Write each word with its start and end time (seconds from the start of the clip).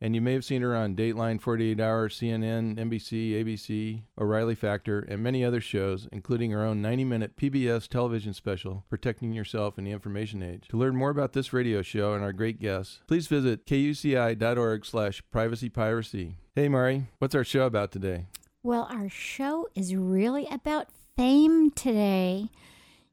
And 0.00 0.14
you 0.14 0.20
may 0.20 0.32
have 0.34 0.44
seen 0.44 0.62
her 0.62 0.76
on 0.76 0.94
Dateline, 0.94 1.40
48 1.40 1.80
Hour, 1.80 2.08
CNN, 2.08 2.76
NBC, 2.76 3.32
ABC, 3.32 4.02
O'Reilly 4.20 4.54
Factor, 4.54 5.00
and 5.00 5.22
many 5.22 5.44
other 5.44 5.60
shows, 5.60 6.06
including 6.12 6.52
her 6.52 6.64
own 6.64 6.80
90 6.80 7.04
minute 7.04 7.36
PBS 7.36 7.88
television 7.88 8.32
special, 8.32 8.84
Protecting 8.88 9.32
Yourself 9.32 9.76
in 9.76 9.84
the 9.84 9.90
Information 9.90 10.42
Age. 10.42 10.68
To 10.68 10.76
learn 10.76 10.94
more 10.94 11.10
about 11.10 11.32
this 11.32 11.52
radio 11.52 11.82
show 11.82 12.14
and 12.14 12.22
our 12.22 12.32
great 12.32 12.60
guests, 12.60 13.00
please 13.08 13.26
visit 13.26 13.66
kuci.org 13.66 14.86
slash 14.86 15.22
privacypiracy. 15.34 16.34
Hey, 16.54 16.68
Mari, 16.68 17.06
what's 17.18 17.34
our 17.34 17.44
show 17.44 17.66
about 17.66 17.90
today? 17.90 18.26
Well, 18.62 18.86
our 18.90 19.08
show 19.08 19.68
is 19.74 19.96
really 19.96 20.46
about 20.50 20.88
fame 21.16 21.70
today. 21.72 22.50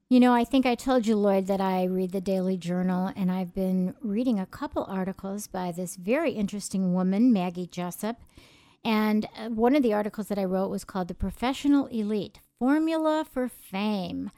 You 0.07 0.19
know, 0.19 0.35
I 0.35 0.43
think 0.43 0.67
I 0.67 0.75
told 0.75 1.07
you, 1.07 1.15
Lloyd, 1.15 1.47
that 1.47 1.59
I 1.59 1.85
read 1.85 2.11
the 2.11 2.21
Daily 2.21 2.57
Journal, 2.57 3.11
and 3.15 3.31
I've 3.31 3.55
been 3.55 3.95
reading 4.01 4.39
a 4.39 4.45
couple 4.45 4.85
articles 4.87 5.47
by 5.47 5.71
this 5.71 5.95
very 5.95 6.33
interesting 6.33 6.93
woman, 6.93 7.33
Maggie 7.33 7.65
Jessup. 7.65 8.17
And 8.83 9.27
uh, 9.35 9.49
one 9.49 9.75
of 9.75 9.81
the 9.81 9.93
articles 9.93 10.27
that 10.27 10.37
I 10.37 10.43
wrote 10.43 10.69
was 10.69 10.83
called 10.83 11.07
The 11.07 11.15
Professional 11.15 11.87
Elite 11.87 12.39
Formula 12.59 13.25
for 13.27 13.49
Fame. 13.49 14.29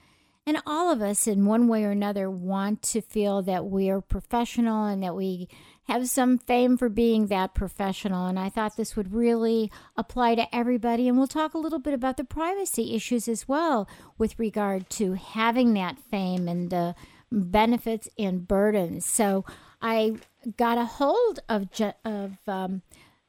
And 0.45 0.61
all 0.65 0.89
of 0.89 1.01
us, 1.01 1.27
in 1.27 1.45
one 1.45 1.67
way 1.67 1.83
or 1.83 1.91
another, 1.91 2.31
want 2.31 2.81
to 2.83 3.01
feel 3.01 3.41
that 3.41 3.65
we 3.65 3.89
are 3.89 3.99
professional 3.99 4.85
and 4.85 5.03
that 5.03 5.17
we 5.17 5.49
have 5.87 6.09
some 6.09 6.37
fame 6.37 6.77
for 6.77 6.89
being 6.89 7.27
that 7.27 7.53
professional. 7.53 8.27
And 8.27 8.37
I 8.37 8.49
thought 8.49 8.75
this 8.75 8.95
would 8.95 9.13
really 9.13 9.71
apply 9.95 10.35
to 10.35 10.55
everybody. 10.55 11.07
And 11.07 11.17
we'll 11.17 11.27
talk 11.27 11.53
a 11.53 11.59
little 11.59 11.79
bit 11.79 11.93
about 11.93 12.17
the 12.17 12.23
privacy 12.23 12.95
issues 12.95 13.27
as 13.27 13.47
well 13.47 13.87
with 14.17 14.37
regard 14.37 14.89
to 14.91 15.13
having 15.13 15.73
that 15.73 15.97
fame 15.97 16.47
and 16.47 16.69
the 16.69 16.95
benefits 17.31 18.09
and 18.17 18.47
burdens. 18.47 19.05
So 19.05 19.45
I 19.81 20.15
got 20.57 20.77
a 20.77 20.85
hold 20.85 21.39
of, 21.47 21.67
of 22.03 22.37
um, 22.47 22.81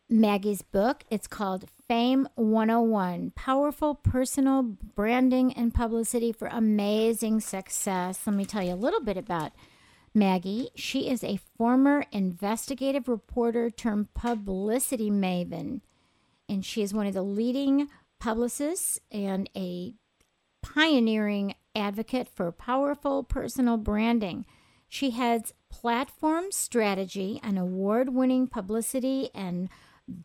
Maggie's 0.08 0.62
book. 0.62 1.04
It's 1.10 1.26
called 1.26 1.66
Fame 1.86 2.28
101 2.34 3.32
Powerful 3.34 3.94
Personal 3.94 4.62
Branding 4.62 5.52
and 5.52 5.72
Publicity 5.72 6.32
for 6.32 6.48
Amazing 6.48 7.40
Success. 7.40 8.20
Let 8.26 8.36
me 8.36 8.44
tell 8.44 8.62
you 8.62 8.72
a 8.72 8.74
little 8.74 9.00
bit 9.00 9.16
about 9.16 9.52
Maggie. 10.18 10.70
She 10.74 11.08
is 11.08 11.22
a 11.22 11.38
former 11.56 12.04
investigative 12.10 13.08
reporter 13.08 13.70
turned 13.70 14.12
publicity 14.14 15.10
maven, 15.10 15.80
and 16.48 16.64
she 16.64 16.82
is 16.82 16.92
one 16.92 17.06
of 17.06 17.14
the 17.14 17.22
leading 17.22 17.88
publicists 18.18 18.98
and 19.12 19.48
a 19.56 19.94
pioneering 20.62 21.54
advocate 21.74 22.28
for 22.28 22.50
powerful 22.50 23.22
personal 23.22 23.76
branding. 23.76 24.44
She 24.88 25.10
heads 25.10 25.54
Platform 25.70 26.46
Strategy, 26.50 27.40
an 27.42 27.56
award 27.56 28.14
winning 28.14 28.46
publicity 28.46 29.30
and 29.34 29.68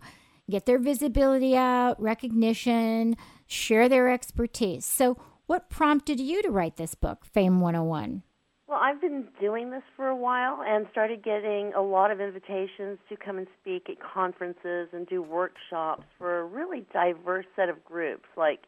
get 0.50 0.66
their 0.66 0.80
visibility 0.80 1.56
out, 1.56 2.02
recognition, 2.02 3.16
share 3.48 3.90
their 3.90 4.10
expertise. 4.10 4.86
So, 4.86 5.18
what 5.48 5.70
prompted 5.70 6.20
you 6.20 6.42
to 6.44 6.52
write 6.52 6.78
this 6.78 6.94
book, 6.94 7.26
Fame 7.26 7.60
101? 7.60 8.24
Well, 8.70 8.80
I've 8.80 9.02
been 9.02 9.26
doing 9.42 9.72
this 9.72 9.82
for 9.96 10.10
a 10.10 10.16
while 10.16 10.62
and 10.64 10.86
started 10.92 11.24
getting 11.24 11.74
a 11.76 11.82
lot 11.82 12.12
of 12.12 12.22
invitations 12.22 13.00
to 13.10 13.18
come 13.18 13.40
and 13.40 13.48
speak 13.60 13.90
at 13.90 13.96
conferences 14.00 14.90
and 14.94 15.08
do 15.08 15.24
workshops 15.24 16.04
for 16.20 16.42
a 16.42 16.46
really 16.46 16.86
diverse 16.94 17.48
set 17.56 17.68
of 17.70 17.84
groups, 17.84 18.26
like 18.38 18.60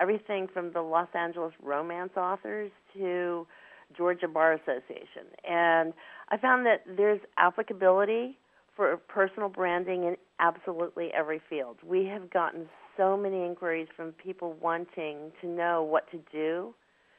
everything 0.00 0.48
from 0.48 0.72
the 0.72 0.80
Los 0.80 1.08
Angeles 1.14 1.52
romance 1.62 2.12
authors 2.16 2.70
to 2.94 3.46
Georgia 3.94 4.28
Bar 4.28 4.54
Association. 4.54 5.28
And 5.46 5.92
I 6.30 6.38
found 6.38 6.64
that 6.64 6.84
there's 6.86 7.20
applicability 7.36 8.38
for 8.76 8.96
personal 8.96 9.48
branding 9.48 10.04
in 10.04 10.16
absolutely 10.38 11.10
every 11.16 11.40
field. 11.48 11.76
We 11.84 12.06
have 12.06 12.30
gotten 12.30 12.68
so 12.96 13.16
many 13.16 13.44
inquiries 13.44 13.88
from 13.96 14.12
people 14.12 14.56
wanting 14.60 15.32
to 15.40 15.46
know 15.46 15.82
what 15.82 16.10
to 16.10 16.18
do 16.32 16.74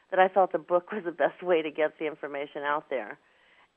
that 0.10 0.20
I 0.20 0.28
felt 0.28 0.52
the 0.52 0.60
book 0.60 0.92
was 0.92 1.04
the 1.06 1.12
best 1.12 1.42
way 1.42 1.62
to 1.62 1.72
get 1.72 1.98
the 2.00 2.06
information 2.06 2.64
out 2.64 2.90
there. 2.90 3.18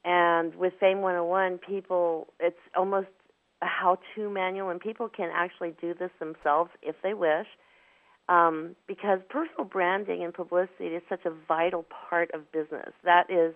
And 0.05 0.55
with 0.57 0.75
Fame 0.81 1.01
101, 1.01 1.59
people, 1.59 2.27
it's 2.41 2.57
almost 2.77 3.09
a 3.63 3.67
how 3.67 3.99
to 4.15 4.29
manual, 4.29 4.71
and 4.71 4.81
people 4.81 5.09
can 5.09 5.31
actually 5.33 5.75
do 5.81 5.95
this 5.95 6.11
themselves 6.19 6.71
if 6.83 6.97
they 7.03 7.15
wish 7.15 7.47
um, 8.29 8.75
because 8.87 9.21
personal 9.29 9.65
branding 9.65 10.25
and 10.25 10.33
publicity 10.33 10.87
is 10.87 11.03
such 11.09 11.25
a 11.27 11.33
vital 11.47 11.85
part 12.09 12.31
of 12.33 12.51
business. 12.53 12.93
That 13.05 13.31
is, 13.31 13.55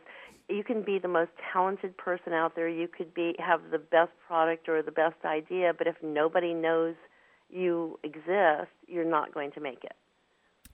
you 0.49 0.65
can 0.65 0.83
be 0.83 0.99
the 0.99 1.09
most 1.09 1.31
talented 1.53 1.97
person 1.97 2.33
out 2.33 2.57
there. 2.57 2.69
You 2.69 2.89
could 2.89 3.13
be 3.15 3.35
have 3.39 3.61
the 3.71 3.79
best 3.79 4.13
product 4.27 4.69
or 4.69 4.83
the 4.83 4.93
best 4.93 5.17
idea, 5.25 5.73
but 5.77 5.87
if 5.87 5.97
nobody 6.03 6.55
knows 6.55 6.95
you 7.51 7.99
exist, 8.03 8.71
you're 8.87 9.05
not 9.05 9.33
going 9.33 9.53
to 9.53 9.61
make 9.61 9.85
it. 9.85 9.95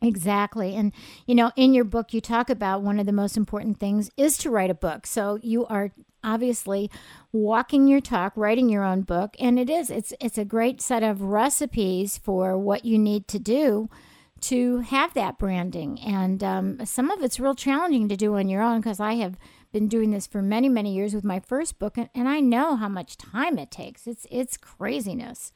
Exactly. 0.03 0.75
And, 0.75 0.93
you 1.27 1.35
know, 1.35 1.51
in 1.57 1.73
your 1.73 1.85
book, 1.85 2.13
you 2.13 2.21
talk 2.21 2.51
about 2.51 2.83
one 2.83 2.99
of 2.99 3.07
the 3.07 3.13
most 3.13 3.37
important 3.37 3.79
things 3.79 4.11
is 4.17 4.37
to 4.39 4.51
write 4.51 4.71
a 4.71 4.75
book. 4.75 5.07
So 5.07 5.39
you 5.43 5.67
are 5.67 5.93
obviously 6.23 6.91
walking 7.33 7.87
your 7.87 8.01
talk, 8.01 8.33
writing 8.37 8.69
your 8.69 8.85
own 8.85 9.03
book. 9.03 9.35
And 9.39 9.59
it 9.59 9.71
is, 9.71 9.91
it's, 9.91 10.13
it's 10.21 10.39
a 10.39 10.45
great 10.45 10.81
set 10.81 11.03
of 11.03 11.23
recipes 11.23 12.19
for 12.19 12.59
what 12.59 12.85
you 12.85 12.99
need 12.99 13.29
to 13.29 13.39
do 13.39 13.89
to 14.43 14.81
have 14.81 15.15
that 15.15 15.39
branding. 15.39 15.99
And 16.01 16.43
um, 16.43 16.85
some 16.85 17.11
of 17.11 17.23
it's 17.23 17.41
real 17.41 17.55
challenging 17.55 18.09
to 18.09 18.17
do 18.17 18.37
on 18.37 18.49
your 18.49 18.63
own 18.63 18.81
because 18.81 19.01
I 19.01 19.15
have 19.15 19.39
been 19.75 19.89
doing 19.89 20.13
this 20.13 20.27
for 20.27 20.41
many, 20.41 20.69
many 20.69 20.95
years 20.95 21.15
with 21.15 21.25
my 21.25 21.41
first 21.41 21.81
book, 21.81 21.99
and, 21.99 22.09
and 22.15 22.29
I 22.29 22.39
know 22.39 22.77
how 22.77 22.89
much 22.89 23.19
time 23.19 23.59
it 23.59 23.73
takes. 23.73 24.07
It's 24.07 24.25
it's 24.31 24.57
craziness. 24.57 25.53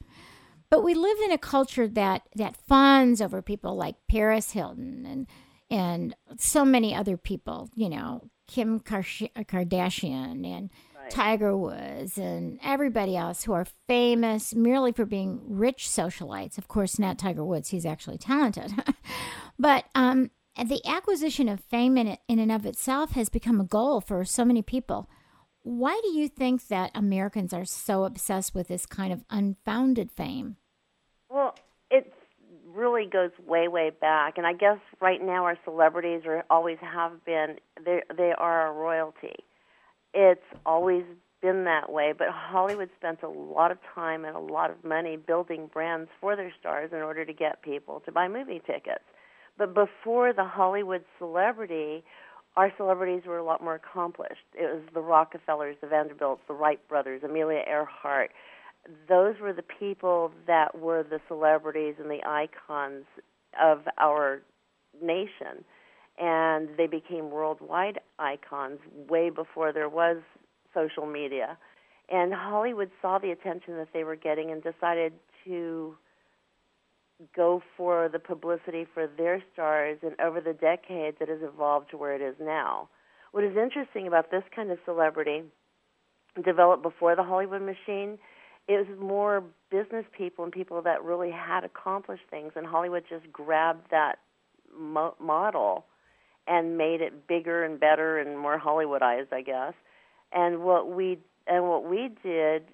But 0.70 0.82
we 0.82 0.92
live 0.92 1.16
in 1.24 1.30
a 1.30 1.38
culture 1.38 1.86
that 1.86 2.22
that 2.34 2.56
fawns 2.56 3.22
over 3.22 3.40
people 3.40 3.76
like 3.76 3.94
Paris 4.10 4.50
Hilton 4.50 5.06
and 5.06 5.26
and 5.70 6.16
so 6.36 6.64
many 6.64 6.94
other 6.94 7.16
people. 7.16 7.70
You 7.76 7.90
know, 7.90 8.28
Kim 8.48 8.80
Kardashian 8.80 10.44
and 10.44 10.70
right. 10.96 11.10
Tiger 11.10 11.56
Woods 11.56 12.18
and 12.18 12.58
everybody 12.64 13.16
else 13.16 13.44
who 13.44 13.52
are 13.52 13.68
famous 13.86 14.52
merely 14.52 14.90
for 14.90 15.06
being 15.06 15.40
rich 15.46 15.86
socialites. 15.86 16.58
Of 16.58 16.66
course, 16.66 16.98
not 16.98 17.20
Tiger 17.20 17.44
Woods; 17.44 17.68
he's 17.68 17.86
actually 17.86 18.18
talented. 18.18 18.72
but 19.60 19.84
um, 19.94 20.32
the 20.66 20.84
acquisition 20.86 21.48
of 21.48 21.60
fame 21.60 21.96
in, 21.96 22.18
in 22.26 22.38
and 22.38 22.50
of 22.50 22.66
itself 22.66 23.12
has 23.12 23.28
become 23.28 23.60
a 23.60 23.64
goal 23.64 24.00
for 24.00 24.24
so 24.24 24.44
many 24.44 24.62
people. 24.62 25.08
Why 25.62 26.00
do 26.02 26.10
you 26.10 26.28
think 26.28 26.68
that 26.68 26.90
Americans 26.94 27.52
are 27.52 27.64
so 27.64 28.04
obsessed 28.04 28.54
with 28.54 28.68
this 28.68 28.86
kind 28.86 29.12
of 29.12 29.24
unfounded 29.30 30.10
fame? 30.10 30.56
Well, 31.28 31.54
it 31.90 32.12
really 32.72 33.06
goes 33.06 33.30
way, 33.46 33.68
way 33.68 33.90
back, 33.90 34.38
and 34.38 34.46
I 34.46 34.52
guess 34.52 34.78
right 35.00 35.20
now 35.20 35.44
our 35.44 35.58
celebrities 35.64 36.22
are 36.26 36.44
always 36.48 36.78
have 36.80 37.24
been 37.24 37.56
they 37.84 38.02
they 38.16 38.32
are 38.36 38.68
a 38.68 38.72
royalty. 38.72 39.34
It's 40.14 40.40
always 40.64 41.04
been 41.42 41.64
that 41.64 41.92
way, 41.92 42.12
but 42.16 42.28
Hollywood 42.30 42.90
spent 42.98 43.22
a 43.22 43.28
lot 43.28 43.70
of 43.70 43.78
time 43.94 44.24
and 44.24 44.34
a 44.34 44.40
lot 44.40 44.70
of 44.70 44.82
money 44.84 45.16
building 45.16 45.68
brands 45.72 46.08
for 46.20 46.34
their 46.34 46.52
stars 46.58 46.90
in 46.92 46.98
order 46.98 47.24
to 47.24 47.32
get 47.32 47.62
people 47.62 48.00
to 48.06 48.12
buy 48.12 48.26
movie 48.28 48.62
tickets. 48.66 49.04
But 49.58 49.74
before 49.74 50.32
the 50.32 50.44
Hollywood 50.44 51.04
celebrity, 51.18 52.04
our 52.56 52.72
celebrities 52.76 53.22
were 53.26 53.38
a 53.38 53.44
lot 53.44 53.62
more 53.62 53.74
accomplished. 53.74 54.44
It 54.54 54.72
was 54.72 54.82
the 54.94 55.00
Rockefellers, 55.00 55.76
the 55.80 55.88
Vanderbilts, 55.88 56.42
the 56.46 56.54
Wright 56.54 56.80
brothers, 56.88 57.22
Amelia 57.24 57.62
Earhart. 57.68 58.30
Those 59.08 59.34
were 59.40 59.52
the 59.52 59.64
people 59.78 60.30
that 60.46 60.78
were 60.78 61.02
the 61.02 61.20
celebrities 61.26 61.96
and 61.98 62.08
the 62.08 62.20
icons 62.24 63.04
of 63.60 63.80
our 63.98 64.42
nation. 65.02 65.64
And 66.20 66.70
they 66.76 66.86
became 66.86 67.30
worldwide 67.30 68.00
icons 68.18 68.78
way 69.08 69.30
before 69.30 69.72
there 69.72 69.88
was 69.88 70.18
social 70.72 71.06
media. 71.06 71.58
And 72.10 72.32
Hollywood 72.32 72.90
saw 73.02 73.18
the 73.18 73.30
attention 73.30 73.76
that 73.76 73.88
they 73.92 74.04
were 74.04 74.16
getting 74.16 74.50
and 74.50 74.62
decided 74.62 75.12
to 75.44 75.96
go 77.34 77.62
for 77.76 78.08
the 78.08 78.18
publicity 78.18 78.86
for 78.92 79.06
their 79.06 79.42
stars, 79.52 79.98
and 80.02 80.18
over 80.20 80.40
the 80.40 80.52
decades, 80.52 81.16
it 81.20 81.28
has 81.28 81.40
evolved 81.42 81.90
to 81.90 81.96
where 81.96 82.14
it 82.14 82.22
is 82.22 82.36
now. 82.40 82.88
What 83.32 83.44
is 83.44 83.56
interesting 83.56 84.06
about 84.06 84.30
this 84.30 84.44
kind 84.54 84.70
of 84.70 84.78
celebrity, 84.84 85.42
developed 86.44 86.82
before 86.82 87.16
the 87.16 87.24
Hollywood 87.24 87.62
machine, 87.62 88.18
was 88.68 88.86
more 89.00 89.42
business 89.70 90.04
people 90.16 90.44
and 90.44 90.52
people 90.52 90.82
that 90.82 91.02
really 91.02 91.30
had 91.30 91.64
accomplished 91.64 92.24
things, 92.30 92.52
and 92.54 92.66
Hollywood 92.66 93.04
just 93.08 93.30
grabbed 93.32 93.90
that 93.90 94.18
mo- 94.76 95.14
model 95.18 95.86
and 96.46 96.78
made 96.78 97.00
it 97.00 97.26
bigger 97.26 97.64
and 97.64 97.78
better 97.78 98.18
and 98.18 98.38
more 98.38 98.58
Hollywoodized, 98.58 99.32
I 99.32 99.42
guess. 99.42 99.74
And 100.32 100.62
what 100.62 100.90
we 100.90 101.18
and 101.46 101.68
what 101.68 101.88
we 101.88 102.10
did 102.22 102.64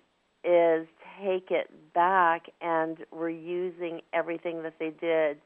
is 0.43 0.87
take 1.23 1.51
it 1.51 1.71
back 1.95 2.47
and 2.61 2.99
we're 3.13 3.31
using 3.31 4.01
everything 4.13 4.63
that 4.63 4.75
they 4.79 4.91
did 5.01 5.39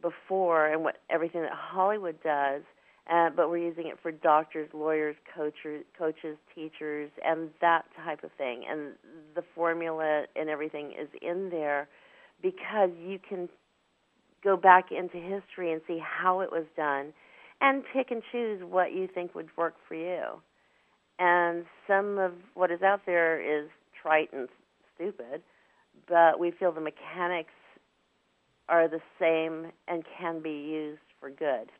before 0.00 0.68
and 0.68 0.82
what 0.82 0.96
everything 1.10 1.42
that 1.42 1.52
Hollywood 1.52 2.16
does, 2.22 2.62
uh, 3.10 3.30
but 3.34 3.48
we're 3.50 3.58
using 3.58 3.86
it 3.88 3.98
for 4.02 4.12
doctors, 4.12 4.68
lawyers, 4.72 5.16
coaches, 5.34 5.84
coaches, 5.98 6.36
teachers, 6.54 7.10
and 7.24 7.50
that 7.60 7.84
type 8.04 8.22
of 8.22 8.30
thing. 8.36 8.64
And 8.68 8.92
the 9.34 9.42
formula 9.54 10.24
and 10.36 10.48
everything 10.48 10.92
is 11.00 11.08
in 11.22 11.50
there 11.50 11.88
because 12.42 12.90
you 13.04 13.18
can 13.26 13.48
go 14.44 14.56
back 14.56 14.92
into 14.92 15.16
history 15.16 15.72
and 15.72 15.80
see 15.86 16.00
how 16.02 16.40
it 16.40 16.52
was 16.52 16.64
done 16.76 17.12
and 17.60 17.82
pick 17.92 18.10
and 18.10 18.22
choose 18.30 18.62
what 18.62 18.92
you 18.92 19.08
think 19.12 19.34
would 19.34 19.48
work 19.56 19.74
for 19.88 19.94
you. 19.94 20.22
And 21.18 21.64
some 21.88 22.18
of 22.18 22.32
what 22.54 22.70
is 22.70 22.82
out 22.82 23.00
there 23.04 23.40
is 23.40 23.68
trite 24.00 24.32
and 24.32 24.48
stupid, 24.98 25.42
but 26.08 26.38
we 26.38 26.50
feel 26.50 26.72
the 26.72 26.80
mechanics 26.80 27.52
are 28.68 28.88
the 28.88 29.00
same 29.18 29.72
and 29.86 30.04
can 30.18 30.42
be 30.42 30.50
used 30.50 31.00
for 31.20 31.30
good. 31.30 31.70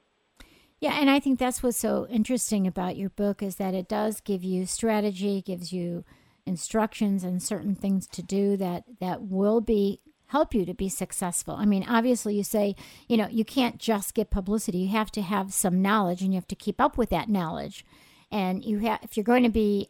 Yeah, 0.80 0.98
and 1.00 1.10
I 1.10 1.18
think 1.18 1.38
that's 1.38 1.62
what's 1.62 1.76
so 1.76 2.06
interesting 2.08 2.66
about 2.66 2.96
your 2.96 3.10
book 3.10 3.42
is 3.42 3.56
that 3.56 3.74
it 3.74 3.88
does 3.88 4.20
give 4.20 4.44
you 4.44 4.64
strategy, 4.64 5.42
gives 5.42 5.72
you 5.72 6.04
instructions 6.46 7.24
and 7.24 7.42
certain 7.42 7.74
things 7.74 8.06
to 8.06 8.22
do 8.22 8.56
that 8.56 8.84
that 9.00 9.22
will 9.22 9.60
be 9.60 10.00
help 10.28 10.54
you 10.54 10.64
to 10.66 10.74
be 10.74 10.88
successful. 10.88 11.54
I 11.54 11.64
mean, 11.64 11.84
obviously 11.88 12.36
you 12.36 12.44
say, 12.44 12.76
you 13.08 13.16
know, 13.16 13.28
you 13.28 13.44
can't 13.44 13.78
just 13.78 14.14
get 14.14 14.30
publicity. 14.30 14.78
You 14.78 14.88
have 14.88 15.10
to 15.12 15.22
have 15.22 15.52
some 15.52 15.82
knowledge 15.82 16.22
and 16.22 16.32
you 16.32 16.36
have 16.36 16.48
to 16.48 16.54
keep 16.54 16.80
up 16.80 16.96
with 16.96 17.10
that 17.10 17.28
knowledge. 17.28 17.84
And 18.30 18.62
you 18.62 18.78
have 18.80 19.00
if 19.02 19.16
you're 19.16 19.24
going 19.24 19.44
to 19.44 19.48
be 19.48 19.88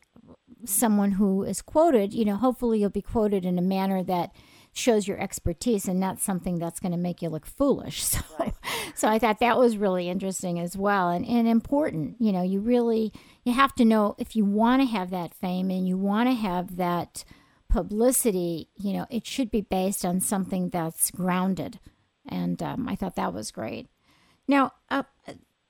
someone 0.64 1.12
who 1.12 1.42
is 1.44 1.62
quoted, 1.62 2.12
you 2.12 2.24
know, 2.24 2.36
hopefully 2.36 2.80
you'll 2.80 2.90
be 2.90 3.02
quoted 3.02 3.44
in 3.44 3.58
a 3.58 3.62
manner 3.62 4.02
that 4.04 4.32
shows 4.72 5.08
your 5.08 5.20
expertise 5.20 5.88
and 5.88 5.98
not 5.98 6.20
something 6.20 6.58
that's 6.58 6.80
going 6.80 6.92
to 6.92 6.98
make 6.98 7.20
you 7.20 7.28
look 7.28 7.46
foolish. 7.46 8.04
So, 8.08 8.20
right. 8.38 8.54
so 8.94 9.08
I 9.08 9.18
thought 9.18 9.40
that 9.40 9.58
was 9.58 9.76
really 9.76 10.08
interesting 10.08 10.58
as 10.58 10.76
well 10.76 11.10
and, 11.10 11.26
and 11.26 11.46
important. 11.48 12.16
You 12.20 12.32
know, 12.32 12.42
you 12.42 12.60
really 12.60 13.12
you 13.44 13.52
have 13.52 13.74
to 13.76 13.84
know 13.84 14.14
if 14.18 14.34
you 14.36 14.44
want 14.44 14.82
to 14.82 14.86
have 14.86 15.10
that 15.10 15.34
fame 15.34 15.70
and 15.70 15.86
you 15.86 15.98
want 15.98 16.28
to 16.28 16.34
have 16.34 16.76
that 16.76 17.24
publicity. 17.68 18.68
You 18.76 18.92
know, 18.94 19.06
it 19.10 19.26
should 19.26 19.50
be 19.50 19.60
based 19.60 20.04
on 20.04 20.20
something 20.20 20.70
that's 20.70 21.10
grounded, 21.10 21.80
and 22.26 22.62
um, 22.62 22.88
I 22.88 22.94
thought 22.94 23.16
that 23.16 23.34
was 23.34 23.50
great. 23.50 23.88
Now, 24.46 24.72
uh, 24.90 25.02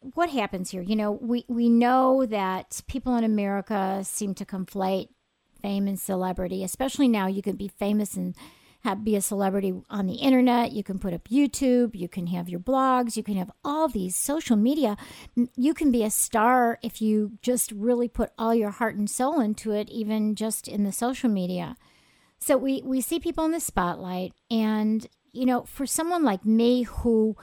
what 0.01 0.31
happens 0.31 0.71
here? 0.71 0.83
You 0.83 0.97
know, 0.97 1.13
we, 1.13 1.45
we 1.49 1.69
know 1.69 2.27
that 2.27 2.83
people 2.87 3.17
in 3.17 3.25
America 3.25 4.03
seem 4.05 4.35
to 4.35 4.45
conflate 4.45 5.09
fame 5.61 5.89
and 5.89 5.99
celebrity, 5.99 6.63
especially 6.63 7.09
now. 7.09 7.27
You 7.27 7.43
can 7.43 7.57
be 7.57 7.69
famous 7.69 8.15
and 8.15 8.35
have 8.85 9.05
be 9.05 9.17
a 9.17 9.21
celebrity 9.21 9.75
on 9.91 10.07
the 10.07 10.15
internet. 10.15 10.73
You 10.73 10.85
can 10.85 10.99
put 10.99 11.13
up 11.13 11.29
YouTube. 11.29 11.97
You 11.97 12.09
can 12.09 12.29
have 12.29 12.49
your 12.49 12.61
blogs. 12.61 13.17
You 13.17 13.23
can 13.23 13.37
have 13.37 13.51
all 13.65 13.89
these 13.89 14.15
social 14.15 14.57
media. 14.57 14.97
You 15.57 15.75
can 15.75 15.91
be 15.91 16.05
a 16.05 16.11
star 16.11 16.79
if 16.83 17.03
you 17.03 17.33
just 17.43 17.73
really 17.73 18.09
put 18.09 18.31
all 18.39 18.55
your 18.55 18.71
heart 18.71 18.97
and 18.97 19.11
soul 19.11 19.41
into 19.41 19.73
it, 19.73 19.91
even 19.91 20.37
just 20.37 20.69
in 20.69 20.85
the 20.85 20.93
social 20.93 21.29
media. 21.29 21.77
So 22.39 22.57
we 22.57 22.83
we 22.85 23.01
see 23.01 23.19
people 23.19 23.45
in 23.45 23.51
the 23.51 23.59
spotlight, 23.59 24.33
and 24.49 25.07
you 25.33 25.45
know, 25.45 25.65
for 25.65 25.85
someone 25.85 26.23
like 26.23 26.45
me 26.45 26.85
who 26.85 27.37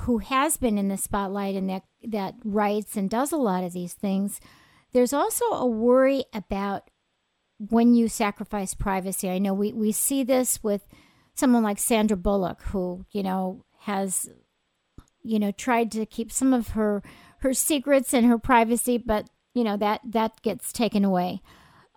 who 0.00 0.18
has 0.18 0.56
been 0.56 0.78
in 0.78 0.88
the 0.88 0.96
spotlight 0.96 1.54
and 1.54 1.68
that 1.68 1.84
that 2.02 2.34
writes 2.44 2.96
and 2.96 3.10
does 3.10 3.32
a 3.32 3.36
lot 3.36 3.64
of 3.64 3.72
these 3.72 3.94
things, 3.94 4.40
there's 4.92 5.12
also 5.12 5.44
a 5.46 5.66
worry 5.66 6.24
about 6.32 6.90
when 7.58 7.94
you 7.94 8.08
sacrifice 8.08 8.74
privacy. 8.74 9.28
I 9.28 9.38
know 9.38 9.52
we, 9.52 9.72
we 9.72 9.92
see 9.92 10.22
this 10.22 10.62
with 10.62 10.86
someone 11.34 11.62
like 11.62 11.78
Sandra 11.78 12.16
Bullock, 12.16 12.62
who, 12.62 13.04
you 13.10 13.22
know, 13.22 13.64
has, 13.80 14.28
you 15.22 15.38
know, 15.38 15.50
tried 15.50 15.90
to 15.92 16.06
keep 16.06 16.30
some 16.32 16.52
of 16.52 16.70
her 16.70 17.02
her 17.40 17.54
secrets 17.54 18.12
and 18.12 18.26
her 18.26 18.38
privacy, 18.38 18.98
but 18.98 19.28
you 19.54 19.64
know 19.64 19.76
that 19.76 20.00
that 20.04 20.42
gets 20.42 20.72
taken 20.72 21.04
away. 21.04 21.40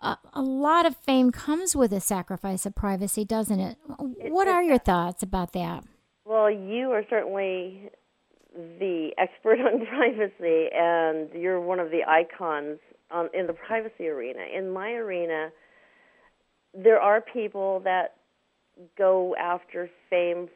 Uh, 0.00 0.16
a 0.32 0.42
lot 0.42 0.84
of 0.84 0.96
fame 0.96 1.30
comes 1.30 1.76
with 1.76 1.92
a 1.92 2.00
sacrifice 2.00 2.66
of 2.66 2.74
privacy, 2.74 3.24
doesn't 3.24 3.60
it? 3.60 3.76
What 3.86 4.48
are 4.48 4.62
your 4.62 4.78
thoughts 4.78 5.22
about 5.22 5.52
that? 5.52 5.84
Well, 6.24 6.50
you 6.50 6.92
are 6.92 7.02
certainly 7.10 7.90
the 8.54 9.10
expert 9.18 9.58
on 9.60 9.86
privacy, 9.86 10.68
and 10.74 11.28
you're 11.34 11.60
one 11.60 11.80
of 11.80 11.90
the 11.90 12.02
icons 12.06 12.78
on, 13.10 13.28
in 13.34 13.46
the 13.46 13.52
privacy 13.52 14.08
arena. 14.08 14.40
In 14.56 14.70
my 14.70 14.92
arena, 14.92 15.50
there 16.74 17.00
are 17.00 17.20
people 17.20 17.80
that 17.80 18.14
go 18.96 19.34
after 19.36 19.90
fame 20.08 20.48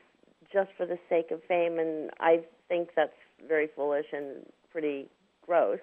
just 0.52 0.70
for 0.76 0.86
the 0.86 0.98
sake 1.08 1.30
of 1.30 1.42
fame, 1.48 1.78
and 1.78 2.10
I 2.20 2.40
think 2.68 2.90
that's 2.94 3.12
very 3.46 3.68
foolish 3.74 4.06
and 4.12 4.46
pretty 4.70 5.08
gross. 5.44 5.80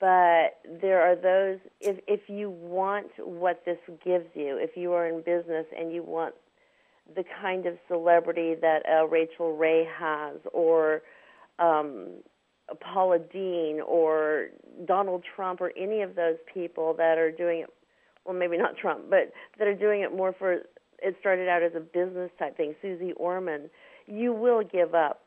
But 0.00 0.60
there 0.82 1.00
are 1.00 1.16
those 1.16 1.58
if 1.80 1.98
if 2.06 2.28
you 2.28 2.50
want 2.50 3.06
what 3.18 3.62
this 3.64 3.78
gives 4.04 4.26
you, 4.34 4.58
if 4.58 4.76
you 4.76 4.92
are 4.92 5.08
in 5.08 5.22
business 5.22 5.64
and 5.76 5.92
you 5.92 6.02
want 6.02 6.34
the 7.14 7.24
kind 7.40 7.66
of 7.66 7.74
celebrity 7.88 8.54
that 8.60 8.82
uh, 8.88 9.06
Rachael 9.06 9.56
Ray 9.56 9.86
has, 9.98 10.36
or 10.52 11.02
um, 11.58 12.08
Paula 12.80 13.18
Deen, 13.18 13.80
or 13.86 14.48
Donald 14.86 15.24
Trump, 15.34 15.60
or 15.60 15.72
any 15.76 16.02
of 16.02 16.14
those 16.14 16.36
people 16.52 16.94
that 16.94 17.18
are 17.18 17.30
doing 17.30 17.60
it. 17.60 17.70
Well, 18.24 18.36
maybe 18.36 18.56
not 18.56 18.76
Trump, 18.76 19.10
but 19.10 19.32
that 19.58 19.66
are 19.66 19.74
doing 19.74 20.02
it 20.02 20.14
more 20.14 20.34
for. 20.38 20.62
It 21.04 21.16
started 21.18 21.48
out 21.48 21.62
as 21.62 21.72
a 21.74 21.80
business 21.80 22.30
type 22.38 22.56
thing. 22.56 22.74
Suze 22.80 23.12
Orman, 23.16 23.68
you 24.06 24.32
will 24.32 24.62
give 24.62 24.94
up 24.94 25.22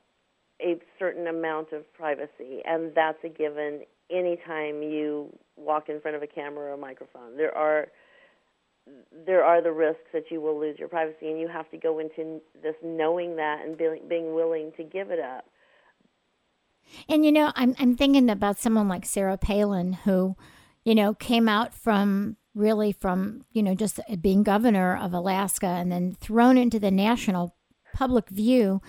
a 0.62 0.80
certain 0.98 1.28
amount 1.28 1.74
of 1.74 1.92
privacy, 1.94 2.62
and 2.66 2.94
that's 2.96 3.18
a 3.26 3.30
given 3.30 3.82
anytime 4.10 4.82
you 4.82 5.34
walk 5.58 5.90
in 5.90 6.00
front 6.00 6.16
of 6.16 6.24
a 6.24 6.28
camera 6.28 6.72
or 6.72 6.74
a 6.74 6.78
microphone. 6.78 7.36
There 7.36 7.56
are 7.56 7.88
there 9.26 9.44
are 9.44 9.62
the 9.62 9.72
risks 9.72 10.06
that 10.14 10.30
you 10.30 10.42
will 10.42 10.60
lose 10.60 10.78
your 10.78 10.88
privacy, 10.88 11.30
and 11.30 11.40
you 11.40 11.48
have 11.48 11.70
to 11.72 11.78
go 11.78 12.00
into 12.00 12.42
this 12.62 12.76
knowing 12.84 13.36
that 13.38 13.66
and 13.66 13.78
being, 13.78 14.02
being 14.08 14.36
willing 14.36 14.72
to 14.78 14.84
give 14.84 15.12
it 15.12 15.20
up. 15.20 15.46
And 17.10 17.26
you 17.26 17.32
know, 17.32 17.52
I'm 17.56 17.76
I'm 17.80 17.96
thinking 17.96 18.30
about 18.30 18.60
someone 18.60 18.88
like 18.88 19.06
Sarah 19.06 19.38
Palin, 19.38 19.94
who, 19.94 20.36
you 20.84 20.94
know, 20.94 21.14
came 21.16 21.50
out 21.50 21.74
from 21.74 22.38
really 22.54 22.92
from 22.92 23.44
you 23.52 23.64
know 23.64 23.74
just 23.74 24.00
being 24.22 24.44
governor 24.44 24.96
of 24.96 25.14
Alaska 25.14 25.66
and 25.66 25.92
then 25.92 26.14
thrown 26.14 26.58
into 26.58 26.80
the 26.80 26.92
national 26.92 27.56
public 27.94 28.30
view. 28.30 28.82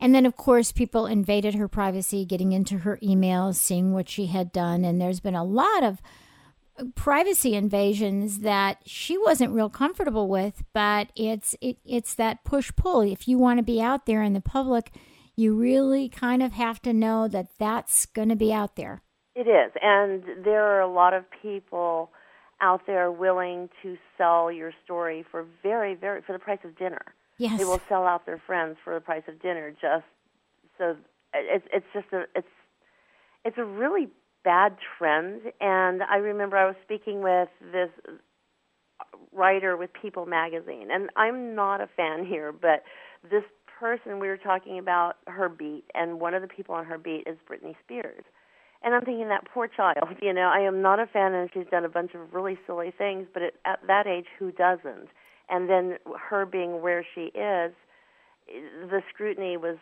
And 0.00 0.14
then, 0.14 0.26
of 0.26 0.36
course, 0.36 0.72
people 0.72 1.06
invaded 1.06 1.54
her 1.54 1.68
privacy, 1.68 2.26
getting 2.26 2.52
into 2.52 2.78
her 2.78 2.98
emails, 3.02 3.54
seeing 3.54 3.92
what 3.92 4.08
she 4.08 4.26
had 4.26 4.52
done. 4.52 4.84
And 4.84 5.00
there's 5.00 5.20
been 5.20 5.36
a 5.36 5.44
lot 5.44 5.82
of 5.82 6.02
privacy 6.94 7.54
invasions 7.54 8.40
that 8.40 8.78
she 8.84 9.16
wasn't 9.16 9.52
real 9.52 9.68
comfortable 9.68 10.28
with 10.28 10.64
but 10.72 11.08
it's 11.14 11.54
it, 11.60 11.76
it's 11.84 12.14
that 12.14 12.44
push 12.44 12.72
pull. 12.76 13.00
If 13.00 13.28
you 13.28 13.38
want 13.38 13.58
to 13.58 13.62
be 13.62 13.80
out 13.80 14.06
there 14.06 14.22
in 14.22 14.32
the 14.32 14.40
public 14.40 14.92
you 15.36 15.54
really 15.54 16.08
kind 16.08 16.42
of 16.42 16.52
have 16.52 16.80
to 16.82 16.92
know 16.92 17.28
that 17.28 17.48
that's 17.58 18.06
going 18.06 18.28
to 18.28 18.36
be 18.36 18.52
out 18.52 18.76
there. 18.76 19.02
It 19.34 19.48
is. 19.48 19.72
And 19.82 20.44
there 20.44 20.64
are 20.64 20.80
a 20.80 20.92
lot 20.92 21.12
of 21.12 21.24
people 21.42 22.10
out 22.60 22.82
there 22.86 23.10
willing 23.10 23.68
to 23.82 23.96
sell 24.16 24.50
your 24.50 24.72
story 24.84 25.24
for 25.30 25.44
very 25.62 25.94
very 25.94 26.22
for 26.22 26.32
the 26.32 26.38
price 26.38 26.60
of 26.64 26.76
dinner. 26.78 27.02
Yes. 27.38 27.58
They 27.58 27.64
will 27.64 27.80
sell 27.88 28.06
out 28.06 28.26
their 28.26 28.40
friends 28.46 28.76
for 28.84 28.94
the 28.94 29.00
price 29.00 29.24
of 29.28 29.40
dinner 29.42 29.70
just 29.70 30.04
so 30.78 30.96
it's 31.34 31.66
it's 31.72 31.86
just 31.92 32.06
a 32.12 32.24
it's 32.34 32.48
it's 33.44 33.58
a 33.58 33.64
really 33.64 34.08
bad 34.44 34.76
trend. 34.98 35.42
And 35.60 36.02
I 36.02 36.16
remember 36.16 36.56
I 36.56 36.66
was 36.66 36.76
speaking 36.84 37.22
with 37.22 37.48
this 37.72 37.90
writer 39.32 39.76
with 39.76 39.90
People 40.00 40.26
magazine, 40.26 40.88
and 40.92 41.10
I'm 41.16 41.54
not 41.54 41.80
a 41.80 41.88
fan 41.96 42.24
here, 42.24 42.52
but 42.52 42.84
this 43.28 43.42
person 43.80 44.20
we 44.20 44.28
were 44.28 44.36
talking 44.36 44.78
about 44.78 45.14
her 45.26 45.48
beat, 45.48 45.84
and 45.94 46.20
one 46.20 46.34
of 46.34 46.42
the 46.42 46.48
people 46.48 46.74
on 46.74 46.84
her 46.84 46.98
beat 46.98 47.24
is 47.26 47.36
Britney 47.50 47.74
Spears. 47.84 48.24
And 48.82 48.94
I'm 48.94 49.02
thinking 49.02 49.28
that 49.28 49.48
poor 49.52 49.66
child, 49.66 50.16
you 50.20 50.32
know, 50.32 50.52
I 50.54 50.60
am 50.60 50.82
not 50.82 51.00
a 51.00 51.06
fan, 51.06 51.34
and 51.34 51.50
she's 51.52 51.66
done 51.70 51.84
a 51.84 51.88
bunch 51.88 52.12
of 52.14 52.34
really 52.34 52.58
silly 52.66 52.92
things, 52.96 53.26
but 53.32 53.42
at, 53.42 53.54
at 53.64 53.80
that 53.86 54.06
age, 54.06 54.26
who 54.38 54.52
doesn't? 54.52 55.08
And 55.48 55.68
then 55.68 55.96
her 56.28 56.46
being 56.46 56.82
where 56.82 57.04
she 57.14 57.32
is, 57.36 57.72
the 58.46 59.02
scrutiny 59.12 59.56
was 59.56 59.76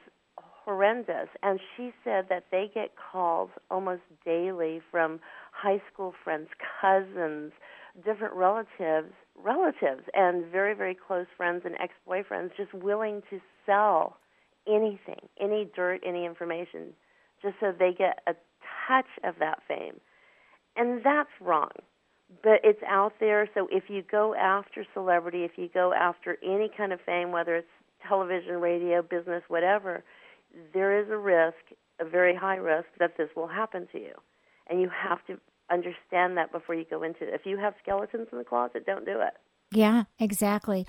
horrendous. 0.64 1.28
And 1.42 1.61
she 1.76 1.92
said 2.04 2.26
that 2.28 2.45
they 2.50 2.71
get 2.73 2.90
calls 2.97 3.50
almost 3.71 4.02
daily 4.25 4.81
from 4.90 5.21
high 5.52 5.83
school 5.92 6.14
friends, 6.25 6.49
cousins, 6.81 7.52
different 8.04 8.35
relatives, 8.35 9.12
relatives, 9.37 10.02
and 10.14 10.47
very, 10.50 10.75
very 10.75 10.95
close 10.95 11.26
friends 11.37 11.62
and 11.64 11.75
ex 11.76 11.92
boyfriends 12.09 12.50
just 12.57 12.73
willing 12.73 13.23
to 13.31 13.40
sell 13.66 14.16
anything, 14.66 15.28
any 15.40 15.69
dirt, 15.75 16.00
any 16.07 16.25
information, 16.25 16.95
just 17.42 17.54
so 17.61 17.73
they 17.76 17.92
get 17.97 18.21
a 18.26 18.35
touch 18.88 19.07
of 19.25 19.35
that 19.40 19.59
fame. 19.66 20.00
And 20.76 21.02
that's 21.04 21.31
wrong. 21.40 21.71
But 22.42 22.61
it's 22.64 22.83
out 22.88 23.14
there, 23.21 23.49
so 23.52 23.69
if 23.71 23.85
you 23.88 24.02
go 24.11 24.35
after 24.35 24.87
celebrity, 24.95 25.45
if 25.45 25.52
you 25.57 25.69
go 25.73 25.92
after 25.92 26.38
any 26.42 26.71
kind 26.75 26.92
of 26.92 27.00
fame, 27.04 27.31
whether 27.31 27.57
it's 27.57 27.69
television, 28.09 28.54
radio, 28.54 29.02
business, 29.02 29.42
whatever, 29.49 30.02
there 30.73 31.00
is 31.00 31.09
a 31.11 31.16
risk, 31.16 31.56
a 32.00 32.04
very 32.04 32.35
high 32.35 32.56
risk, 32.56 32.88
that 32.99 33.16
this 33.16 33.28
will 33.37 33.49
happen 33.49 33.88
to 33.92 33.99
you. 33.99 34.12
And 34.68 34.80
you 34.80 34.90
have 34.90 35.25
to 35.26 35.38
understand 35.71 36.37
that 36.37 36.52
before 36.52 36.75
you 36.75 36.85
go 36.88 37.02
into 37.02 37.25
it. 37.25 37.35
If 37.35 37.47
you 37.47 37.56
have 37.59 37.75
skeletons 37.82 38.28
in 38.32 38.38
the 38.38 38.44
closet, 38.44 38.87
don't 38.87 39.04
do 39.04 39.21
it. 39.21 39.35
Yeah, 39.73 40.04
exactly. 40.18 40.87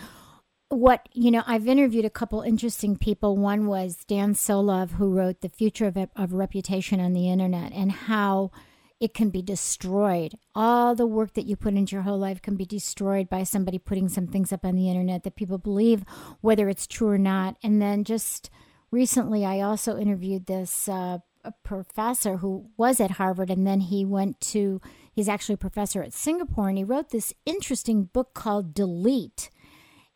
What, 0.69 1.07
you 1.13 1.31
know, 1.31 1.43
I've 1.45 1.67
interviewed 1.67 2.05
a 2.05 2.09
couple 2.09 2.41
interesting 2.41 2.97
people. 2.97 3.37
One 3.37 3.67
was 3.67 4.03
Dan 4.07 4.33
Solove, 4.33 4.91
who 4.91 5.13
wrote 5.13 5.41
The 5.41 5.49
Future 5.49 5.87
of, 5.87 5.97
of 6.15 6.33
Reputation 6.33 6.99
on 6.99 7.13
the 7.13 7.29
Internet 7.29 7.71
and 7.73 7.91
how 7.91 8.51
it 8.99 9.13
can 9.13 9.29
be 9.29 9.41
destroyed. 9.41 10.35
All 10.55 10.95
the 10.95 11.05
work 11.05 11.33
that 11.33 11.45
you 11.45 11.55
put 11.55 11.73
into 11.73 11.95
your 11.95 12.03
whole 12.03 12.17
life 12.17 12.41
can 12.41 12.55
be 12.55 12.65
destroyed 12.65 13.29
by 13.29 13.43
somebody 13.43 13.77
putting 13.77 14.07
some 14.07 14.27
things 14.27 14.53
up 14.53 14.63
on 14.63 14.75
the 14.75 14.89
internet 14.89 15.23
that 15.23 15.35
people 15.35 15.57
believe, 15.57 16.05
whether 16.41 16.69
it's 16.69 16.87
true 16.87 17.09
or 17.09 17.17
not. 17.17 17.57
And 17.61 17.81
then 17.81 18.05
just 18.05 18.49
recently 18.93 19.43
I 19.43 19.59
also 19.59 19.97
interviewed 19.97 20.45
this 20.45 20.87
uh, 20.87 21.17
professor 21.63 22.37
who 22.37 22.69
was 22.77 23.01
at 23.01 23.11
Harvard 23.11 23.49
and 23.49 23.65
then 23.65 23.81
he 23.81 24.05
went 24.05 24.39
to, 24.41 24.79
he's 25.11 25.27
actually 25.27 25.55
a 25.55 25.57
professor 25.57 26.03
at 26.03 26.13
Singapore 26.13 26.69
and 26.69 26.77
he 26.77 26.83
wrote 26.83 27.09
this 27.09 27.33
interesting 27.45 28.03
book 28.03 28.35
called 28.35 28.73
Delete. 28.73 29.49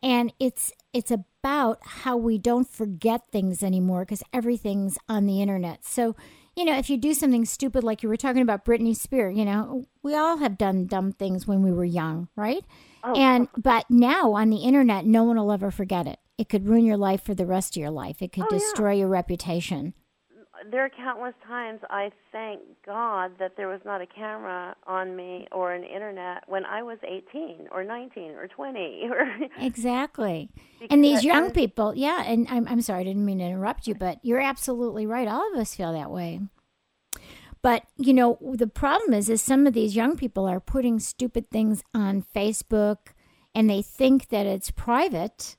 And 0.00 0.32
it's 0.38 0.72
it's 0.92 1.10
about 1.10 1.80
how 1.82 2.16
we 2.16 2.38
don't 2.38 2.68
forget 2.68 3.22
things 3.32 3.64
anymore 3.64 4.02
because 4.02 4.22
everything's 4.32 4.96
on 5.08 5.26
the 5.26 5.42
internet. 5.42 5.84
So, 5.84 6.14
you 6.54 6.64
know, 6.64 6.78
if 6.78 6.88
you 6.88 6.96
do 6.96 7.14
something 7.14 7.44
stupid 7.44 7.82
like 7.82 8.04
you 8.04 8.08
were 8.08 8.16
talking 8.16 8.42
about 8.42 8.64
Britney 8.64 8.96
Spears, 8.96 9.36
you 9.36 9.44
know, 9.44 9.86
we 10.04 10.14
all 10.14 10.36
have 10.36 10.56
done 10.56 10.86
dumb 10.86 11.10
things 11.10 11.48
when 11.48 11.62
we 11.62 11.72
were 11.72 11.84
young, 11.84 12.28
right? 12.36 12.64
Oh. 13.02 13.12
And 13.14 13.48
but 13.56 13.86
now 13.90 14.34
on 14.34 14.50
the 14.50 14.58
internet, 14.58 15.04
no 15.04 15.24
one 15.24 15.36
will 15.36 15.50
ever 15.50 15.72
forget 15.72 16.06
it. 16.06 16.20
It 16.38 16.48
could 16.48 16.66
ruin 16.66 16.84
your 16.84 16.96
life 16.96 17.22
for 17.22 17.34
the 17.34 17.46
rest 17.46 17.76
of 17.76 17.80
your 17.80 17.90
life. 17.90 18.22
It 18.22 18.32
could 18.32 18.44
oh, 18.44 18.50
destroy 18.50 18.92
yeah. 18.92 19.00
your 19.00 19.08
reputation. 19.08 19.92
There 20.70 20.84
are 20.84 20.90
countless 20.90 21.34
times 21.46 21.80
I 21.90 22.10
thank 22.32 22.60
God 22.84 23.32
that 23.38 23.56
there 23.56 23.68
was 23.68 23.80
not 23.84 24.00
a 24.00 24.06
camera 24.06 24.74
on 24.86 25.14
me 25.14 25.46
or 25.52 25.72
an 25.72 25.84
internet 25.84 26.44
when 26.48 26.64
I 26.64 26.82
was 26.82 26.98
18 27.04 27.68
or 27.70 27.84
19 27.84 28.32
or 28.32 28.48
20. 28.48 29.08
exactly. 29.60 30.50
and 30.90 31.04
these 31.04 31.24
young 31.24 31.46
and, 31.46 31.54
people, 31.54 31.94
yeah, 31.94 32.24
and 32.24 32.46
I'm, 32.50 32.66
I'm 32.66 32.80
sorry, 32.82 33.00
I 33.00 33.04
didn't 33.04 33.24
mean 33.24 33.38
to 33.38 33.44
interrupt 33.44 33.86
you, 33.86 33.94
but 33.94 34.18
you're 34.22 34.40
absolutely 34.40 35.06
right. 35.06 35.28
All 35.28 35.52
of 35.52 35.58
us 35.58 35.74
feel 35.74 35.92
that 35.92 36.10
way. 36.10 36.40
But 37.62 37.84
you 37.96 38.14
know, 38.14 38.38
the 38.40 38.66
problem 38.66 39.12
is, 39.14 39.28
is 39.28 39.42
some 39.42 39.66
of 39.66 39.74
these 39.74 39.96
young 39.96 40.16
people 40.16 40.46
are 40.46 40.60
putting 40.60 41.00
stupid 41.00 41.50
things 41.50 41.82
on 41.94 42.24
Facebook, 42.34 43.08
and 43.54 43.68
they 43.68 43.82
think 43.82 44.28
that 44.28 44.46
it's 44.46 44.70
private, 44.70 45.56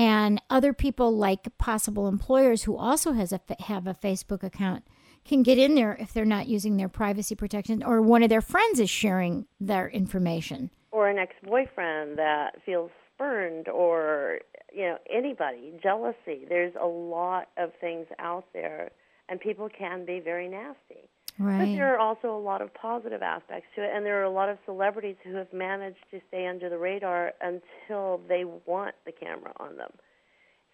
and 0.00 0.40
other 0.48 0.72
people 0.72 1.14
like 1.14 1.58
possible 1.58 2.08
employers 2.08 2.62
who 2.62 2.74
also 2.74 3.12
has 3.12 3.34
a 3.34 3.40
have 3.64 3.86
a 3.86 3.92
Facebook 3.92 4.42
account 4.42 4.82
can 5.26 5.42
get 5.42 5.58
in 5.58 5.74
there 5.74 5.94
if 6.00 6.14
they're 6.14 6.24
not 6.24 6.48
using 6.48 6.78
their 6.78 6.88
privacy 6.88 7.34
protection, 7.34 7.82
or 7.82 8.00
one 8.00 8.22
of 8.22 8.30
their 8.30 8.40
friends 8.40 8.80
is 8.80 8.88
sharing 8.88 9.44
their 9.60 9.90
information, 9.90 10.70
or 10.90 11.10
an 11.10 11.18
ex-boyfriend 11.18 12.16
that 12.16 12.62
feels 12.64 12.90
spurned, 13.14 13.68
or 13.68 14.38
you 14.72 14.84
know 14.86 14.96
anybody 15.12 15.74
jealousy. 15.82 16.46
There's 16.48 16.74
a 16.80 16.86
lot 16.86 17.48
of 17.58 17.72
things 17.78 18.06
out 18.18 18.46
there, 18.54 18.92
and 19.28 19.38
people 19.38 19.68
can 19.68 20.06
be 20.06 20.18
very 20.18 20.48
nasty. 20.48 21.10
Right. 21.40 21.58
But 21.58 21.72
there 21.72 21.94
are 21.94 21.98
also 21.98 22.36
a 22.36 22.38
lot 22.38 22.60
of 22.60 22.72
positive 22.74 23.22
aspects 23.22 23.66
to 23.74 23.82
it, 23.82 23.90
and 23.94 24.04
there 24.04 24.20
are 24.20 24.24
a 24.24 24.30
lot 24.30 24.50
of 24.50 24.58
celebrities 24.66 25.16
who 25.24 25.34
have 25.36 25.50
managed 25.54 26.04
to 26.10 26.20
stay 26.28 26.46
under 26.46 26.68
the 26.68 26.76
radar 26.76 27.32
until 27.40 28.20
they 28.28 28.44
want 28.66 28.94
the 29.06 29.12
camera 29.12 29.52
on 29.58 29.78
them. 29.78 29.90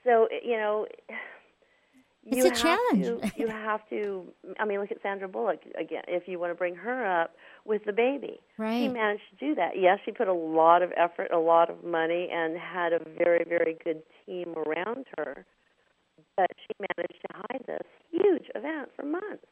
So 0.03 0.25
eh, 0.25 0.41
you 0.43 0.57
know, 0.57 0.89
it's 2.25 2.45
a 2.45 2.63
challenge. 2.63 3.05
To, 3.05 3.33
you 3.37 3.47
have 3.47 3.89
to. 3.91 4.25
I 4.59 4.65
mean, 4.65 4.81
look 4.81 4.91
at 4.91 5.01
Sandra 5.03 5.29
Bullock 5.29 5.61
again. 5.79 6.03
If 6.09 6.27
you 6.27 6.41
want 6.41 6.51
to 6.51 6.57
bring 6.57 6.75
her 6.75 7.23
up 7.23 7.37
with 7.65 7.85
the 7.85 7.93
baby, 7.93 8.41
right? 8.59 8.81
She 8.81 8.89
managed 8.89 9.23
to 9.39 9.47
do 9.49 9.55
that. 9.55 9.79
Yes, 9.79 10.01
she 10.05 10.11
put 10.11 10.27
a 10.27 10.33
lot 10.35 10.83
of 10.83 10.91
effort, 10.97 11.31
a 11.33 11.39
lot 11.39 11.71
of 11.71 11.85
money, 11.85 12.29
and 12.33 12.59
had 12.59 12.93
a 12.93 12.99
very, 13.17 13.45
very 13.49 13.77
good 13.85 14.03
team 14.27 14.53
around 14.57 15.07
her. 15.17 15.47
But 16.37 16.51
she 16.59 16.75
managed 16.97 17.21
to 17.23 17.37
hide 17.37 17.65
this 17.69 17.87
huge 18.11 18.51
event 18.57 18.89
for 18.97 19.05
months. 19.05 19.47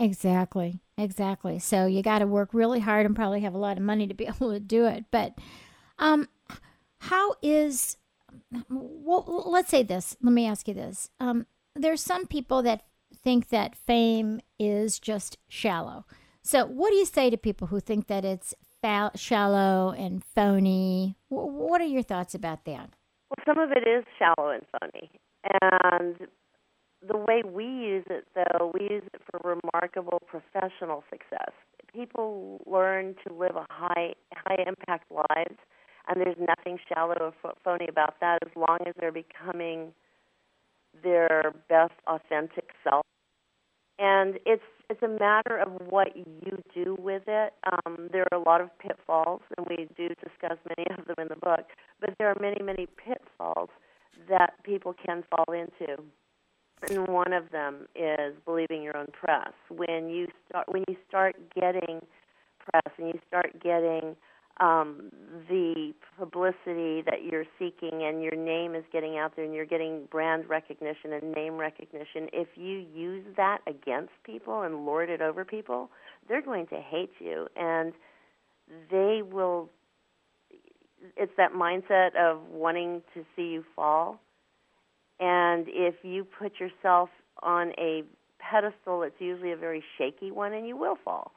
Exactly. 0.00 0.80
Exactly. 0.96 1.58
So 1.58 1.86
you 1.86 2.02
got 2.02 2.18
to 2.20 2.26
work 2.26 2.54
really 2.54 2.80
hard 2.80 3.06
and 3.06 3.14
probably 3.14 3.40
have 3.40 3.54
a 3.54 3.58
lot 3.58 3.76
of 3.76 3.84
money 3.84 4.06
to 4.06 4.14
be 4.14 4.26
able 4.28 4.50
to 4.52 4.58
do 4.60 4.86
it. 4.86 5.04
But 5.10 5.38
um, 5.98 6.28
how 6.98 7.34
is, 7.42 7.98
well, 8.68 9.44
let's 9.46 9.68
say 9.68 9.82
this. 9.82 10.16
Let 10.22 10.32
me 10.32 10.46
ask 10.46 10.66
you 10.66 10.74
this. 10.74 11.10
Um, 11.20 11.46
there's 11.76 12.02
some 12.02 12.26
people 12.26 12.62
that 12.62 12.82
think 13.22 13.48
that 13.50 13.76
fame 13.76 14.40
is 14.58 14.98
just 14.98 15.38
shallow. 15.48 16.06
So, 16.42 16.64
what 16.64 16.90
do 16.90 16.96
you 16.96 17.04
say 17.04 17.28
to 17.28 17.36
people 17.36 17.66
who 17.66 17.80
think 17.80 18.06
that 18.06 18.24
it's 18.24 18.54
fa- 18.80 19.12
shallow 19.14 19.94
and 19.96 20.24
phony? 20.24 21.16
W- 21.30 21.52
what 21.52 21.82
are 21.82 21.86
your 21.86 22.02
thoughts 22.02 22.34
about 22.34 22.64
that? 22.64 22.90
Well, 23.28 23.44
some 23.44 23.58
of 23.58 23.70
it 23.72 23.86
is 23.86 24.04
shallow 24.18 24.48
and 24.48 24.62
phony. 24.80 25.10
And 25.60 26.16
the 27.06 27.16
way 27.16 27.42
we 27.44 27.64
use 27.64 28.04
it, 28.10 28.26
though, 28.34 28.70
we 28.74 28.82
use 28.90 29.02
it 29.14 29.22
for 29.30 29.40
remarkable 29.56 30.20
professional 30.26 31.04
success. 31.10 31.52
People 31.92 32.60
learn 32.66 33.14
to 33.26 33.32
live 33.34 33.56
a 33.56 33.66
high 33.70 34.14
high 34.34 34.62
impact 34.66 35.10
lives, 35.10 35.58
and 36.08 36.20
there's 36.20 36.36
nothing 36.38 36.78
shallow 36.88 37.14
or 37.44 37.52
phony 37.64 37.86
about 37.88 38.14
that 38.20 38.38
as 38.44 38.52
long 38.56 38.78
as 38.86 38.94
they're 39.00 39.12
becoming 39.12 39.92
their 41.02 41.54
best 41.68 41.94
authentic 42.06 42.70
self. 42.84 43.04
and 43.98 44.38
it's 44.46 44.62
it's 44.88 45.02
a 45.02 45.08
matter 45.08 45.56
of 45.58 45.70
what 45.88 46.16
you 46.16 46.60
do 46.74 46.96
with 46.98 47.22
it. 47.28 47.52
Um, 47.86 48.08
there 48.12 48.26
are 48.32 48.38
a 48.38 48.42
lot 48.42 48.60
of 48.60 48.76
pitfalls, 48.80 49.40
and 49.56 49.66
we 49.68 49.86
do 49.96 50.08
discuss 50.08 50.58
many 50.76 50.88
of 50.98 51.06
them 51.06 51.14
in 51.20 51.28
the 51.28 51.36
book. 51.36 51.66
But 52.00 52.10
there 52.18 52.28
are 52.28 52.36
many, 52.40 52.60
many 52.60 52.86
pitfalls 52.86 53.70
that 54.28 54.54
people 54.64 54.94
can 55.06 55.22
fall 55.30 55.54
into, 55.54 56.02
and 56.88 57.08
one 57.08 57.32
of 57.32 57.50
them 57.50 57.86
is 57.94 58.34
believing 58.44 58.82
your 58.82 58.96
own 58.96 59.08
press. 59.12 59.52
When 59.68 60.08
you 60.08 60.28
start 60.48 60.68
when 60.68 60.84
you 60.88 60.96
start 61.08 61.36
getting 61.54 62.00
press 62.58 62.92
and 62.98 63.08
you 63.08 63.20
start 63.28 63.52
getting 63.62 64.16
um, 64.60 65.10
the 65.48 65.94
publicity 66.18 67.02
that 67.06 67.24
you're 67.24 67.46
seeking 67.58 68.02
and 68.02 68.22
your 68.22 68.36
name 68.36 68.74
is 68.74 68.84
getting 68.92 69.16
out 69.16 69.34
there 69.34 69.44
and 69.44 69.54
you're 69.54 69.64
getting 69.64 70.06
brand 70.10 70.48
recognition 70.48 71.14
and 71.14 71.32
name 71.32 71.56
recognition, 71.56 72.28
if 72.32 72.48
you 72.56 72.84
use 72.94 73.24
that 73.36 73.58
against 73.66 74.12
people 74.24 74.62
and 74.62 74.84
lord 74.84 75.08
it 75.08 75.22
over 75.22 75.44
people, 75.44 75.90
they're 76.28 76.42
going 76.42 76.66
to 76.66 76.76
hate 76.76 77.12
you 77.18 77.48
and 77.56 77.92
they 78.90 79.22
will. 79.22 79.70
It's 81.16 81.32
that 81.38 81.52
mindset 81.52 82.14
of 82.14 82.42
wanting 82.50 83.00
to 83.14 83.24
see 83.34 83.48
you 83.48 83.64
fall. 83.74 84.20
And 85.20 85.66
if 85.68 85.96
you 86.02 86.24
put 86.24 86.58
yourself 86.58 87.10
on 87.42 87.72
a 87.78 88.02
pedestal, 88.38 89.02
it's 89.02 89.20
usually 89.20 89.52
a 89.52 89.56
very 89.56 89.84
shaky 89.98 90.30
one 90.30 90.52
and 90.52 90.66
you 90.66 90.76
will 90.76 90.96
fall. 91.04 91.32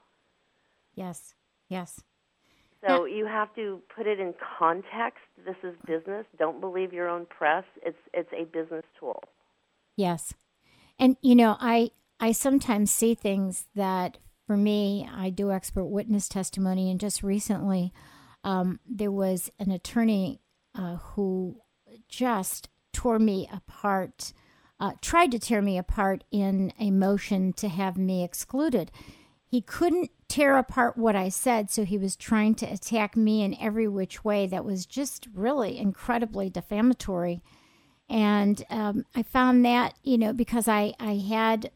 Yes, 0.96 1.36
yes. 1.70 2.02
So 2.86 3.06
you 3.06 3.26
have 3.26 3.54
to 3.56 3.82
put 3.96 4.08
it 4.08 4.20
in 4.20 4.34
context. 4.58 5.24
This 5.46 5.56
is 5.64 5.74
business. 5.86 6.26
Don't 6.38 6.60
believe 6.60 6.92
your 6.92 7.08
own 7.08 7.26
press. 7.26 7.64
It's 7.86 7.98
it's 8.14 8.32
a 8.34 8.44
business 8.44 8.84
tool. 9.00 9.24
Yes. 9.96 10.34
And 11.00 11.16
you 11.22 11.36
know, 11.36 11.56
I 11.60 11.92
I 12.20 12.34
sometimes 12.34 12.92
see 12.92 13.16
things 13.16 13.68
that 13.76 14.18
for 14.46 14.58
me, 14.58 15.10
I 15.10 15.30
do 15.30 15.52
expert 15.52 15.86
witness 15.86 16.28
testimony 16.28 16.92
and 16.92 17.00
just 17.00 17.24
recently 17.24 17.94
um, 18.44 18.80
there 18.86 19.12
was 19.12 19.50
an 19.60 19.72
attorney 19.72 20.42
uh, 20.76 20.98
who 20.98 21.62
just 22.10 22.68
tore 22.94 23.20
me 23.20 23.50
apart, 23.52 24.32
uh, 24.80 24.94
tried 25.02 25.32
to 25.32 25.40
tear 25.40 25.62
me 25.62 25.78
apart 25.78 26.24
in 26.32 26.72
a 26.80 26.92
motion 26.92 27.52
to 27.54 27.68
have 27.68 27.98
me 27.98 28.24
excluded. 28.24 28.92
He 29.46 29.62
couldn't 29.62 30.12
tear 30.28 30.58
apart 30.58 30.98
what 30.98 31.16
I 31.16 31.30
said, 31.30 31.70
so 31.70 31.86
he 31.86 31.98
was 31.98 32.16
trying 32.16 32.56
to 32.56 32.66
attack 32.66 33.16
me 33.16 33.44
in 33.44 33.56
every 33.60 33.88
which 33.88 34.24
way 34.24 34.48
that 34.48 34.66
was 34.66 34.86
just 34.86 35.28
really 35.34 35.78
incredibly 35.78 36.50
defamatory. 36.50 37.44
And 38.10 38.64
um, 38.70 39.06
I 39.16 39.24
found 39.24 39.66
that, 39.66 39.94
you 40.04 40.18
know, 40.18 40.34
because 40.34 40.68
I, 40.68 40.94
I 41.00 41.18
had, 41.18 41.72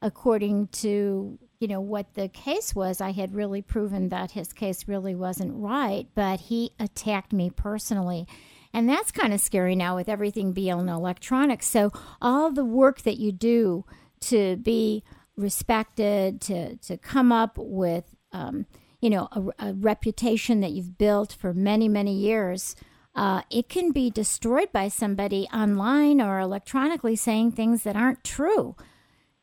according 0.00 0.68
to, 0.68 1.38
you 1.58 1.68
know, 1.68 1.80
what 1.80 2.14
the 2.14 2.28
case 2.28 2.74
was, 2.74 3.00
I 3.00 3.12
had 3.12 3.34
really 3.34 3.62
proven 3.62 4.08
that 4.10 4.30
his 4.30 4.52
case 4.52 4.86
really 4.86 5.14
wasn't 5.14 5.54
right, 5.54 6.06
but 6.14 6.40
he 6.40 6.72
attacked 6.78 7.32
me 7.32 7.50
personally. 7.50 8.26
And 8.72 8.88
that's 8.88 9.10
kind 9.10 9.32
of 9.32 9.40
scary 9.40 9.74
now 9.74 9.96
with 9.96 10.08
everything 10.08 10.52
being 10.52 10.88
electronic. 10.88 11.62
So, 11.62 11.92
all 12.20 12.52
the 12.52 12.64
work 12.64 13.02
that 13.02 13.18
you 13.18 13.32
do 13.32 13.84
to 14.20 14.56
be 14.56 15.02
respected, 15.36 16.40
to, 16.42 16.76
to 16.76 16.96
come 16.96 17.32
up 17.32 17.56
with, 17.58 18.04
um, 18.32 18.66
you 19.00 19.10
know, 19.10 19.28
a, 19.32 19.68
a, 19.68 19.74
reputation 19.74 20.60
that 20.60 20.72
you've 20.72 20.98
built 20.98 21.32
for 21.32 21.52
many, 21.52 21.88
many 21.88 22.14
years, 22.14 22.74
uh, 23.14 23.42
it 23.50 23.68
can 23.68 23.92
be 23.92 24.10
destroyed 24.10 24.72
by 24.72 24.88
somebody 24.88 25.46
online 25.52 26.20
or 26.20 26.38
electronically 26.38 27.16
saying 27.16 27.52
things 27.52 27.82
that 27.82 27.96
aren't 27.96 28.24
true. 28.24 28.76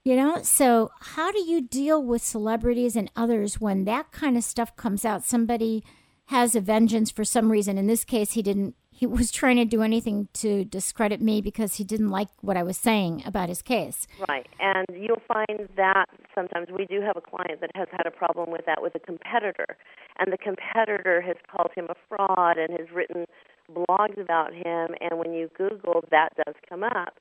You 0.04 0.18
know, 0.18 0.42
so 0.44 0.92
how 1.00 1.32
do 1.32 1.40
you 1.40 1.62
deal 1.62 2.04
with 2.04 2.22
celebrities 2.22 2.98
and 2.98 3.10
others 3.16 3.62
when 3.62 3.86
that 3.86 4.12
kind 4.12 4.36
of 4.36 4.44
stuff 4.44 4.76
comes 4.76 5.06
out? 5.06 5.24
Somebody 5.24 5.84
has 6.26 6.56
a 6.56 6.62
vengeance 6.62 7.10
for 7.10 7.24
some 7.24 7.52
reason. 7.52 7.78
In 7.78 7.88
this 7.88 8.04
case, 8.04 8.34
he 8.34 8.42
didn't 8.42 8.76
he 8.94 9.06
was 9.06 9.32
trying 9.32 9.58
to 9.58 9.66
do 9.66 9.82
anything 9.82 10.28
to 10.34 10.66
discredit 10.66 11.22
me 11.22 11.42
because 11.42 11.76
he 11.76 11.84
didn't 11.84 12.10
like 12.10 12.30
what 12.42 12.58
I 12.58 12.64
was 12.64 12.78
saying 12.78 13.24
about 13.26 13.50
his 13.50 13.62
case. 13.62 14.08
Right. 14.30 14.48
And 14.60 14.86
you'll 14.94 15.22
find 15.28 15.68
that 15.76 16.06
sometimes 16.36 16.68
we 16.70 16.86
do 16.86 17.02
have 17.02 17.18
a 17.18 17.22
client 17.22 17.62
that 17.62 17.72
has 17.76 17.88
had 17.92 18.06
a 18.06 18.12
problem 18.12 18.52
with 18.52 18.66
that 18.66 18.82
with 18.82 18.96
a 18.96 19.00
competitor. 19.00 19.78
And 20.20 20.32
the 20.32 20.38
competitor 20.38 21.22
has 21.22 21.36
called 21.52 21.72
him 21.76 21.88
a 21.90 21.96
fraud 22.08 22.58
and 22.58 22.72
has 22.80 22.90
written 22.94 23.26
blogs 23.72 24.20
about 24.22 24.54
him. 24.54 24.96
And 25.02 25.20
when 25.20 25.34
you 25.34 25.50
Google, 25.58 26.04
that 26.12 26.30
does 26.46 26.56
come 26.70 26.84
up. 26.84 27.16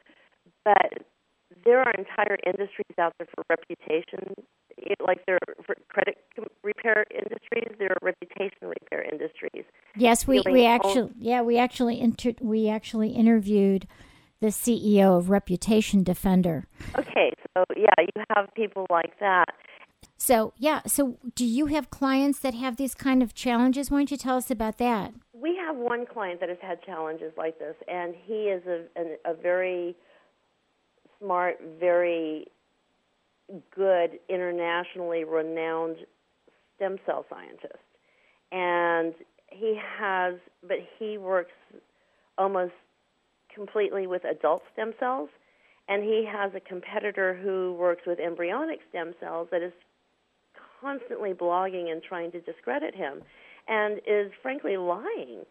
But 0.64 1.04
there 1.64 1.80
are 1.80 1.92
entire 1.92 2.38
industries 2.46 2.98
out 2.98 3.14
there 3.18 3.28
for 3.34 3.44
reputation 3.48 4.34
like 5.04 5.24
there 5.26 5.38
are 5.46 5.74
credit 5.88 6.18
repair 6.62 7.04
industries, 7.10 7.76
there 7.78 7.90
are 7.90 7.98
reputation 8.02 8.58
repair 8.62 9.02
industries. 9.02 9.64
Yes, 9.96 10.26
we, 10.26 10.42
we 10.50 10.66
actually 10.66 11.12
yeah 11.18 11.42
we 11.42 11.58
actually 11.58 12.00
inter- 12.00 12.34
we 12.40 12.68
actually 12.68 13.10
interviewed 13.10 13.86
the 14.40 14.48
CEO 14.48 15.16
of 15.16 15.30
Reputation 15.30 16.02
Defender. 16.02 16.66
Okay, 16.98 17.32
so 17.56 17.64
yeah, 17.76 17.94
you 17.98 18.24
have 18.34 18.52
people 18.54 18.86
like 18.90 19.18
that. 19.20 19.46
So 20.18 20.52
yeah, 20.58 20.82
so 20.86 21.16
do 21.34 21.44
you 21.44 21.66
have 21.66 21.90
clients 21.90 22.40
that 22.40 22.54
have 22.54 22.76
these 22.76 22.94
kind 22.94 23.22
of 23.22 23.34
challenges? 23.34 23.90
Why 23.90 23.98
don't 23.98 24.10
you 24.10 24.16
tell 24.16 24.36
us 24.36 24.50
about 24.50 24.78
that? 24.78 25.14
We 25.32 25.56
have 25.56 25.76
one 25.76 26.06
client 26.06 26.40
that 26.40 26.48
has 26.48 26.58
had 26.60 26.82
challenges 26.82 27.32
like 27.36 27.58
this, 27.58 27.74
and 27.88 28.14
he 28.24 28.44
is 28.44 28.62
a, 28.66 28.84
a, 28.96 29.32
a 29.32 29.34
very 29.34 29.96
smart, 31.20 31.60
very 31.80 32.46
good, 33.74 34.18
internationally 34.28 35.24
renowned 35.24 35.96
stem 36.76 36.96
cell 37.06 37.24
scientist. 37.28 37.82
And 38.50 39.14
he 39.50 39.78
has, 39.98 40.34
but 40.66 40.78
he 40.98 41.18
works 41.18 41.52
almost 42.38 42.72
completely 43.54 44.06
with 44.06 44.24
adult 44.24 44.62
stem 44.72 44.92
cells. 44.98 45.28
And 45.88 46.02
he 46.02 46.26
has 46.30 46.52
a 46.54 46.60
competitor 46.60 47.38
who 47.42 47.74
works 47.78 48.02
with 48.06 48.18
embryonic 48.18 48.80
stem 48.88 49.14
cells 49.20 49.48
that 49.50 49.62
is 49.62 49.72
constantly 50.80 51.32
blogging 51.32 51.90
and 51.90 52.02
trying 52.02 52.30
to 52.32 52.40
discredit 52.40 52.94
him 52.94 53.22
and 53.68 53.98
is 54.06 54.32
frankly 54.42 54.76
lying. 54.76 55.44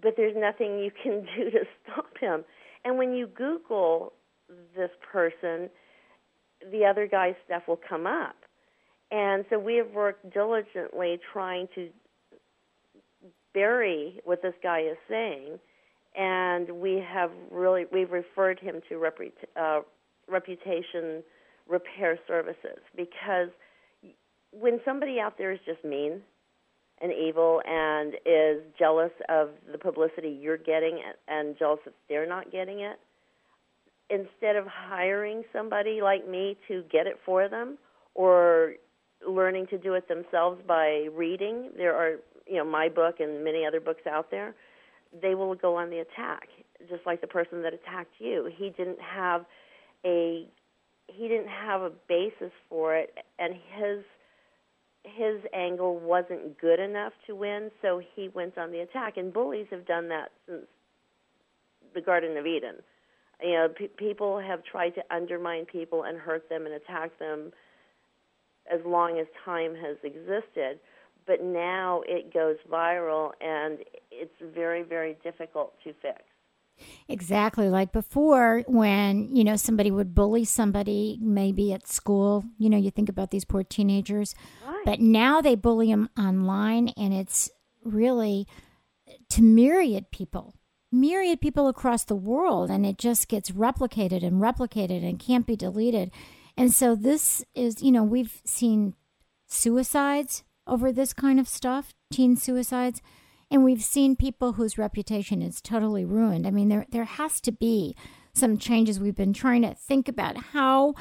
But 0.00 0.14
there's 0.16 0.36
nothing 0.36 0.78
you 0.78 0.90
can 1.02 1.26
do 1.36 1.50
to 1.50 1.60
stop 1.82 2.16
him. 2.20 2.44
And 2.84 2.98
when 2.98 3.12
you 3.12 3.26
Google 3.26 4.12
this 4.76 4.90
person, 5.12 5.70
the 6.70 6.84
other 6.84 7.06
guy's 7.06 7.34
stuff 7.44 7.62
will 7.66 7.80
come 7.88 8.06
up. 8.06 8.36
And 9.10 9.44
so 9.50 9.58
we 9.58 9.76
have 9.76 9.90
worked 9.92 10.32
diligently 10.32 11.18
trying 11.32 11.68
to 11.74 11.88
bury 13.52 14.20
what 14.24 14.42
this 14.42 14.54
guy 14.62 14.80
is 14.80 14.96
saying, 15.08 15.58
and 16.16 16.70
we 16.70 17.04
have 17.06 17.30
really 17.50 17.84
we've 17.92 18.10
referred 18.10 18.58
him 18.58 18.80
to 18.88 18.94
reput- 18.94 19.32
uh, 19.56 19.80
reputation 20.28 21.22
repair 21.68 22.18
services 22.26 22.78
because 22.96 23.48
when 24.50 24.80
somebody 24.84 25.20
out 25.20 25.38
there 25.38 25.52
is 25.52 25.60
just 25.64 25.84
mean 25.84 26.20
and 27.00 27.12
evil 27.12 27.60
and 27.66 28.14
is 28.26 28.62
jealous 28.78 29.12
of 29.28 29.50
the 29.70 29.78
publicity 29.78 30.28
you're 30.40 30.56
getting 30.56 31.00
and 31.28 31.58
jealous 31.58 31.80
that 31.84 31.94
they're 32.08 32.28
not 32.28 32.50
getting 32.52 32.80
it, 32.80 32.98
instead 34.12 34.56
of 34.56 34.66
hiring 34.66 35.42
somebody 35.52 36.00
like 36.02 36.28
me 36.28 36.56
to 36.68 36.84
get 36.92 37.06
it 37.06 37.18
for 37.24 37.48
them 37.48 37.78
or 38.14 38.74
learning 39.26 39.66
to 39.68 39.78
do 39.78 39.94
it 39.94 40.06
themselves 40.08 40.60
by 40.66 41.08
reading, 41.14 41.70
there 41.76 41.96
are, 41.96 42.16
you 42.46 42.56
know, 42.58 42.64
my 42.64 42.88
book 42.88 43.20
and 43.20 43.42
many 43.42 43.64
other 43.64 43.80
books 43.80 44.06
out 44.06 44.30
there, 44.30 44.54
they 45.22 45.34
will 45.34 45.54
go 45.54 45.76
on 45.76 45.88
the 45.88 45.98
attack, 45.98 46.48
just 46.90 47.06
like 47.06 47.20
the 47.20 47.26
person 47.26 47.62
that 47.62 47.72
attacked 47.72 48.14
you. 48.18 48.50
He 48.54 48.70
didn't 48.70 49.00
have 49.00 49.44
a 50.04 50.46
he 51.08 51.28
didn't 51.28 51.48
have 51.48 51.82
a 51.82 51.90
basis 52.08 52.52
for 52.68 52.96
it 52.96 53.14
and 53.38 53.54
his 53.76 54.04
his 55.04 55.40
angle 55.52 55.98
wasn't 55.98 56.58
good 56.60 56.78
enough 56.78 57.12
to 57.26 57.34
win, 57.34 57.70
so 57.82 58.00
he 58.14 58.28
went 58.28 58.56
on 58.56 58.70
the 58.70 58.80
attack. 58.80 59.16
And 59.16 59.32
bullies 59.32 59.66
have 59.70 59.84
done 59.84 60.08
that 60.08 60.30
since 60.46 60.66
the 61.92 62.00
Garden 62.00 62.36
of 62.36 62.46
Eden 62.46 62.76
you 63.42 63.52
know, 63.52 63.68
p- 63.68 63.88
people 63.88 64.38
have 64.38 64.64
tried 64.64 64.90
to 64.90 65.02
undermine 65.10 65.64
people 65.64 66.04
and 66.04 66.18
hurt 66.18 66.48
them 66.48 66.66
and 66.66 66.74
attack 66.74 67.18
them 67.18 67.52
as 68.72 68.80
long 68.86 69.18
as 69.18 69.26
time 69.44 69.74
has 69.74 69.96
existed. 70.02 70.78
But 71.26 71.42
now 71.42 72.02
it 72.06 72.32
goes 72.32 72.56
viral 72.70 73.30
and 73.40 73.78
it's 74.10 74.34
very, 74.54 74.82
very 74.82 75.16
difficult 75.22 75.74
to 75.84 75.92
fix. 76.02 76.22
Exactly. 77.08 77.68
Like 77.68 77.92
before, 77.92 78.64
when, 78.66 79.34
you 79.34 79.44
know, 79.44 79.56
somebody 79.56 79.90
would 79.90 80.14
bully 80.14 80.44
somebody, 80.44 81.18
maybe 81.20 81.72
at 81.72 81.86
school, 81.86 82.44
you 82.58 82.70
know, 82.70 82.78
you 82.78 82.90
think 82.90 83.08
about 83.08 83.30
these 83.30 83.44
poor 83.44 83.62
teenagers. 83.62 84.34
Right. 84.66 84.82
But 84.84 85.00
now 85.00 85.40
they 85.40 85.54
bully 85.54 85.88
them 85.88 86.08
online, 86.18 86.88
and 86.96 87.12
it's 87.12 87.50
really 87.84 88.46
to 89.30 89.42
myriad 89.42 90.10
people 90.10 90.54
myriad 90.92 91.40
people 91.40 91.68
across 91.68 92.04
the 92.04 92.14
world 92.14 92.70
and 92.70 92.84
it 92.86 92.98
just 92.98 93.28
gets 93.28 93.50
replicated 93.50 94.22
and 94.22 94.40
replicated 94.42 95.02
and 95.08 95.18
can't 95.18 95.46
be 95.46 95.56
deleted 95.56 96.10
And 96.56 96.72
so 96.72 96.94
this 96.94 97.44
is, 97.54 97.82
you 97.82 97.90
know, 97.92 98.02
we've 98.04 98.40
seen 98.44 98.94
suicides 99.46 100.44
over 100.66 100.92
this 100.92 101.12
kind 101.12 101.40
of 101.40 101.48
stuff, 101.48 101.94
teen 102.12 102.36
suicides, 102.36 103.00
and 103.50 103.64
we've 103.64 103.82
seen 103.82 104.16
people 104.16 104.54
whose 104.54 104.78
reputation 104.78 105.42
is 105.42 105.60
totally 105.60 106.04
ruined. 106.04 106.46
I 106.46 106.50
mean, 106.50 106.68
there 106.68 106.86
there 106.90 107.04
has 107.04 107.40
to 107.42 107.52
be 107.52 107.96
some 108.34 108.56
changes. 108.56 109.00
We've 109.00 109.16
been 109.16 109.34
trying 109.34 109.62
to 109.62 109.74
think 109.74 110.08
about 110.08 110.36
how 110.52 110.94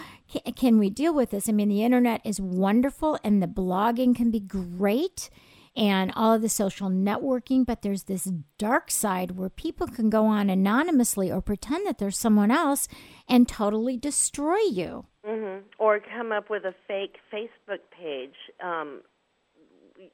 can 0.55 0.77
we 0.79 0.89
deal 0.89 1.13
with 1.13 1.31
this. 1.31 1.47
I 1.47 1.53
mean, 1.53 1.69
the 1.69 1.83
internet 1.83 2.21
is 2.25 2.41
wonderful, 2.41 3.19
and 3.23 3.41
the 3.41 3.47
blogging 3.47 4.15
can 4.15 4.31
be 4.31 4.39
great 4.39 5.29
and 5.75 6.11
all 6.15 6.33
of 6.33 6.41
the 6.41 6.49
social 6.49 6.89
networking, 6.89 7.65
but 7.65 7.81
there's 7.81 8.03
this 8.03 8.29
dark 8.57 8.91
side 8.91 9.31
where 9.31 9.49
people 9.49 9.87
can 9.87 10.09
go 10.09 10.25
on 10.25 10.49
anonymously 10.49 11.31
or 11.31 11.41
pretend 11.41 11.87
that 11.87 11.97
there's 11.97 12.17
someone 12.17 12.51
else 12.51 12.87
and 13.27 13.47
totally 13.47 13.95
destroy 13.95 14.59
you. 14.69 15.05
Mm-hmm. 15.27 15.65
Or 15.79 15.99
come 15.99 16.31
up 16.31 16.49
with 16.49 16.65
a 16.65 16.73
fake 16.87 17.17
Facebook 17.31 17.79
page 17.97 18.35
um, 18.61 19.01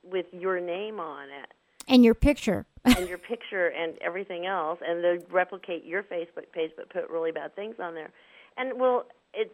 with 0.03 0.27
your 0.31 0.59
name 0.59 0.99
on 0.99 1.29
it. 1.29 1.53
And 1.87 2.03
your 2.03 2.15
picture. 2.15 2.65
and 2.85 3.07
your 3.07 3.17
picture 3.17 3.67
and 3.67 3.95
everything 4.01 4.45
else, 4.45 4.79
and 4.85 5.03
they 5.03 5.17
replicate 5.31 5.85
your 5.85 6.03
Facebook 6.03 6.51
page 6.53 6.71
but 6.77 6.89
put 6.89 7.09
really 7.09 7.31
bad 7.31 7.55
things 7.55 7.75
on 7.81 7.95
there. 7.95 8.11
And 8.57 8.79
well, 8.79 9.05
it 9.33 9.51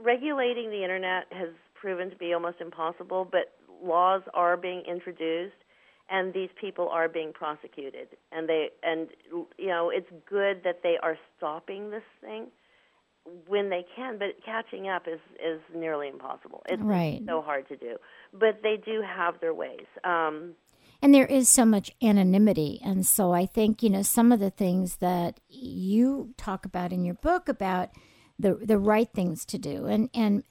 regulating 0.00 0.70
the 0.70 0.82
internet 0.82 1.24
has 1.30 1.50
proven 1.74 2.10
to 2.10 2.16
be 2.16 2.32
almost 2.32 2.60
impossible, 2.60 3.28
but 3.30 3.52
laws 3.82 4.22
are 4.34 4.56
being 4.56 4.82
introduced 4.88 5.54
and 6.12 6.34
these 6.34 6.50
people 6.60 6.88
are 6.88 7.08
being 7.08 7.32
prosecuted. 7.32 8.08
And 8.30 8.48
they 8.48 8.68
and 8.82 9.08
you 9.58 9.68
know 9.68 9.90
it's 9.90 10.10
good 10.28 10.62
that 10.64 10.80
they 10.82 10.96
are 11.02 11.16
stopping 11.36 11.90
this 11.90 12.02
thing 12.20 12.48
when 13.46 13.70
they 13.70 13.84
can 13.94 14.18
but 14.18 14.28
catching 14.44 14.88
up 14.88 15.06
is 15.06 15.20
is 15.44 15.60
nearly 15.74 16.08
impossible. 16.08 16.62
It's 16.68 16.82
right. 16.82 17.22
so 17.26 17.40
hard 17.40 17.68
to 17.68 17.76
do 17.76 17.96
but 18.32 18.60
they 18.62 18.76
do 18.84 19.02
have 19.02 19.40
their 19.40 19.54
ways. 19.54 19.86
Um 20.04 20.54
and 21.00 21.12
there 21.12 21.26
is 21.26 21.48
so 21.48 21.64
much 21.64 21.90
anonymity. 22.02 22.80
And 22.84 23.06
so 23.06 23.32
i 23.32 23.46
think 23.46 23.82
you 23.82 23.90
know 23.90 24.02
some 24.02 24.32
of 24.32 24.40
the 24.40 24.50
things 24.50 24.96
that 24.96 25.40
you 25.48 26.34
talk 26.36 26.64
about 26.66 26.92
in 26.92 27.04
your 27.04 27.14
book 27.14 27.48
about 27.48 27.90
the 28.38 28.54
the 28.54 28.78
right 28.78 29.08
things 29.12 29.44
to 29.46 29.58
do. 29.58 29.86
And 29.86 30.10
and 30.12 30.42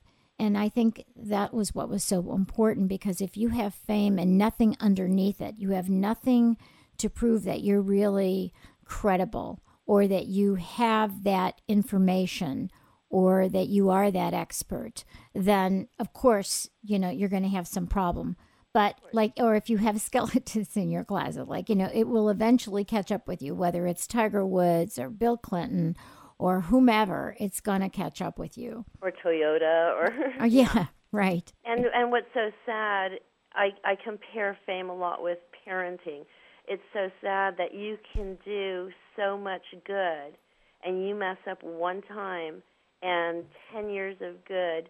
and 0.41 0.58
I 0.58 0.69
think 0.69 1.06
that 1.15 1.54
was 1.54 1.75
what 1.75 1.88
was 1.88 2.04
so 2.04 2.34
important 2.34 2.88
because 2.88 3.21
if 3.21 3.38
you 3.38 3.49
have 3.49 3.75
fame 3.75 4.17
and 4.17 4.39
nothing 4.39 4.75
underneath 4.80 5.39
it, 5.39 5.54
you 5.60 5.69
have 5.69 5.88
nothing 5.88 6.58
to 6.97 7.12
prove 7.12 7.43
that 7.43 7.62
you're 7.62 7.80
really 7.80 8.51
credible 8.84 9.62
or 9.86 10.08
that 10.08 10.25
you 10.25 10.56
have 10.56 11.23
that 11.25 11.62
information 11.67 12.71
or 13.08 13.49
that 13.49 13.67
you 13.67 13.91
are 13.91 14.10
that 14.10 14.34
expert, 14.34 15.04
then 15.36 15.88
of 15.99 16.12
course, 16.12 16.67
you 16.82 16.97
know, 16.97 17.12
you're 17.12 17.30
going 17.30 17.43
to 17.43 17.49
have 17.49 17.67
some 17.67 17.86
problem. 17.86 18.36
But 18.73 18.95
like, 19.13 19.34
or 19.38 19.54
if 19.54 19.69
you 19.69 19.77
have 19.77 20.01
skeletons 20.01 20.75
in 20.75 20.89
your 20.89 21.04
closet, 21.04 21.47
like, 21.47 21.69
you 21.69 21.75
know, 21.75 21.91
it 21.93 22.08
will 22.08 22.30
eventually 22.30 22.84
catch 22.84 23.12
up 23.12 23.27
with 23.27 23.43
you, 23.43 23.54
whether 23.54 23.86
it's 23.86 24.08
Tiger 24.08 24.43
Woods 24.43 24.97
or 24.97 25.12
Bill 25.12 25.38
Clinton 25.38 25.95
or 26.41 26.62
whomever, 26.62 27.36
it's 27.39 27.62
going 27.62 27.82
to 27.82 27.89
catch 27.89 28.19
up 28.19 28.39
with 28.39 28.58
you. 28.58 28.84
Or 28.99 29.12
Toyota 29.12 29.93
or 29.93 30.12
oh, 30.41 30.45
yeah, 30.45 30.88
right. 31.12 31.54
And 31.63 31.86
and 31.93 32.10
what's 32.10 32.34
so 32.34 32.49
sad, 32.65 33.12
I 33.54 33.69
I 33.86 33.95
compare 34.04 34.58
fame 34.65 34.89
a 34.89 34.95
lot 34.95 35.21
with 35.21 35.38
parenting. 35.65 36.25
It's 36.67 36.82
so 36.93 37.10
sad 37.21 37.58
that 37.58 37.75
you 37.75 37.97
can 38.12 38.39
do 38.43 38.89
so 39.15 39.38
much 39.38 39.62
good 39.86 40.36
and 40.84 41.08
you 41.08 41.13
mess 41.13 41.38
up 41.49 41.62
one 41.62 42.01
time 42.04 42.63
and 43.04 43.43
10 43.73 43.89
years 43.89 44.15
of 44.21 44.43
good 44.45 44.89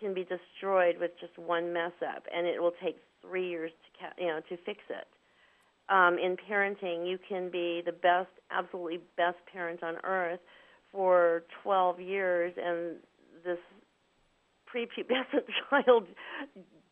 can 0.00 0.14
be 0.14 0.24
destroyed 0.24 0.96
with 0.98 1.12
just 1.20 1.38
one 1.38 1.72
mess 1.72 1.92
up 2.02 2.24
and 2.34 2.46
it 2.46 2.60
will 2.60 2.74
take 2.82 2.96
3 3.22 3.48
years 3.48 3.70
to 4.00 4.22
you 4.22 4.28
know 4.28 4.40
to 4.48 4.56
fix 4.64 4.80
it. 4.90 5.06
Um, 5.88 6.18
in 6.18 6.36
parenting, 6.36 7.08
you 7.08 7.18
can 7.28 7.50
be 7.50 7.82
the 7.84 7.92
best, 7.92 8.30
absolutely 8.50 9.00
best 9.16 9.36
parent 9.52 9.82
on 9.82 9.96
earth, 10.02 10.40
for 10.94 11.42
12 11.64 12.00
years 12.00 12.54
and 12.56 12.96
this 13.44 13.58
prepubescent 14.72 15.44
child 15.70 16.06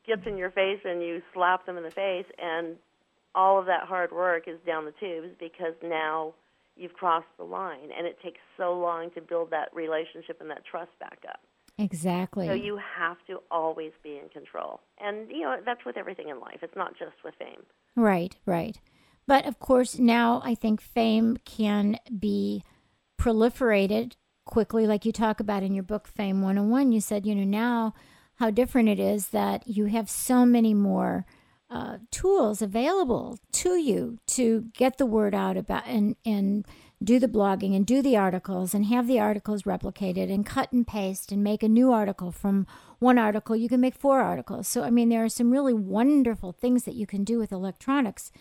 gets 0.07 0.23
in 0.27 0.37
your 0.37 0.51
face 0.51 0.81
and 0.85 1.01
you 1.01 1.23
slap 1.33 1.65
them 1.65 1.77
in 1.77 1.85
the 1.85 1.91
face 1.91 2.27
and 2.39 2.77
all 3.35 3.59
of 3.59 3.67
that 3.67 3.85
hard 3.85 4.13
work 4.13 4.49
is 4.49 4.59
down 4.67 4.85
the 4.85 4.93
tubes 5.01 5.29
because 5.39 5.75
now 5.83 6.35
you've 6.77 6.93
crossed 6.95 7.27
the 7.39 7.45
line 7.45 7.91
and 7.97 8.07
it 8.07 8.19
takes 8.23 8.41
so 8.57 8.75
long 8.75 9.11
to 9.15 9.21
build 9.21 9.51
that 9.51 9.69
relationship 9.73 10.41
and 10.41 10.51
that 10.51 10.65
trust 10.65 10.91
back 10.99 11.19
up. 11.29 11.41
Exactly. 11.79 12.47
So 12.49 12.53
you 12.53 12.79
have 12.99 13.17
to 13.29 13.41
always 13.51 13.93
be 14.03 14.19
in 14.23 14.29
control. 14.29 14.81
And 15.01 15.31
you 15.31 15.43
know, 15.43 15.57
that's 15.65 15.85
with 15.87 15.97
everything 15.97 16.29
in 16.29 16.41
life. 16.41 16.59
It's 16.63 16.77
not 16.77 16.99
just 16.99 17.15
with 17.25 17.35
fame. 17.39 17.63
Right, 17.97 18.37
right. 18.45 18.79
But 19.27 19.47
of 19.47 19.59
course, 19.59 19.99
now 19.99 20.43
I 20.45 20.55
think 20.55 20.81
fame 20.81 21.39
can 21.45 21.99
be 22.19 22.63
proliferated 23.23 24.15
quickly, 24.45 24.85
like 24.85 25.05
you 25.05 25.13
talk 25.13 25.39
about 25.39 25.63
in 25.63 25.73
your 25.73 25.85
book, 25.85 26.09
Fame 26.09 26.43
101. 26.43 26.91
You 26.91 27.01
said, 27.01 27.25
you 27.25 27.37
know, 27.37 27.45
now 27.45 27.95
how 28.37 28.51
different 28.51 28.89
it 28.89 28.99
is 28.99 29.29
that 29.29 29.67
you 29.69 29.87
have 29.87 30.11
so 30.11 30.45
many 30.45 30.75
more 30.75 31.25
uh, 31.71 31.99
tools 32.11 32.61
available 32.61 33.39
to 33.53 33.77
you 33.77 34.19
to 34.27 34.67
get 34.75 34.99
the 34.99 35.07
word 35.07 35.37
out 35.37 35.57
about 35.57 35.87
and, 35.87 36.17
and 36.27 36.67
do 37.03 37.21
the 37.21 37.29
blogging 37.29 37.77
and 37.77 37.87
do 37.87 38.03
the 38.03 38.17
articles 38.17 38.75
and 38.75 38.87
have 38.87 39.07
the 39.07 39.21
articles 39.21 39.63
replicated 39.63 40.33
and 40.33 40.45
cut 40.45 40.73
and 40.73 40.87
paste 40.87 41.31
and 41.31 41.45
make 41.45 41.63
a 41.63 41.69
new 41.69 41.93
article 41.93 42.33
from 42.33 42.67
one 42.99 43.19
article. 43.19 43.55
You 43.55 43.69
can 43.69 43.81
make 43.81 43.95
four 43.95 44.21
articles. 44.21 44.67
So, 44.67 44.83
I 44.83 44.91
mean, 44.91 45.09
there 45.09 45.25
are 45.25 45.29
some 45.29 45.53
really 45.53 45.73
wonderful 45.73 46.51
things 46.51 46.83
that 46.85 46.95
you 46.95 47.07
can 47.07 47.23
do 47.23 47.39
with 47.39 47.53
electronics. 47.53 48.33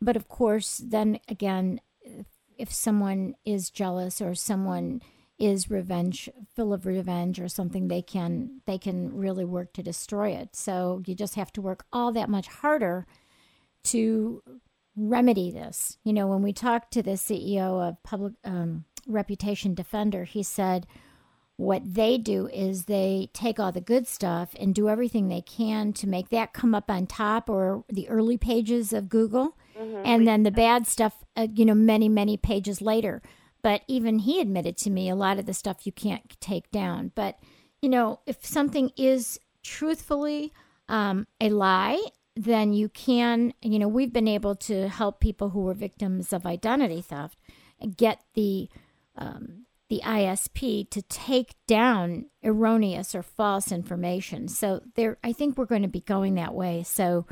But 0.00 0.16
of 0.16 0.28
course, 0.28 0.78
then 0.78 1.18
again, 1.28 1.80
if 2.58 2.72
someone 2.72 3.34
is 3.44 3.70
jealous 3.70 4.20
or 4.20 4.34
someone 4.34 5.00
is 5.38 5.70
revenge 5.70 6.28
full 6.54 6.72
of 6.72 6.84
revenge 6.84 7.38
or 7.38 7.48
something 7.48 7.86
they 7.86 8.02
can 8.02 8.60
they 8.66 8.76
can 8.76 9.14
really 9.14 9.44
work 9.44 9.72
to 9.72 9.82
destroy 9.82 10.30
it. 10.30 10.56
So 10.56 11.02
you 11.06 11.14
just 11.14 11.36
have 11.36 11.52
to 11.52 11.62
work 11.62 11.84
all 11.92 12.12
that 12.12 12.28
much 12.28 12.48
harder 12.48 13.06
to 13.84 14.42
remedy 14.96 15.52
this. 15.52 15.98
You 16.02 16.12
know 16.12 16.26
when 16.26 16.42
we 16.42 16.52
talked 16.52 16.92
to 16.92 17.02
the 17.02 17.12
ceo 17.12 17.88
of 17.88 18.02
public 18.02 18.34
um, 18.44 18.84
reputation 19.06 19.74
defender 19.74 20.24
he 20.24 20.42
said 20.42 20.86
what 21.56 21.82
they 21.94 22.18
do 22.18 22.46
is 22.48 22.84
they 22.84 23.30
take 23.32 23.58
all 23.58 23.72
the 23.72 23.80
good 23.80 24.06
stuff 24.06 24.54
and 24.60 24.74
do 24.74 24.88
everything 24.88 25.26
they 25.28 25.40
can 25.40 25.92
to 25.92 26.06
make 26.06 26.28
that 26.28 26.52
come 26.52 26.72
up 26.72 26.88
on 26.88 27.04
top 27.06 27.50
or 27.50 27.84
the 27.88 28.08
early 28.08 28.36
pages 28.36 28.92
of 28.92 29.08
google 29.08 29.56
Mm-hmm. 29.78 30.02
And 30.04 30.26
then 30.26 30.42
the 30.42 30.50
bad 30.50 30.86
stuff, 30.86 31.24
uh, 31.36 31.48
you 31.54 31.64
know, 31.64 31.74
many, 31.74 32.08
many 32.08 32.36
pages 32.36 32.80
later. 32.80 33.22
But 33.62 33.82
even 33.88 34.20
he 34.20 34.40
admitted 34.40 34.76
to 34.78 34.90
me 34.90 35.08
a 35.08 35.16
lot 35.16 35.38
of 35.38 35.46
the 35.46 35.54
stuff 35.54 35.86
you 35.86 35.92
can't 35.92 36.38
take 36.40 36.70
down. 36.70 37.12
But, 37.14 37.38
you 37.82 37.88
know, 37.88 38.20
if 38.26 38.44
something 38.44 38.90
is 38.96 39.40
truthfully 39.62 40.52
um, 40.88 41.26
a 41.40 41.50
lie, 41.50 42.00
then 42.36 42.72
you 42.72 42.88
can, 42.88 43.52
you 43.62 43.78
know, 43.78 43.88
we've 43.88 44.12
been 44.12 44.28
able 44.28 44.54
to 44.54 44.88
help 44.88 45.20
people 45.20 45.50
who 45.50 45.60
were 45.60 45.74
victims 45.74 46.32
of 46.32 46.46
identity 46.46 47.02
theft 47.02 47.38
get 47.96 48.22
the 48.34 48.68
um, 49.16 49.66
the 49.88 50.02
ISP 50.04 50.88
to 50.90 51.02
take 51.02 51.54
down 51.66 52.26
erroneous 52.44 53.14
or 53.14 53.22
false 53.22 53.72
information. 53.72 54.46
So 54.46 54.82
there, 54.94 55.18
I 55.24 55.32
think 55.32 55.56
we're 55.56 55.64
going 55.64 55.82
to 55.82 55.88
be 55.88 56.00
going 56.00 56.34
that 56.34 56.54
way. 56.54 56.82
So 56.82 57.26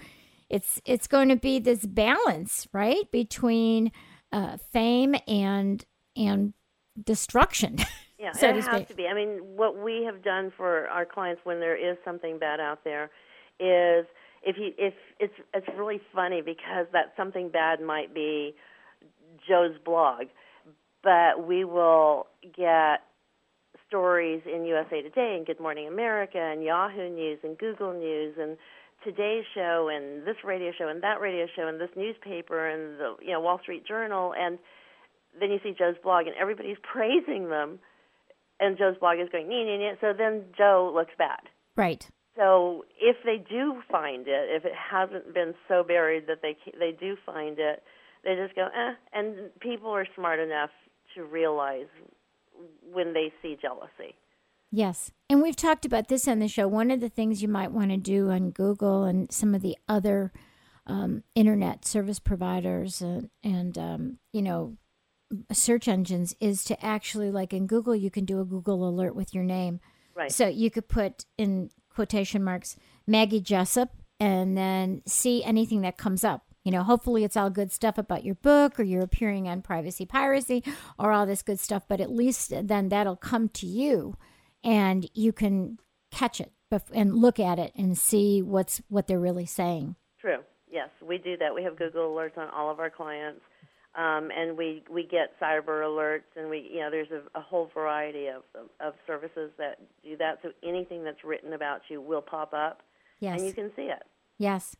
it's 0.48 0.80
it's 0.84 1.06
going 1.06 1.28
to 1.28 1.36
be 1.36 1.58
this 1.58 1.84
balance, 1.86 2.68
right, 2.72 3.10
between 3.10 3.92
uh, 4.32 4.58
fame 4.72 5.14
and 5.26 5.84
and 6.16 6.54
destruction. 7.02 7.78
Yeah, 8.18 8.32
so 8.32 8.48
it 8.48 8.54
to 8.54 8.62
has 8.62 8.86
to 8.88 8.94
be. 8.94 9.06
I 9.06 9.12
mean, 9.12 9.40
what 9.56 9.76
we 9.76 10.04
have 10.04 10.24
done 10.24 10.50
for 10.56 10.88
our 10.88 11.04
clients 11.04 11.42
when 11.44 11.60
there 11.60 11.76
is 11.76 11.98
something 12.02 12.38
bad 12.38 12.60
out 12.60 12.82
there 12.82 13.10
is 13.60 14.06
if 14.42 14.56
you 14.56 14.72
if 14.78 14.94
it's 15.20 15.34
it's 15.52 15.66
really 15.76 16.00
funny 16.14 16.40
because 16.40 16.86
that 16.92 17.12
something 17.14 17.50
bad 17.50 17.82
might 17.82 18.14
be 18.14 18.54
Joe's 19.46 19.76
blog, 19.84 20.28
but 21.02 21.46
we 21.46 21.66
will 21.66 22.26
get 22.56 23.02
stories 23.86 24.42
in 24.46 24.64
USA 24.64 25.02
Today 25.02 25.34
and 25.36 25.46
Good 25.46 25.60
Morning 25.60 25.86
America 25.86 26.38
and 26.38 26.64
Yahoo 26.64 27.10
News 27.10 27.38
and 27.42 27.58
Google 27.58 27.92
News 27.92 28.36
and 28.40 28.56
Today's 29.06 29.44
Show 29.54 29.88
and 29.94 30.26
this 30.26 30.34
radio 30.44 30.72
show 30.76 30.88
and 30.88 31.00
that 31.04 31.20
radio 31.20 31.46
show 31.54 31.68
and 31.68 31.80
this 31.80 31.90
newspaper 31.94 32.68
and 32.68 32.98
the 32.98 33.14
you 33.22 33.30
know 33.30 33.40
Wall 33.40 33.60
Street 33.62 33.86
Journal 33.86 34.34
and 34.36 34.58
then 35.38 35.52
you 35.52 35.60
see 35.62 35.72
Joe's 35.78 35.94
blog 36.02 36.26
and 36.26 36.34
everybody's 36.34 36.76
praising 36.92 37.48
them 37.48 37.78
and 38.58 38.76
Joe's 38.76 38.96
blog 38.98 39.20
is 39.20 39.28
going 39.30 39.48
nee 39.48 39.62
nee 39.62 39.78
nee 39.78 39.92
so 40.00 40.12
then 40.12 40.46
Joe 40.58 40.90
looks 40.92 41.12
bad. 41.16 41.38
Right. 41.76 42.04
So 42.34 42.84
if 43.00 43.16
they 43.24 43.36
do 43.38 43.80
find 43.88 44.26
it, 44.26 44.50
if 44.50 44.64
it 44.64 44.74
hasn't 44.74 45.32
been 45.32 45.54
so 45.68 45.84
buried 45.84 46.26
that 46.26 46.42
they 46.42 46.56
they 46.76 46.90
do 46.90 47.16
find 47.24 47.60
it, 47.60 47.84
they 48.24 48.34
just 48.34 48.56
go 48.56 48.66
eh. 48.66 48.94
And 49.12 49.50
people 49.60 49.90
are 49.90 50.06
smart 50.16 50.40
enough 50.40 50.70
to 51.14 51.22
realize 51.22 51.86
when 52.92 53.12
they 53.14 53.32
see 53.40 53.56
jealousy. 53.60 54.16
Yes. 54.70 55.10
And 55.28 55.42
we've 55.42 55.56
talked 55.56 55.84
about 55.84 56.08
this 56.08 56.28
on 56.28 56.38
the 56.38 56.48
show. 56.48 56.68
One 56.68 56.90
of 56.90 57.00
the 57.00 57.08
things 57.08 57.42
you 57.42 57.48
might 57.48 57.72
want 57.72 57.90
to 57.90 57.96
do 57.96 58.30
on 58.30 58.50
Google 58.50 59.04
and 59.04 59.30
some 59.32 59.54
of 59.54 59.62
the 59.62 59.76
other 59.88 60.32
um, 60.86 61.22
internet 61.34 61.84
service 61.84 62.18
providers 62.18 63.00
and, 63.00 63.30
and 63.42 63.78
um, 63.78 64.18
you 64.32 64.42
know, 64.42 64.76
search 65.52 65.88
engines 65.88 66.34
is 66.40 66.64
to 66.64 66.84
actually, 66.84 67.30
like 67.30 67.52
in 67.52 67.66
Google, 67.66 67.94
you 67.94 68.10
can 68.10 68.24
do 68.24 68.40
a 68.40 68.44
Google 68.44 68.88
alert 68.88 69.16
with 69.16 69.34
your 69.34 69.44
name. 69.44 69.80
Right. 70.14 70.30
So 70.30 70.46
you 70.46 70.70
could 70.70 70.88
put 70.88 71.24
in 71.36 71.70
quotation 71.90 72.44
marks 72.44 72.76
Maggie 73.06 73.40
Jessup 73.40 73.90
and 74.20 74.56
then 74.56 75.02
see 75.06 75.42
anything 75.42 75.82
that 75.82 75.98
comes 75.98 76.24
up. 76.24 76.42
You 76.64 76.72
know, 76.72 76.82
hopefully 76.82 77.22
it's 77.22 77.36
all 77.36 77.50
good 77.50 77.70
stuff 77.70 77.96
about 77.96 78.24
your 78.24 78.34
book 78.34 78.80
or 78.80 78.82
you're 78.82 79.02
appearing 79.02 79.48
on 79.48 79.62
Privacy 79.62 80.04
Piracy 80.04 80.64
or 80.98 81.12
all 81.12 81.24
this 81.24 81.42
good 81.42 81.60
stuff, 81.60 81.84
but 81.88 82.00
at 82.00 82.10
least 82.10 82.52
then 82.66 82.88
that'll 82.88 83.16
come 83.16 83.48
to 83.50 83.66
you 83.66 84.16
and 84.66 85.08
you 85.14 85.32
can 85.32 85.78
catch 86.10 86.40
it 86.40 86.52
and 86.92 87.14
look 87.14 87.38
at 87.38 87.58
it 87.58 87.72
and 87.76 87.96
see 87.96 88.42
what's 88.42 88.82
what 88.88 89.06
they're 89.06 89.20
really 89.20 89.46
saying. 89.46 89.94
True. 90.20 90.38
Yes, 90.70 90.88
we 91.00 91.18
do 91.18 91.36
that. 91.38 91.54
We 91.54 91.62
have 91.62 91.78
Google 91.78 92.14
alerts 92.14 92.36
on 92.36 92.50
all 92.50 92.70
of 92.70 92.80
our 92.80 92.90
clients. 92.90 93.40
Um, 93.94 94.30
and 94.36 94.58
we 94.58 94.84
we 94.90 95.04
get 95.04 95.40
cyber 95.40 95.82
alerts, 95.82 96.28
and 96.36 96.50
we 96.50 96.68
you 96.70 96.80
know 96.80 96.90
there's 96.90 97.10
a, 97.10 97.38
a 97.38 97.40
whole 97.40 97.70
variety 97.72 98.26
of 98.26 98.42
of 98.78 98.92
services 99.06 99.50
that 99.56 99.78
do 100.04 100.18
that. 100.18 100.40
So 100.42 100.50
anything 100.62 101.02
that's 101.02 101.24
written 101.24 101.54
about 101.54 101.80
you 101.88 102.02
will 102.02 102.20
pop 102.20 102.52
up, 102.52 102.82
yes. 103.20 103.38
and 103.38 103.46
you 103.46 103.54
can 103.54 103.70
see 103.74 103.84
it. 103.84 104.02
Yes, 104.36 104.76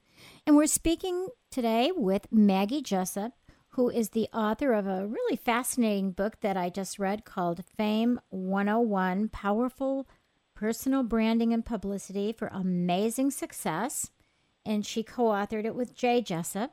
and 0.46 0.55
we're 0.55 0.66
speaking 0.66 1.29
today 1.51 1.92
with 1.96 2.27
Maggie 2.31 2.83
Jessup, 2.83 3.33
who 3.77 3.89
is 3.91 4.11
the 4.11 4.29
author 4.33 4.73
of 4.73 4.87
a 4.87 5.07
really 5.07 5.37
fascinating 5.37 6.11
book 6.11 6.41
that 6.41 6.57
I 6.57 6.71
just 6.71 6.99
read 6.99 7.27
called 7.27 7.62
Fame 7.77 8.19
101: 8.31 9.29
Powerful 9.29 10.09
Personal 10.55 11.03
Branding 11.03 11.53
and 11.53 11.62
Publicity 11.62 12.33
for 12.33 12.49
Amazing 12.49 13.33
Success, 13.33 14.11
and 14.65 14.87
she 14.87 15.03
co-authored 15.03 15.67
it 15.67 15.75
with 15.75 15.95
Jay 15.95 16.23
Jessup. 16.23 16.73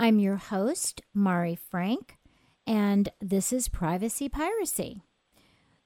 I'm 0.00 0.18
your 0.18 0.36
host, 0.36 1.02
Mari 1.12 1.56
Frank, 1.56 2.18
and 2.66 3.08
this 3.20 3.52
is 3.52 3.68
Privacy 3.68 4.28
Piracy. 4.28 5.02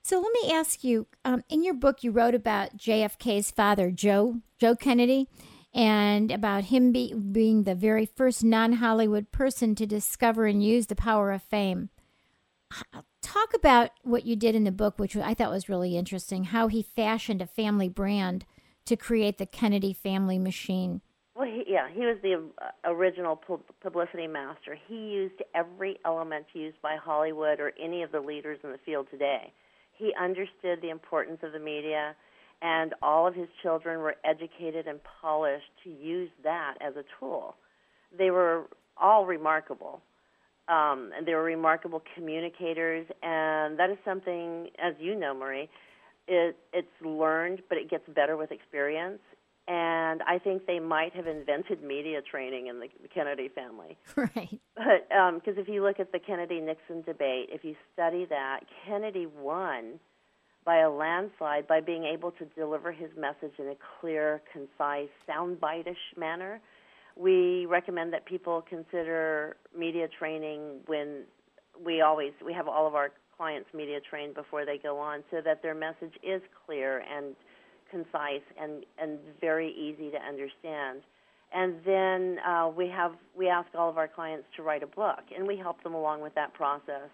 So 0.03 0.21
let 0.21 0.33
me 0.33 0.53
ask 0.53 0.85
you 0.85 1.07
um, 1.25 1.43
in 1.49 1.63
your 1.65 1.75
book, 1.75 2.05
you 2.05 2.11
wrote 2.11 2.35
about 2.35 2.77
JFK's 2.77 3.51
father, 3.51 3.91
Joe, 3.91 4.41
Joe 4.59 4.77
Kennedy 4.77 5.29
and 5.75 6.31
about 6.31 6.65
him 6.65 6.93
be, 6.93 7.15
being 7.15 7.63
the 7.63 7.75
very 7.75 8.05
first 8.05 8.45
non 8.45 8.75
Hollywood 8.75 9.33
person 9.33 9.75
to 9.77 9.87
discover 9.87 10.47
and 10.47 10.63
use 10.63 10.87
the 10.87 10.95
power 10.95 11.33
of 11.33 11.43
fame. 11.43 11.89
Talk 13.23 13.55
about 13.55 13.91
what 14.03 14.27
you 14.27 14.37
did 14.37 14.55
in 14.55 14.65
the 14.65 14.73
book, 14.73 14.99
which 14.99 15.17
I 15.17 15.35
thought 15.35 15.51
was 15.51 15.69
really 15.69 15.97
interesting, 15.97 16.45
how 16.45 16.69
he 16.69 16.83
fashioned 16.83 17.41
a 17.41 17.47
family 17.47 17.89
brand 17.89 18.45
to 18.85 18.97
create 18.97 19.39
the 19.39 19.47
Kennedy 19.47 19.93
family 19.93 20.39
machine. 20.39 21.01
Well, 21.35 21.47
he, 21.47 21.65
yeah, 21.67 21.89
he 21.91 22.01
was 22.01 22.19
the 22.23 22.35
uh, 22.35 22.71
original 22.85 23.41
publicity 23.81 24.27
master. 24.27 24.77
He 24.87 24.95
used 24.95 25.43
every 25.55 25.99
element 26.05 26.47
used 26.53 26.81
by 26.83 26.97
Hollywood 26.97 27.59
or 27.59 27.73
any 27.83 28.03
of 28.03 28.13
the 28.13 28.21
leaders 28.21 28.59
in 28.63 28.71
the 28.71 28.79
field 28.85 29.07
today. 29.11 29.53
He 29.97 30.13
understood 30.21 30.81
the 30.83 30.91
importance 30.91 31.39
of 31.43 31.53
the 31.53 31.59
media 31.59 32.15
and 32.63 32.95
all 33.03 33.27
of 33.27 33.35
his 33.35 33.49
children 33.63 34.01
were 34.01 34.15
educated 34.25 34.87
and 34.87 35.01
polished 35.21 35.67
to 35.85 35.91
use 35.91 36.31
that 36.45 36.75
as 36.81 36.95
a 36.97 37.03
tool. 37.19 37.57
They 38.17 38.31
were 38.31 38.67
all 38.97 39.27
remarkable. 39.27 40.01
Um, 40.69 41.11
and 41.17 41.27
they 41.27 41.35
were 41.35 41.43
remarkable 41.43 42.03
communicators, 42.15 43.05
and 43.21 43.77
that 43.81 43.91
is 43.91 43.99
something, 44.05 44.69
as 44.79 44.95
you 45.01 45.17
know, 45.19 45.35
Mari, 45.35 45.69
it, 46.29 46.57
it's 46.73 46.87
learned, 47.05 47.63
but 47.69 47.79
it 47.79 47.91
gets 47.91 48.05
better 48.15 48.37
with 48.37 48.53
experience. 48.53 49.19
And 49.69 50.23
I 50.23 50.39
think 50.39 50.67
they 50.67 50.81
might 50.81 51.15
have 51.15 51.27
invented 51.27 51.83
media 51.83 52.21
training 52.21 52.67
in 52.67 52.81
the, 52.81 52.89
the 53.01 53.09
Kennedy 53.09 53.49
family. 53.49 53.97
Right. 54.17 54.61
But 54.75 55.09
because 55.09 55.57
um, 55.57 55.63
if 55.63 55.69
you 55.69 55.83
look 55.83 56.01
at 56.01 56.13
the 56.13 56.19
Kennedy 56.19 56.61
Nixon 56.61 57.03
debate, 57.03 57.49
if 57.51 57.65
you 57.65 57.77
study 57.93 58.27
that, 58.29 58.61
Kennedy 58.87 59.27
won 59.27 60.01
by 60.65 60.79
a 60.79 60.91
landslide 60.91 61.67
by 61.67 61.81
being 61.81 62.05
able 62.05 62.31
to 62.33 62.45
deliver 62.57 62.93
his 62.93 63.11
message 63.17 63.53
in 63.59 63.69
a 63.69 63.75
clear, 64.01 64.43
concise, 64.53 65.09
soundbite-ish 65.29 66.17
manner. 66.17 66.61
We 67.17 67.67
recommend 67.67 68.13
that 68.13 68.27
people 68.27 68.65
consider 68.69 69.57
media 69.77 70.09
training 70.19 70.81
when 70.87 71.25
we 71.85 72.01
always 72.01 72.33
we 72.45 72.53
have 72.53 72.69
all 72.69 72.87
of 72.87 72.95
our 72.95 73.11
clients 73.37 73.69
media 73.75 73.99
trained 74.01 74.35
before 74.35 74.65
they 74.65 74.79
go 74.79 74.99
on 74.99 75.25
so 75.31 75.41
that 75.45 75.63
their 75.63 75.75
message 75.75 76.15
is 76.23 76.41
clear 76.65 77.03
and 77.13 77.35
concise 77.93 78.47
and 78.61 78.85
and 78.99 79.19
very 79.41 79.71
easy 79.73 80.11
to 80.11 80.19
understand. 80.19 81.03
And 81.55 81.75
then 81.85 82.39
uh, 82.45 82.71
we 82.75 82.89
have 82.89 83.13
we 83.37 83.49
ask 83.49 83.69
all 83.79 83.91
of 83.91 83.99
our 83.99 84.09
clients 84.09 84.47
to 84.57 84.63
write 84.63 84.83
a 84.83 84.87
book, 84.87 85.21
and 85.37 85.47
we 85.47 85.57
help 85.57 85.83
them 85.83 85.95
along 85.95 86.23
with 86.23 86.35
that 86.35 86.55
process. 86.55 87.11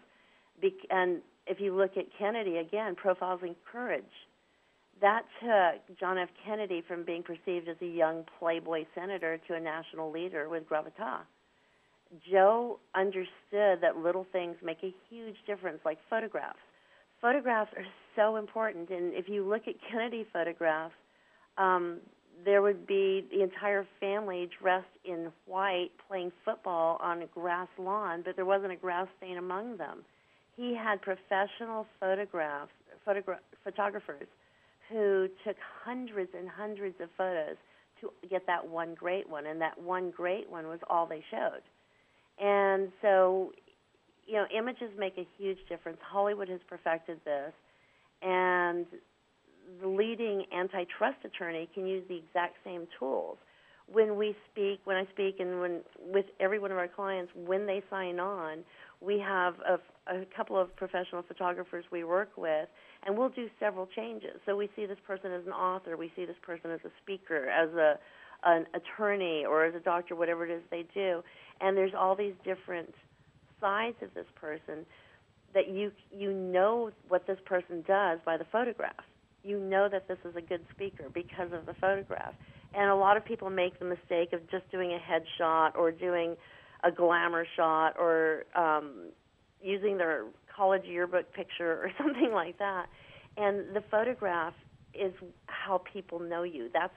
Be- 0.62 0.88
and 0.90 1.20
if 1.46 1.60
you 1.60 1.74
look 1.74 1.96
at 1.96 2.04
Kennedy 2.18 2.58
again, 2.58 2.94
profiles 2.94 3.40
in 3.42 3.56
courage. 3.70 4.04
That 5.00 5.22
took 5.40 5.98
John 5.98 6.18
F. 6.18 6.28
Kennedy 6.44 6.82
from 6.86 7.04
being 7.04 7.22
perceived 7.22 7.68
as 7.68 7.76
a 7.80 7.86
young 7.86 8.24
playboy 8.38 8.84
senator 8.96 9.38
to 9.46 9.54
a 9.54 9.60
national 9.60 10.10
leader 10.10 10.48
with 10.48 10.68
gravitas. 10.68 11.24
Joe 12.30 12.80
understood 12.94 13.80
that 13.80 13.96
little 13.96 14.26
things 14.32 14.56
make 14.62 14.78
a 14.82 14.92
huge 15.08 15.36
difference, 15.46 15.78
like 15.84 15.98
photographs. 16.10 16.58
Photographs 17.20 17.72
are 17.76 17.86
so 18.16 18.36
important, 18.36 18.90
and 18.90 19.12
if 19.14 19.28
you 19.28 19.44
look 19.48 19.62
at 19.66 19.74
Kennedy 19.90 20.26
photographs, 20.32 20.94
um, 21.56 21.98
there 22.44 22.62
would 22.62 22.86
be 22.86 23.26
the 23.32 23.42
entire 23.42 23.86
family 23.98 24.48
dressed 24.60 24.86
in 25.04 25.32
white 25.46 25.90
playing 26.06 26.30
football 26.44 26.98
on 27.02 27.22
a 27.22 27.26
grass 27.26 27.68
lawn, 27.78 28.22
but 28.24 28.36
there 28.36 28.44
wasn't 28.44 28.72
a 28.72 28.76
grass 28.76 29.08
stain 29.18 29.38
among 29.38 29.76
them 29.76 30.04
he 30.58 30.74
had 30.74 31.00
professional 31.00 31.86
photographs, 32.00 32.72
photogra- 33.06 33.38
photographers 33.62 34.26
who 34.90 35.28
took 35.46 35.56
hundreds 35.84 36.30
and 36.36 36.48
hundreds 36.48 37.00
of 37.00 37.08
photos 37.16 37.56
to 38.00 38.10
get 38.28 38.44
that 38.46 38.66
one 38.66 38.94
great 38.94 39.28
one, 39.28 39.46
and 39.46 39.60
that 39.60 39.80
one 39.80 40.10
great 40.10 40.50
one 40.50 40.66
was 40.66 40.80
all 40.90 41.06
they 41.06 41.22
showed. 41.30 41.62
And 42.44 42.90
so, 43.00 43.52
you 44.28 44.34
know, 44.34 44.46
images 44.56 44.90
make 44.98 45.16
a 45.16 45.26
huge 45.38 45.58
difference. 45.68 45.98
Hollywood 46.02 46.48
has 46.48 46.60
perfected 46.68 47.18
this, 47.24 47.52
and 48.22 48.86
the 49.80 49.88
leading 49.88 50.44
antitrust 50.52 51.18
attorney 51.24 51.68
can 51.74 51.86
use 51.86 52.04
the 52.08 52.16
exact 52.16 52.56
same 52.62 52.86
tools. 52.98 53.38
When 53.90 54.18
we 54.18 54.36
speak, 54.52 54.80
when 54.84 54.96
I 54.96 55.06
speak, 55.12 55.36
and 55.40 55.60
when 55.60 55.80
with 56.12 56.26
every 56.40 56.58
one 56.58 56.70
of 56.70 56.76
our 56.76 56.88
clients, 56.88 57.32
when 57.34 57.66
they 57.66 57.82
sign 57.88 58.20
on, 58.20 58.58
we 59.00 59.18
have 59.18 59.54
a, 59.66 60.14
a 60.14 60.26
couple 60.36 60.60
of 60.60 60.76
professional 60.76 61.22
photographers 61.22 61.86
we 61.90 62.04
work 62.04 62.30
with, 62.36 62.68
and 63.06 63.16
we'll 63.16 63.30
do 63.30 63.48
several 63.58 63.86
changes. 63.86 64.40
So 64.44 64.56
we 64.56 64.68
see 64.76 64.84
this 64.84 64.98
person 65.06 65.32
as 65.32 65.46
an 65.46 65.52
author, 65.52 65.96
we 65.96 66.12
see 66.14 66.26
this 66.26 66.36
person 66.42 66.70
as 66.70 66.80
a 66.84 66.90
speaker, 67.02 67.48
as 67.48 67.70
a 67.74 67.98
an 68.44 68.66
attorney, 68.72 69.44
or 69.44 69.64
as 69.64 69.74
a 69.74 69.80
doctor, 69.80 70.14
whatever 70.14 70.46
it 70.46 70.50
is 70.52 70.62
they 70.70 70.84
do. 70.94 71.22
And 71.60 71.76
there's 71.76 71.90
all 71.98 72.14
these 72.14 72.34
different 72.44 72.94
sides 73.60 73.96
of 74.02 74.12
this 74.14 74.26
person 74.34 74.86
that 75.54 75.68
you 75.68 75.90
you 76.16 76.32
know 76.32 76.90
what 77.08 77.26
this 77.26 77.38
person 77.44 77.82
does 77.86 78.18
by 78.24 78.36
the 78.36 78.44
photograph. 78.52 79.04
You 79.42 79.58
know 79.58 79.88
that 79.90 80.08
this 80.08 80.18
is 80.24 80.36
a 80.36 80.40
good 80.40 80.62
speaker 80.74 81.04
because 81.12 81.52
of 81.52 81.66
the 81.66 81.74
photograph. 81.80 82.34
And 82.74 82.90
a 82.90 82.94
lot 82.94 83.16
of 83.16 83.24
people 83.24 83.48
make 83.48 83.78
the 83.78 83.86
mistake 83.86 84.32
of 84.32 84.40
just 84.50 84.70
doing 84.70 84.92
a 84.92 84.98
headshot 84.98 85.74
or 85.74 85.90
doing 85.90 86.36
a 86.84 86.90
glamour 86.90 87.46
shot 87.56 87.94
or 87.98 88.44
um, 88.54 89.10
using 89.62 89.96
their 89.96 90.24
college 90.54 90.84
yearbook 90.84 91.32
picture 91.32 91.72
or 91.72 91.90
something 91.98 92.30
like 92.32 92.58
that. 92.58 92.86
And 93.36 93.74
the 93.74 93.82
photograph 93.90 94.54
is 94.94 95.12
how 95.46 95.80
people 95.92 96.18
know 96.18 96.42
you. 96.42 96.68
That's 96.72 96.92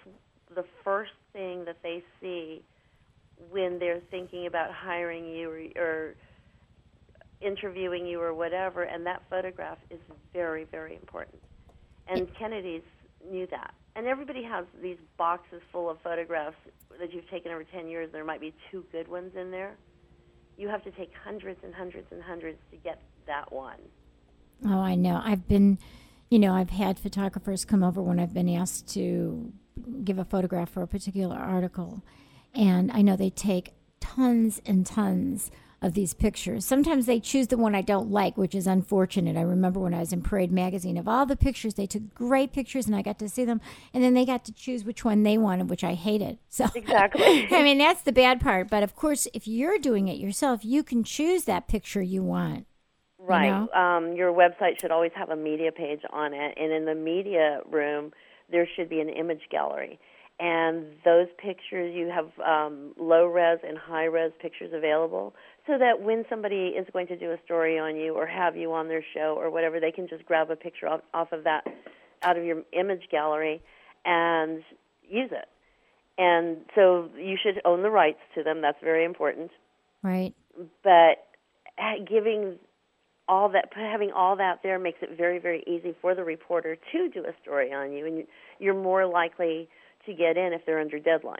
the 0.54 0.65
first 0.84 1.12
thing 1.34 1.65
that 1.65 1.78
they 1.84 2.04
see 2.19 2.63
when 3.50 3.80
they're 3.80 4.02
thinking 4.12 4.47
about 4.47 4.71
hiring 4.71 5.26
you 5.28 5.50
or, 5.50 5.82
or 5.82 6.15
interviewing 7.41 8.06
you 8.06 8.21
or 8.21 8.34
whatever. 8.34 8.84
And 8.84 9.06
that 9.06 9.23
photograph 9.30 9.77
is 9.89 9.99
very, 10.34 10.65
very 10.65 10.95
important. 10.95 11.41
And 12.08 12.27
Kennedy's 12.38 12.82
knew 13.30 13.47
that. 13.47 13.73
And 13.95 14.08
everybody 14.08 14.43
has 14.43 14.65
these 14.82 14.97
boxes 15.17 15.62
full 15.71 15.89
of 15.89 15.97
photographs 16.01 16.56
that 16.99 17.13
you've 17.13 17.30
taken 17.30 17.51
over 17.51 17.63
10 17.63 17.88
years. 17.88 18.10
There 18.12 18.23
might 18.23 18.41
be 18.41 18.54
two 18.71 18.86
good 18.91 19.08
ones 19.08 19.32
in 19.36 19.51
there. 19.51 19.75
You 20.58 20.69
have 20.69 20.84
to 20.84 20.91
take 20.91 21.12
hundreds 21.23 21.60
and 21.63 21.73
hundreds 21.73 22.08
and 22.12 22.21
hundreds 22.21 22.58
to 22.71 22.77
get 22.77 23.01
that 23.27 23.51
one. 23.51 23.80
Oh, 24.65 24.80
I 24.80 24.95
know. 24.95 25.21
I've 25.23 25.47
been 25.47 25.77
you 26.32 26.39
know, 26.39 26.54
I've 26.54 26.69
had 26.69 26.97
photographers 26.97 27.65
come 27.65 27.84
over 27.84 28.01
when 28.01 28.17
I've 28.17 28.34
been 28.34 28.47
asked 28.47 28.88
to 28.93 29.51
give 30.06 30.17
a 30.17 30.23
photograph 30.23 30.69
for 30.69 30.82
a 30.82 30.88
particular 30.88 31.36
article, 31.36 32.01
and 32.56 32.89
I 32.89 33.01
know 33.01 33.17
they 33.17 33.30
take 33.30 33.73
tons 33.99 34.62
and 34.65 34.86
tons 34.86 35.51
of 35.82 35.94
these 35.94 36.13
pictures. 36.13 36.63
Sometimes 36.63 37.08
they 37.08 37.20
choose 37.20 37.48
the 37.48 37.58
one 37.58 37.74
I 37.74 37.82
don't 37.82 38.12
like, 38.12 38.38
which 38.38 38.54
is 38.54 38.67
unfortunate. 38.67 39.36
I 39.36 39.41
remember 39.41 39.80
when 39.80 39.96
I 39.96 40.00
was 40.00 40.13
in 40.13 40.22
Parade 40.22 40.52
magazine, 40.52 40.96
of 40.96 41.08
all 41.08 41.26
the 41.26 41.36
pictures, 41.36 41.74
they 41.74 41.88
took 41.88 42.13
great 42.13 42.54
pictures 42.54 42.86
and 42.86 42.96
I 42.96 43.02
got 43.02 43.17
to 43.20 43.30
see 43.30 43.46
them, 43.46 43.62
and 43.94 44.04
then 44.04 44.13
they 44.13 44.26
got 44.26 44.46
to 44.46 44.54
choose 44.54 44.84
which 44.84 45.04
one 45.04 45.24
they 45.24 45.38
wanted, 45.38 45.70
which 45.70 45.84
I 45.84 45.94
hated. 45.94 46.38
So 46.54 46.67
exactly. 46.76 47.48
I 47.52 47.63
mean, 47.63 47.78
that's 47.78 48.02
the 48.02 48.12
bad 48.12 48.41
part. 48.41 48.70
But 48.70 48.84
of 48.84 48.94
course, 48.94 49.26
if 49.34 49.48
you're 49.48 49.80
doing 49.80 50.10
it 50.10 50.17
yourself, 50.17 50.65
you 50.65 50.84
can 50.84 51.04
choose 51.04 51.46
that 51.46 51.70
picture 51.70 52.02
you 52.02 52.22
want. 52.22 52.67
Right. 53.17 53.46
You 53.46 53.52
know? 53.52 53.70
um, 53.72 54.15
your 54.15 54.34
website 54.34 54.80
should 54.82 54.91
always 54.91 55.12
have 55.15 55.30
a 55.30 55.36
media 55.36 55.72
page 55.72 56.02
on 56.12 56.34
it, 56.34 56.58
and 56.58 56.72
in 56.74 56.86
the 56.86 56.94
media 56.94 57.62
room, 57.70 58.12
there 58.52 58.67
should 58.76 58.89
be 58.89 59.00
an 59.00 59.10
image 59.10 59.44
gallery. 59.50 59.98
And 60.41 60.86
those 61.06 61.28
pictures, 61.38 61.94
you 61.96 62.10
have 62.10 62.32
um, 62.44 62.94
low 63.00 63.26
res 63.26 63.60
and 63.67 63.78
high 63.78 64.06
res 64.06 64.32
pictures 64.41 64.72
available, 64.74 65.36
so 65.67 65.78
that 65.78 66.02
when 66.02 66.26
somebody 66.30 66.74
is 66.78 66.88
going 66.91 67.08
to 67.08 67.17
do 67.17 67.32
a 67.32 67.38
story 67.45 67.78
on 67.78 67.95
you 67.95 68.15
or 68.15 68.26
have 68.26 68.56
you 68.58 68.74
on 68.74 68.88
their 68.88 69.04
show 69.13 69.36
or 69.38 69.50
whatever, 69.50 69.80
they 69.80 69.91
can 69.91 70.08
just 70.08 70.26
grab 70.26 70.50
a 70.50 70.56
picture 70.56 70.88
off, 70.88 71.02
off 71.13 71.32
of 71.32 71.43
that, 71.43 71.65
out 72.24 72.38
of 72.38 72.43
your 72.43 72.63
image 72.74 73.04
gallery, 73.12 73.62
and 74.06 74.63
use 75.08 75.32
it. 75.32 75.47
And 76.17 76.58
so 76.76 77.10
you 77.17 77.38
should 77.41 77.62
own 77.63 77.84
the 77.84 77.89
rights 77.89 78.19
to 78.36 78.43
them. 78.43 78.62
That's 78.62 78.80
very 78.84 79.06
important. 79.06 79.52
Right. 80.04 80.34
But 80.84 81.28
giving 82.08 82.58
all 83.28 83.50
that 83.50 83.69
having 83.74 84.12
all 84.12 84.36
that 84.36 84.60
there 84.62 84.78
makes 84.78 84.97
it 85.02 85.15
very 85.15 85.39
very 85.39 85.63
easy 85.65 85.95
for 86.02 86.13
the 86.15 86.24
reporter 86.24 86.76
to 86.91 87.10
do 87.10 87.21
a 87.21 87.34
story 87.41 87.71
on 87.71 87.93
you 87.93 88.06
and 88.06 88.26
you're 88.60 88.74
more 88.74 89.06
likely 89.06 89.69
to 90.06 90.13
get 90.13 90.38
in 90.38 90.54
if 90.54 90.65
they're 90.65 90.80
under 90.82 91.00
deadline 91.00 91.38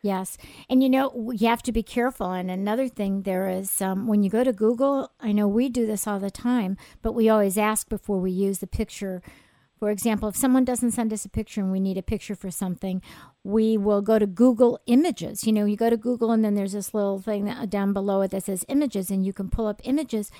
Yes. 0.00 0.38
And 0.70 0.82
you 0.82 0.88
know, 0.88 1.32
you 1.32 1.48
have 1.48 1.62
to 1.64 1.72
be 1.72 1.82
careful. 1.82 2.30
And 2.30 2.50
another 2.50 2.88
thing 2.88 3.22
there 3.22 3.48
is 3.48 3.82
um, 3.82 4.06
when 4.06 4.22
you 4.22 4.30
go 4.30 4.44
to 4.44 4.52
Google, 4.52 5.10
I 5.18 5.32
know 5.32 5.48
we 5.48 5.68
do 5.68 5.86
this 5.86 6.06
all 6.06 6.20
the 6.20 6.30
time, 6.30 6.76
but 7.02 7.12
we 7.12 7.28
always 7.28 7.58
ask 7.58 7.88
before 7.88 8.20
we 8.20 8.30
use 8.30 8.60
the 8.60 8.66
picture. 8.66 9.22
For 9.78 9.90
example, 9.90 10.28
if 10.28 10.36
someone 10.36 10.64
doesn't 10.64 10.92
send 10.92 11.12
us 11.12 11.24
a 11.24 11.28
picture 11.28 11.60
and 11.60 11.72
we 11.72 11.80
need 11.80 11.98
a 11.98 12.02
picture 12.02 12.34
for 12.34 12.50
something, 12.50 13.02
we 13.44 13.76
will 13.76 14.02
go 14.02 14.18
to 14.18 14.26
Google 14.26 14.80
Images. 14.86 15.44
You 15.44 15.52
know, 15.52 15.64
you 15.64 15.76
go 15.76 15.90
to 15.90 15.96
Google 15.96 16.30
and 16.32 16.44
then 16.44 16.54
there's 16.54 16.72
this 16.72 16.94
little 16.94 17.20
thing 17.20 17.44
that, 17.44 17.70
down 17.70 17.92
below 17.92 18.22
it 18.22 18.30
that 18.32 18.44
says 18.44 18.64
images, 18.68 19.10
and 19.10 19.24
you 19.24 19.32
can 19.32 19.50
pull 19.50 19.66
up 19.66 19.80
images. 19.84 20.30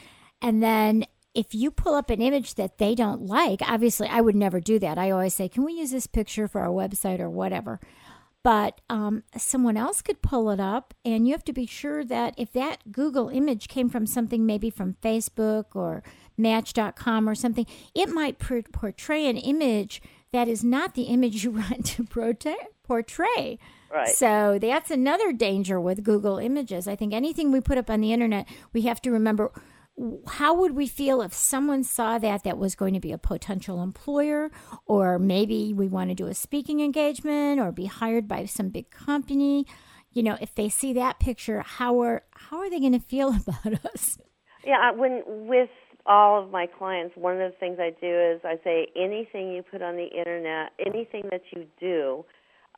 And 0.42 0.62
then 0.62 1.04
if 1.34 1.54
you 1.54 1.70
pull 1.70 1.94
up 1.94 2.10
an 2.10 2.20
image 2.20 2.54
that 2.54 2.78
they 2.78 2.94
don't 2.94 3.26
like, 3.26 3.60
obviously 3.62 4.08
I 4.08 4.20
would 4.20 4.34
never 4.34 4.60
do 4.60 4.78
that. 4.80 4.98
I 4.98 5.10
always 5.10 5.34
say, 5.34 5.48
can 5.48 5.64
we 5.64 5.74
use 5.74 5.92
this 5.92 6.06
picture 6.06 6.48
for 6.48 6.60
our 6.60 6.68
website 6.68 7.20
or 7.20 7.30
whatever? 7.30 7.78
But 8.44 8.80
um, 8.88 9.24
someone 9.36 9.76
else 9.76 10.00
could 10.00 10.22
pull 10.22 10.50
it 10.50 10.60
up, 10.60 10.94
and 11.04 11.26
you 11.26 11.34
have 11.34 11.44
to 11.44 11.52
be 11.52 11.66
sure 11.66 12.04
that 12.04 12.34
if 12.38 12.52
that 12.52 12.92
Google 12.92 13.28
image 13.28 13.68
came 13.68 13.88
from 13.88 14.06
something 14.06 14.46
maybe 14.46 14.70
from 14.70 14.96
Facebook 15.02 15.74
or 15.74 16.02
Match.com 16.36 17.28
or 17.28 17.34
something, 17.34 17.66
it 17.94 18.08
might 18.08 18.38
portray 18.38 19.26
an 19.26 19.36
image 19.36 20.00
that 20.32 20.46
is 20.48 20.62
not 20.62 20.94
the 20.94 21.04
image 21.04 21.44
you 21.44 21.50
want 21.52 21.84
to 21.86 22.04
portray. 22.04 23.58
Right. 23.92 24.08
So 24.08 24.58
that's 24.60 24.90
another 24.90 25.32
danger 25.32 25.80
with 25.80 26.04
Google 26.04 26.38
Images. 26.38 26.86
I 26.86 26.94
think 26.94 27.12
anything 27.14 27.50
we 27.50 27.60
put 27.60 27.78
up 27.78 27.90
on 27.90 28.00
the 28.00 28.12
internet, 28.12 28.46
we 28.72 28.82
have 28.82 29.00
to 29.02 29.10
remember 29.10 29.50
how 30.28 30.54
would 30.54 30.72
we 30.72 30.86
feel 30.86 31.22
if 31.22 31.32
someone 31.34 31.82
saw 31.82 32.18
that 32.18 32.44
that 32.44 32.58
was 32.58 32.74
going 32.74 32.94
to 32.94 33.00
be 33.00 33.12
a 33.12 33.18
potential 33.18 33.82
employer? 33.82 34.50
Or 34.86 35.18
maybe 35.18 35.74
we 35.74 35.88
want 35.88 36.10
to 36.10 36.14
do 36.14 36.26
a 36.26 36.34
speaking 36.34 36.80
engagement 36.80 37.60
or 37.60 37.72
be 37.72 37.86
hired 37.86 38.28
by 38.28 38.44
some 38.44 38.68
big 38.68 38.90
company? 38.90 39.66
You 40.12 40.22
know 40.22 40.38
if 40.40 40.54
they 40.54 40.68
see 40.68 40.92
that 40.94 41.20
picture 41.20 41.60
how 41.60 42.00
are 42.00 42.22
how 42.30 42.58
are 42.58 42.70
they 42.70 42.80
going 42.80 42.92
to 42.92 43.00
feel 43.00 43.28
about 43.46 43.84
us? 43.92 44.18
Yeah 44.64 44.92
when 44.92 45.22
with 45.26 45.70
all 46.06 46.42
of 46.42 46.50
my 46.50 46.66
clients 46.66 47.14
one 47.16 47.38
of 47.38 47.52
the 47.52 47.56
things 47.58 47.78
i 47.78 47.90
do 48.00 48.08
is 48.08 48.40
i 48.42 48.58
say 48.64 48.86
anything 48.96 49.52
you 49.52 49.62
put 49.62 49.82
on 49.82 49.94
the 49.94 50.06
internet 50.06 50.70
anything 50.86 51.22
that 51.30 51.42
you 51.54 51.66
do 51.78 52.24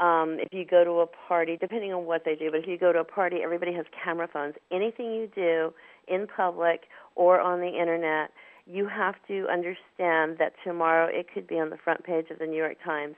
um, 0.01 0.39
if 0.41 0.49
you 0.53 0.65
go 0.65 0.83
to 0.83 1.01
a 1.01 1.07
party, 1.07 1.59
depending 1.61 1.93
on 1.93 2.07
what 2.07 2.23
they 2.25 2.35
do, 2.35 2.51
but 2.51 2.61
if 2.61 2.67
you 2.67 2.79
go 2.79 2.91
to 2.91 3.01
a 3.01 3.05
party, 3.05 3.41
everybody 3.45 3.75
has 3.75 3.85
camera 4.03 4.29
phones. 4.33 4.55
Anything 4.73 5.13
you 5.13 5.29
do 5.35 5.75
in 6.09 6.27
public 6.27 6.85
or 7.21 7.39
on 7.39 7.61
the 7.61 7.69
internet, 7.69 8.31
you 8.65 8.89
have 8.89 9.15
to 9.29 9.47
understand 9.53 10.39
that 10.39 10.55
tomorrow 10.65 11.07
it 11.07 11.27
could 11.33 11.47
be 11.47 11.57
on 11.57 11.69
the 11.69 11.77
front 11.77 12.03
page 12.03 12.31
of 12.31 12.39
the 12.39 12.47
New 12.47 12.57
York 12.57 12.79
Times. 12.83 13.15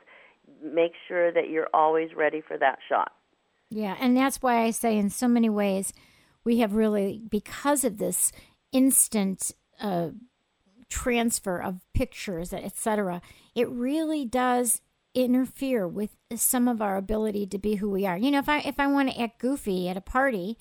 Make 0.60 0.90
sure 1.06 1.30
that 1.32 1.50
you're 1.50 1.68
always 1.72 2.08
ready 2.16 2.40
for 2.40 2.58
that 2.58 2.80
shot. 2.88 3.12
Yeah, 3.70 3.96
and 4.00 4.16
that's 4.16 4.42
why 4.42 4.64
I 4.64 4.72
say 4.72 4.98
in 4.98 5.08
so 5.08 5.28
many 5.28 5.48
ways 5.48 5.92
we 6.42 6.58
have 6.58 6.74
really 6.74 7.22
because 7.30 7.84
of 7.84 7.98
this 7.98 8.32
instant 8.72 9.52
uh, 9.80 10.08
transfer 10.88 11.62
of 11.62 11.78
pictures, 11.94 12.52
etc. 12.52 13.22
It 13.54 13.68
really 13.68 14.24
does 14.24 14.80
interfere 15.14 15.86
with 15.86 16.16
some 16.34 16.66
of 16.66 16.82
our 16.82 16.96
ability 16.96 17.46
to 17.46 17.58
be 17.58 17.76
who 17.76 17.88
we 17.88 18.04
are. 18.04 18.16
You 18.16 18.32
know, 18.32 18.40
if 18.40 18.48
I 18.48 18.58
if 18.58 18.80
I 18.80 18.88
want 18.88 19.10
to 19.10 19.20
act 19.20 19.38
goofy 19.38 19.88
at 19.88 19.96
a 19.96 20.00
party, 20.00 20.58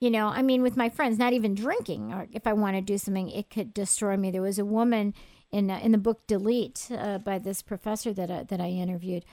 you 0.00 0.10
know, 0.10 0.28
I 0.28 0.40
mean, 0.40 0.62
with 0.62 0.78
my 0.78 0.88
friends, 0.88 1.18
not 1.18 1.34
even 1.34 1.54
drinking, 1.54 2.12
or 2.12 2.26
if 2.32 2.46
I 2.46 2.54
want 2.54 2.74
to 2.74 2.80
do 2.80 2.96
something, 2.96 3.28
it 3.28 3.50
could 3.50 3.74
destroy 3.74 4.16
me. 4.16 4.30
There 4.30 4.42
was 4.42 4.58
a 4.58 4.64
woman 4.64 5.14
in 5.52 5.70
uh, 5.70 5.78
in 5.82 5.92
the 5.92 5.98
book 5.98 6.26
Delete 6.26 6.88
uh, 6.90 7.18
by 7.18 7.38
this 7.38 7.60
professor 7.60 8.12
that 8.14 8.30
I, 8.30 8.42
that 8.44 8.60
I 8.60 8.68
interviewed. 8.68 9.26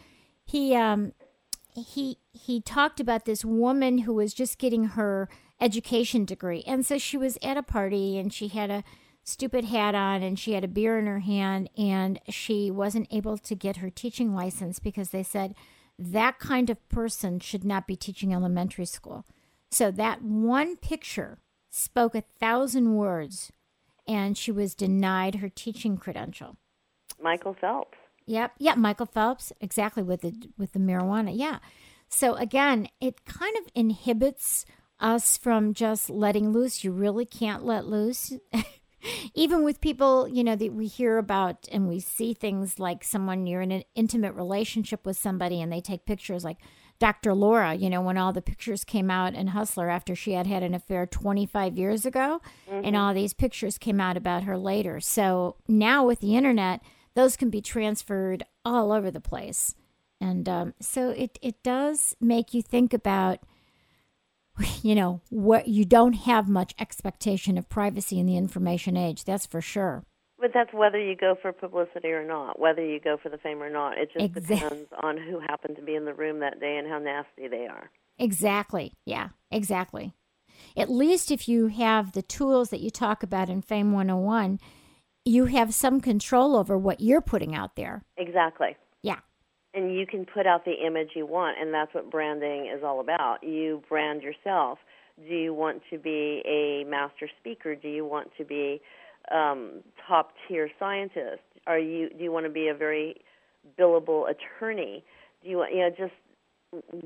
He 0.45 0.75
um 0.75 1.13
he 1.73 2.17
he 2.33 2.59
talked 2.59 2.99
about 2.99 3.23
this 3.23 3.45
woman 3.45 3.99
who 3.99 4.13
was 4.13 4.33
just 4.33 4.57
getting 4.57 4.85
her 4.89 5.29
education 5.61 6.25
degree, 6.25 6.63
and 6.67 6.85
so 6.85 6.97
she 6.97 7.17
was 7.17 7.37
at 7.41 7.57
a 7.57 7.63
party 7.63 8.17
and 8.17 8.33
she 8.33 8.49
had 8.49 8.69
a 8.69 8.83
stupid 9.23 9.65
hat 9.65 9.95
on 9.95 10.21
and 10.23 10.37
she 10.39 10.53
had 10.53 10.63
a 10.63 10.69
beer 10.69 10.97
in 10.97 11.05
her 11.05 11.19
hand 11.19 11.69
and 11.77 12.17
she 12.29 12.71
wasn't 12.71 13.07
able 13.11 13.37
to 13.37 13.55
get 13.55 13.77
her 13.77 13.89
teaching 13.89 14.33
license 14.33 14.79
because 14.79 15.09
they 15.09 15.21
said 15.21 15.53
that 15.99 16.39
kind 16.39 16.69
of 16.69 16.87
person 16.87 17.37
should 17.37 17.65
not 17.65 17.87
be 17.87 17.97
teaching 17.97 18.33
elementary 18.33 18.85
school. 18.85 19.25
So 19.71 19.91
that 19.91 20.21
one 20.21 20.77
picture 20.77 21.39
spoke 21.69 22.15
a 22.15 22.23
thousand 22.39 22.95
words, 22.95 23.51
and 24.07 24.37
she 24.37 24.51
was 24.51 24.75
denied 24.75 25.35
her 25.35 25.49
teaching 25.49 25.97
credential. 25.97 26.57
Michael 27.21 27.53
Phelps. 27.53 27.97
Yep, 28.25 28.53
yeah, 28.59 28.75
Michael 28.75 29.05
Phelps, 29.05 29.53
exactly 29.61 30.03
with 30.03 30.21
the 30.21 30.33
with 30.57 30.73
the 30.73 30.79
marijuana. 30.79 31.31
Yeah. 31.33 31.59
So 32.09 32.35
again, 32.35 32.89
it 33.01 33.25
kind 33.25 33.55
of 33.57 33.71
inhibits 33.75 34.65
us 34.99 35.37
from 35.37 35.73
just 35.73 36.09
letting 36.09 36.51
loose. 36.51 36.83
You 36.83 36.91
really 36.91 37.25
can't 37.25 37.65
let 37.65 37.85
loose. 37.85 38.33
Even 39.33 39.63
with 39.63 39.79
people, 39.79 40.27
you 40.27 40.43
know, 40.43 40.55
that 40.55 40.73
we 40.73 40.87
hear 40.87 41.17
about 41.17 41.67
and 41.71 41.87
we 41.87 41.99
see 41.99 42.33
things 42.33 42.79
like 42.79 43.03
someone 43.03 43.45
you're 43.45 43.61
in 43.61 43.71
an 43.71 43.83
intimate 43.95 44.33
relationship 44.33 45.05
with 45.05 45.17
somebody 45.17 45.61
and 45.61 45.71
they 45.71 45.81
take 45.81 46.05
pictures 46.05 46.43
like 46.43 46.57
Dr. 46.99 47.33
Laura, 47.33 47.75
you 47.75 47.89
know, 47.89 48.01
when 48.01 48.17
all 48.17 48.33
the 48.33 48.41
pictures 48.41 48.83
came 48.83 49.11
out 49.11 49.35
in 49.35 49.47
Hustler 49.47 49.89
after 49.89 50.15
she 50.15 50.31
had 50.31 50.47
had 50.47 50.63
an 50.63 50.73
affair 50.73 51.05
25 51.05 51.77
years 51.77 52.05
ago, 52.05 52.41
mm-hmm. 52.69 52.85
and 52.85 52.95
all 52.95 53.13
these 53.13 53.33
pictures 53.33 53.77
came 53.77 54.01
out 54.01 54.17
about 54.17 54.43
her 54.43 54.57
later. 54.57 54.99
So 54.99 55.57
now 55.67 56.05
with 56.05 56.19
the 56.19 56.35
internet, 56.35 56.81
those 57.13 57.35
can 57.35 57.49
be 57.49 57.61
transferred 57.61 58.43
all 58.65 58.91
over 58.91 59.11
the 59.11 59.21
place. 59.21 59.75
And 60.19 60.49
um, 60.49 60.73
so 60.79 61.11
it, 61.11 61.37
it 61.41 61.61
does 61.63 62.15
make 62.19 62.53
you 62.53 62.61
think 62.63 62.93
about, 62.93 63.39
you 64.81 64.95
know, 64.95 65.21
what 65.29 65.67
you 65.67 65.85
don't 65.85 66.13
have 66.13 66.49
much 66.49 66.73
expectation 66.79 67.57
of 67.57 67.69
privacy 67.69 68.19
in 68.19 68.25
the 68.25 68.37
information 68.37 68.97
age. 68.97 69.23
That's 69.23 69.45
for 69.45 69.61
sure. 69.61 70.03
But 70.39 70.51
that's 70.53 70.71
whether 70.71 70.99
you 70.99 71.15
go 71.15 71.35
for 71.41 71.51
publicity 71.51 72.09
or 72.09 72.25
not, 72.25 72.59
whether 72.59 72.85
you 72.85 72.99
go 72.99 73.17
for 73.21 73.29
the 73.29 73.39
fame 73.39 73.61
or 73.61 73.71
not. 73.71 73.97
It 73.97 74.11
just 74.13 74.23
exactly. 74.25 74.55
depends 74.55 74.89
on 75.01 75.17
who 75.17 75.39
happened 75.39 75.75
to 75.77 75.81
be 75.81 75.95
in 75.95 76.05
the 76.05 76.13
room 76.13 76.39
that 76.39 76.59
day 76.59 76.77
and 76.77 76.87
how 76.87 76.99
nasty 76.99 77.47
they 77.47 77.65
are. 77.67 77.89
Exactly. 78.19 78.93
Yeah, 79.05 79.29
exactly. 79.51 80.13
At 80.75 80.91
least 80.91 81.31
if 81.31 81.47
you 81.47 81.67
have 81.67 82.11
the 82.11 82.21
tools 82.21 82.69
that 82.69 82.81
you 82.81 82.89
talk 82.89 83.23
about 83.23 83.49
in 83.49 83.61
Fame 83.61 83.91
101, 83.91 84.59
you 85.25 85.45
have 85.45 85.73
some 85.73 85.99
control 86.01 86.55
over 86.55 86.77
what 86.77 87.01
you're 87.01 87.21
putting 87.21 87.55
out 87.55 87.75
there. 87.75 88.03
Exactly. 88.15 88.75
Yeah. 89.01 89.19
And 89.73 89.93
you 89.95 90.05
can 90.07 90.25
put 90.25 90.47
out 90.47 90.65
the 90.65 90.85
image 90.85 91.09
you 91.15 91.25
want, 91.25 91.57
and 91.59 91.73
that's 91.73 91.93
what 91.93 92.09
branding 92.09 92.71
is 92.75 92.83
all 92.83 92.99
about. 92.99 93.43
You 93.43 93.81
brand 93.89 94.21
yourself. 94.21 94.79
Do 95.27 95.35
you 95.35 95.53
want 95.53 95.81
to 95.89 95.97
be 95.97 96.43
a 96.45 96.83
master 96.89 97.27
speaker? 97.39 97.75
Do 97.75 97.89
you 97.89 98.05
want 98.05 98.29
to 98.37 98.45
be 98.45 98.81
um, 99.31 99.83
top 100.07 100.31
tier 100.47 100.69
scientist? 100.79 101.41
Are 101.65 101.79
you 101.79 102.09
do 102.09 102.23
you 102.23 102.31
want 102.31 102.45
to 102.45 102.51
be 102.51 102.67
a 102.67 102.73
very 102.73 103.15
billable 103.79 104.25
attorney? 104.29 105.03
Do 105.43 105.49
you 105.49 105.57
want 105.57 105.73
you 105.73 105.81
know 105.81 105.89
just 105.89 106.13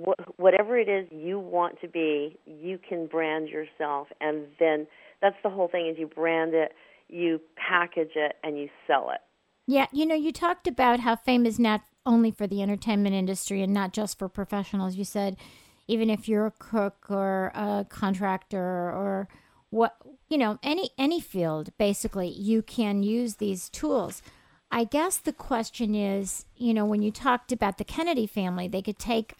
wh- 0.05 0.39
whatever 0.39 0.77
it 0.77 0.89
is 0.89 1.07
you 1.11 1.39
want 1.39 1.79
to 1.81 1.87
be, 1.87 2.37
you 2.45 2.79
can 2.87 3.07
brand 3.07 3.49
yourself, 3.49 4.07
and 4.19 4.45
then 4.59 4.87
that's 5.21 5.37
the 5.43 5.49
whole 5.49 5.67
thing: 5.67 5.87
is 5.87 5.97
you 5.97 6.07
brand 6.07 6.53
it, 6.53 6.73
you 7.09 7.39
package 7.55 8.11
it, 8.15 8.35
and 8.43 8.57
you 8.57 8.69
sell 8.87 9.09
it. 9.09 9.21
Yeah, 9.67 9.87
you 9.91 10.05
know, 10.05 10.15
you 10.15 10.31
talked 10.31 10.67
about 10.67 10.99
how 11.01 11.15
fame 11.15 11.45
is 11.45 11.59
not 11.59 11.81
only 12.05 12.31
for 12.31 12.47
the 12.47 12.61
entertainment 12.61 13.15
industry 13.15 13.61
and 13.61 13.73
not 13.73 13.93
just 13.93 14.17
for 14.17 14.27
professionals. 14.27 14.95
You 14.95 15.05
said 15.05 15.37
even 15.87 16.09
if 16.09 16.27
you're 16.27 16.45
a 16.45 16.51
cook 16.51 17.07
or 17.09 17.51
a 17.53 17.85
contractor 17.89 18.59
or 18.59 19.27
what, 19.71 19.95
you 20.29 20.37
know, 20.37 20.59
any 20.61 20.91
any 20.97 21.19
field 21.19 21.71
basically, 21.79 22.29
you 22.29 22.61
can 22.61 23.01
use 23.01 23.35
these 23.35 23.69
tools. 23.69 24.21
I 24.69 24.83
guess 24.83 25.17
the 25.17 25.33
question 25.33 25.95
is, 25.95 26.45
you 26.55 26.73
know, 26.73 26.85
when 26.85 27.01
you 27.01 27.11
talked 27.11 27.51
about 27.51 27.77
the 27.77 27.83
Kennedy 27.83 28.27
family, 28.27 28.67
they 28.67 28.81
could 28.81 28.99
take, 28.99 29.33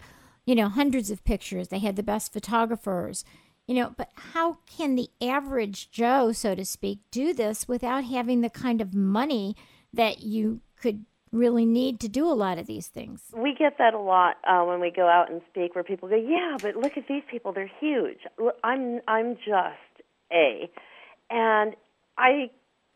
you 0.44 0.54
know, 0.54 0.68
hundreds 0.68 1.10
of 1.10 1.24
pictures. 1.24 1.68
They 1.68 1.78
had 1.78 1.96
the 1.96 2.02
best 2.02 2.32
photographers 2.32 3.24
you 3.66 3.74
know, 3.74 3.94
but 3.96 4.10
how 4.14 4.58
can 4.66 4.96
the 4.96 5.08
average 5.20 5.90
Joe, 5.90 6.32
so 6.32 6.54
to 6.54 6.64
speak, 6.64 6.98
do 7.10 7.32
this 7.32 7.68
without 7.68 8.04
having 8.04 8.40
the 8.40 8.50
kind 8.50 8.80
of 8.80 8.94
money 8.94 9.56
that 9.92 10.22
you 10.22 10.60
could 10.80 11.04
really 11.30 11.64
need 11.64 12.00
to 12.00 12.08
do 12.08 12.26
a 12.26 12.34
lot 12.34 12.58
of 12.58 12.66
these 12.66 12.88
things? 12.88 13.22
We 13.32 13.54
get 13.54 13.78
that 13.78 13.94
a 13.94 13.98
lot 13.98 14.36
uh, 14.46 14.64
when 14.64 14.80
we 14.80 14.90
go 14.90 15.08
out 15.08 15.30
and 15.30 15.40
speak, 15.48 15.74
where 15.74 15.84
people 15.84 16.08
go, 16.08 16.16
"Yeah, 16.16 16.56
but 16.60 16.76
look 16.76 16.96
at 16.96 17.06
these 17.06 17.22
people; 17.30 17.52
they're 17.52 17.70
huge. 17.80 18.18
I'm 18.64 19.00
I'm 19.06 19.36
just 19.36 19.91
a," 20.32 20.70
and 21.30 21.74
I 22.18 22.50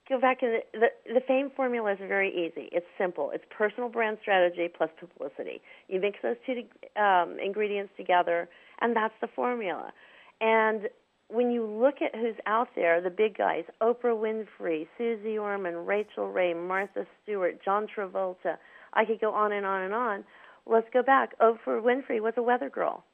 go 0.08 0.20
back 0.20 0.42
and 0.42 0.62
the, 0.72 0.88
the 1.12 1.20
fame 1.26 1.50
formula 1.54 1.92
is 1.92 1.98
very 1.98 2.30
easy. 2.30 2.68
It's 2.72 2.86
simple. 2.98 3.30
It's 3.34 3.44
personal 3.56 3.88
brand 3.88 4.18
strategy 4.22 4.68
plus 4.74 4.90
publicity. 4.98 5.60
You 5.88 6.00
mix 6.00 6.18
those 6.22 6.36
two 6.46 6.62
um, 7.00 7.38
ingredients 7.42 7.92
together, 7.96 8.48
and 8.80 8.94
that's 8.94 9.14
the 9.20 9.28
formula. 9.34 9.92
And 10.40 10.88
when 11.28 11.50
you 11.50 11.66
look 11.66 11.96
at 12.02 12.14
who's 12.14 12.36
out 12.46 12.68
there, 12.76 13.00
the 13.00 13.10
big 13.10 13.36
guys, 13.36 13.64
Oprah 13.80 14.14
Winfrey, 14.14 14.86
Susie 14.96 15.38
Orman, 15.38 15.74
Rachael 15.86 16.28
Ray, 16.28 16.54
Martha 16.54 17.04
Stewart, 17.22 17.58
John 17.64 17.86
Travolta, 17.86 18.56
I 18.92 19.04
could 19.04 19.20
go 19.20 19.34
on 19.34 19.52
and 19.52 19.66
on 19.66 19.82
and 19.82 19.94
on. 19.94 20.24
Let's 20.66 20.86
go 20.92 21.02
back. 21.02 21.38
Oprah 21.40 21.82
Winfrey 21.82 22.20
was 22.20 22.34
a 22.36 22.42
weather 22.42 22.70
girl. 22.70 23.04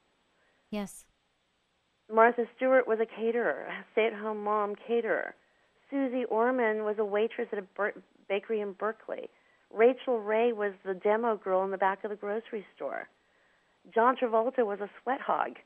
Yes. 0.70 1.04
Martha 2.12 2.44
Stewart 2.56 2.86
was 2.86 2.98
a 3.00 3.06
caterer, 3.06 3.66
a 3.68 3.84
stay-at-home 3.92 4.42
mom 4.44 4.74
caterer. 4.74 5.34
Susie 5.90 6.24
Orman 6.26 6.84
was 6.84 6.96
a 6.98 7.04
waitress 7.04 7.48
at 7.52 7.58
a 7.58 7.62
ber- 7.76 8.02
bakery 8.28 8.60
in 8.60 8.72
Berkeley. 8.72 9.28
Rachael 9.72 10.18
Ray 10.18 10.52
was 10.52 10.72
the 10.84 10.94
demo 10.94 11.36
girl 11.36 11.64
in 11.64 11.70
the 11.70 11.78
back 11.78 12.04
of 12.04 12.10
the 12.10 12.16
grocery 12.16 12.66
store. 12.76 13.08
John 13.94 14.16
Travolta 14.16 14.64
was 14.66 14.80
a 14.80 14.90
sweat 15.02 15.20
hog. 15.20 15.56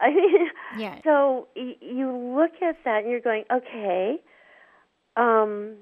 I 0.00 0.10
mean, 0.14 0.48
yeah. 0.78 1.00
So 1.04 1.48
y- 1.56 1.76
you 1.80 2.10
look 2.10 2.52
at 2.62 2.76
that 2.84 3.02
and 3.02 3.10
you're 3.10 3.20
going, 3.20 3.44
okay, 3.52 4.20
um, 5.16 5.76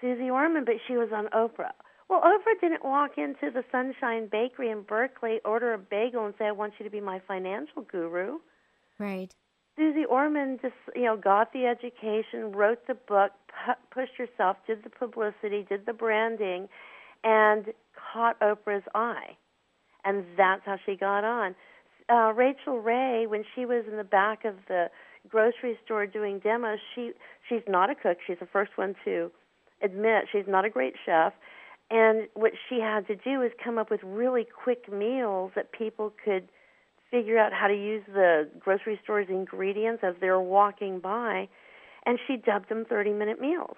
Susie 0.00 0.30
Orman, 0.30 0.64
but 0.64 0.76
she 0.86 0.94
was 0.94 1.10
on 1.12 1.26
Oprah. 1.28 1.72
Well, 2.08 2.20
Oprah 2.20 2.60
didn't 2.60 2.84
walk 2.84 3.12
into 3.16 3.50
the 3.50 3.64
Sunshine 3.72 4.28
Bakery 4.30 4.70
in 4.70 4.82
Berkeley, 4.82 5.40
order 5.44 5.72
a 5.72 5.78
bagel, 5.78 6.26
and 6.26 6.34
say, 6.38 6.46
"I 6.46 6.52
want 6.52 6.74
you 6.78 6.84
to 6.84 6.90
be 6.90 7.00
my 7.00 7.20
financial 7.26 7.82
guru." 7.82 8.38
Right. 8.98 9.34
Susie 9.76 10.04
Orman 10.04 10.58
just, 10.62 10.74
you 10.94 11.02
know, 11.02 11.16
got 11.16 11.52
the 11.52 11.66
education, 11.66 12.52
wrote 12.52 12.86
the 12.86 12.94
book, 12.94 13.32
pu- 13.48 13.72
pushed 13.90 14.16
herself, 14.16 14.56
did 14.66 14.84
the 14.84 14.90
publicity, 14.90 15.66
did 15.68 15.84
the 15.86 15.92
branding, 15.92 16.68
and 17.24 17.66
caught 18.12 18.38
Oprah's 18.40 18.84
eye, 18.94 19.36
and 20.04 20.24
that's 20.36 20.62
how 20.64 20.76
she 20.86 20.94
got 20.94 21.24
on 21.24 21.56
uh, 22.08 22.32
Rachael 22.34 22.78
Ray, 22.78 23.26
when 23.26 23.44
she 23.54 23.64
was 23.64 23.84
in 23.90 23.96
the 23.96 24.04
back 24.04 24.44
of 24.44 24.54
the 24.68 24.90
grocery 25.28 25.78
store 25.84 26.06
doing 26.06 26.38
demos, 26.38 26.78
she 26.94 27.12
she's 27.48 27.62
not 27.66 27.90
a 27.90 27.94
cook. 27.94 28.18
She's 28.26 28.38
the 28.40 28.46
first 28.46 28.72
one 28.76 28.94
to 29.04 29.30
admit 29.82 30.24
she's 30.30 30.46
not 30.46 30.64
a 30.64 30.70
great 30.70 30.94
chef. 31.04 31.32
And 31.90 32.28
what 32.34 32.52
she 32.68 32.80
had 32.80 33.06
to 33.08 33.16
do 33.16 33.42
is 33.42 33.52
come 33.62 33.78
up 33.78 33.90
with 33.90 34.00
really 34.02 34.44
quick 34.44 34.90
meals 34.92 35.52
that 35.54 35.72
people 35.72 36.12
could 36.24 36.48
figure 37.14 37.38
out 37.38 37.52
how 37.52 37.68
to 37.68 37.74
use 37.74 38.02
the 38.12 38.48
grocery 38.58 38.98
store's 39.04 39.28
ingredients 39.28 40.02
as 40.02 40.14
they're 40.20 40.40
walking 40.40 40.98
by. 40.98 41.48
And 42.06 42.18
she 42.26 42.36
dubbed 42.36 42.68
them 42.68 42.84
30 42.88 43.12
minute 43.12 43.40
meals. 43.40 43.76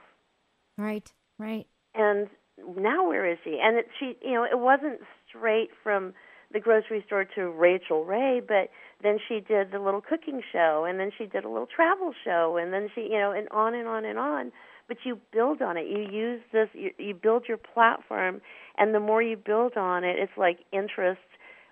Right, 0.79 1.13
right. 1.39 1.67
And 1.95 2.29
now 2.77 3.07
where 3.09 3.31
is 3.31 3.39
she? 3.45 3.59
And 3.63 3.77
it, 3.77 3.87
she, 4.01 4.17
you 4.23 4.35
know, 4.35 4.45
it 4.45 4.59
wasn't 4.59 5.01
straight 5.29 5.69
from 5.83 6.15
the 6.53 6.61
grocery 6.61 7.03
store 7.07 7.25
to 7.35 7.51
Rachael 7.51 8.05
Ray, 8.05 8.41
but 8.41 8.71
then 9.03 9.19
she 9.29 9.41
did 9.41 9.73
the 9.73 9.79
little 9.79 10.01
cooking 10.01 10.41
show, 10.53 10.87
and 10.89 10.99
then 10.99 11.11
she 11.17 11.27
did 11.27 11.45
a 11.45 11.49
little 11.49 11.67
travel 11.67 12.13
show, 12.25 12.57
and 12.61 12.73
then 12.73 12.89
she, 12.95 13.03
you 13.03 13.19
know, 13.19 13.33
and 13.33 13.49
on 13.51 13.75
and 13.75 13.89
on 13.89 14.05
and 14.05 14.19
on. 14.19 14.53
But 14.89 14.99
you 15.05 15.19
build 15.33 15.61
on 15.61 15.77
it. 15.77 15.87
You 15.87 16.07
use 16.11 16.41
this. 16.53 16.69
You, 16.73 16.91
you 16.99 17.15
build 17.15 17.47
your 17.49 17.57
platform, 17.57 18.41
and 18.79 18.95
the 18.95 19.01
more 19.01 19.21
you 19.21 19.37
build 19.37 19.77
on 19.77 20.05
it, 20.05 20.17
it's 20.19 20.37
like 20.37 20.59
interest, 20.73 21.21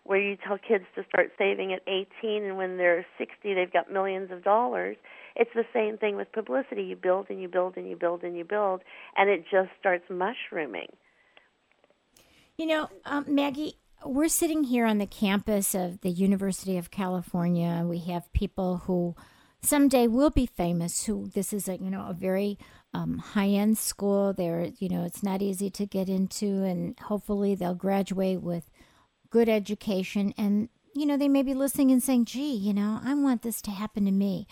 where 0.04 0.20
you 0.20 0.36
tell 0.36 0.58
kids 0.58 0.84
to 0.94 1.04
start 1.08 1.32
saving 1.38 1.72
at 1.72 1.80
18, 1.86 2.44
and 2.44 2.56
when 2.56 2.76
they're 2.76 3.06
60, 3.18 3.54
they've 3.54 3.72
got 3.72 3.90
millions 3.90 4.30
of 4.30 4.44
dollars. 4.44 4.96
It's 5.34 5.50
the 5.54 5.64
same 5.72 5.96
thing 5.96 6.16
with 6.16 6.30
publicity. 6.32 6.82
You 6.82 6.96
build 6.96 7.26
and 7.30 7.40
you 7.40 7.48
build 7.48 7.76
and 7.76 7.88
you 7.88 7.96
build 7.96 8.22
and 8.22 8.36
you 8.36 8.44
build, 8.44 8.82
and 9.16 9.30
it 9.30 9.44
just 9.50 9.70
starts 9.80 10.04
mushrooming. 10.10 10.88
You 12.56 12.66
know, 12.66 12.88
um, 13.06 13.24
Maggie, 13.26 13.78
we're 14.04 14.28
sitting 14.28 14.64
here 14.64 14.86
on 14.86 14.98
the 14.98 15.06
campus 15.06 15.74
of 15.74 16.02
the 16.02 16.10
University 16.10 16.76
of 16.76 16.90
California. 16.90 17.82
We 17.84 17.98
have 18.00 18.32
people 18.32 18.82
who 18.86 19.16
someday 19.62 20.06
will 20.06 20.30
be 20.30 20.46
famous. 20.46 21.04
Who 21.06 21.28
this 21.34 21.52
is 21.52 21.68
a 21.68 21.78
you 21.78 21.90
know 21.90 22.06
a 22.08 22.12
very 22.12 22.58
um, 22.92 23.18
high 23.18 23.48
end 23.48 23.78
school. 23.78 24.32
There, 24.32 24.68
you 24.78 24.88
know, 24.88 25.04
it's 25.04 25.22
not 25.22 25.42
easy 25.42 25.70
to 25.70 25.86
get 25.86 26.08
into, 26.08 26.62
and 26.62 26.98
hopefully 27.00 27.54
they'll 27.54 27.74
graduate 27.74 28.42
with 28.42 28.70
good 29.34 29.48
education. 29.48 30.32
And 30.38 30.68
you 30.94 31.04
know, 31.04 31.16
they 31.16 31.28
may 31.28 31.42
be 31.42 31.54
listening 31.54 31.90
and 31.90 32.00
saying, 32.00 32.26
"Gee, 32.26 32.54
you 32.54 32.72
know, 32.72 33.00
I 33.04 33.14
want 33.14 33.42
this 33.42 33.60
to 33.62 33.72
happen 33.72 34.04
to 34.04 34.12
me." 34.12 34.46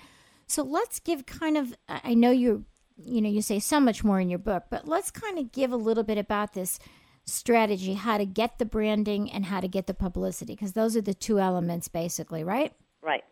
So 0.49 0.64
let's 0.64 0.99
give 0.99 1.24
kind 1.24 1.57
of. 1.57 1.74
I 1.89 2.14
know 2.14 2.33
you, 2.33 2.64
you 2.97 3.20
know, 3.20 3.28
you 3.30 3.43
say 3.43 3.61
so 3.61 3.78
much 3.78 4.03
more 4.03 4.18
in 4.18 4.28
your 4.28 4.41
book, 4.41 4.64
but 4.70 4.89
let's 4.89 5.12
kind 5.12 5.39
of 5.39 5.53
give 5.53 5.70
a 5.70 5.76
little 5.76 6.03
bit 6.03 6.18
about 6.18 6.55
this 6.55 6.80
strategy 7.24 7.95
how 7.95 8.18
to 8.18 8.26
get 8.26 8.59
the 8.59 8.64
branding 8.64 9.30
and 9.30 9.45
how 9.45 9.61
to 9.61 9.68
get 9.68 9.87
the 9.87 9.95
publicity 9.95 10.55
because 10.55 10.72
those 10.72 10.97
are 10.97 11.01
the 11.01 11.14
two 11.14 11.39
elements 11.39 11.87
basically 11.87 12.43
right 12.43 12.72
right 13.01 13.22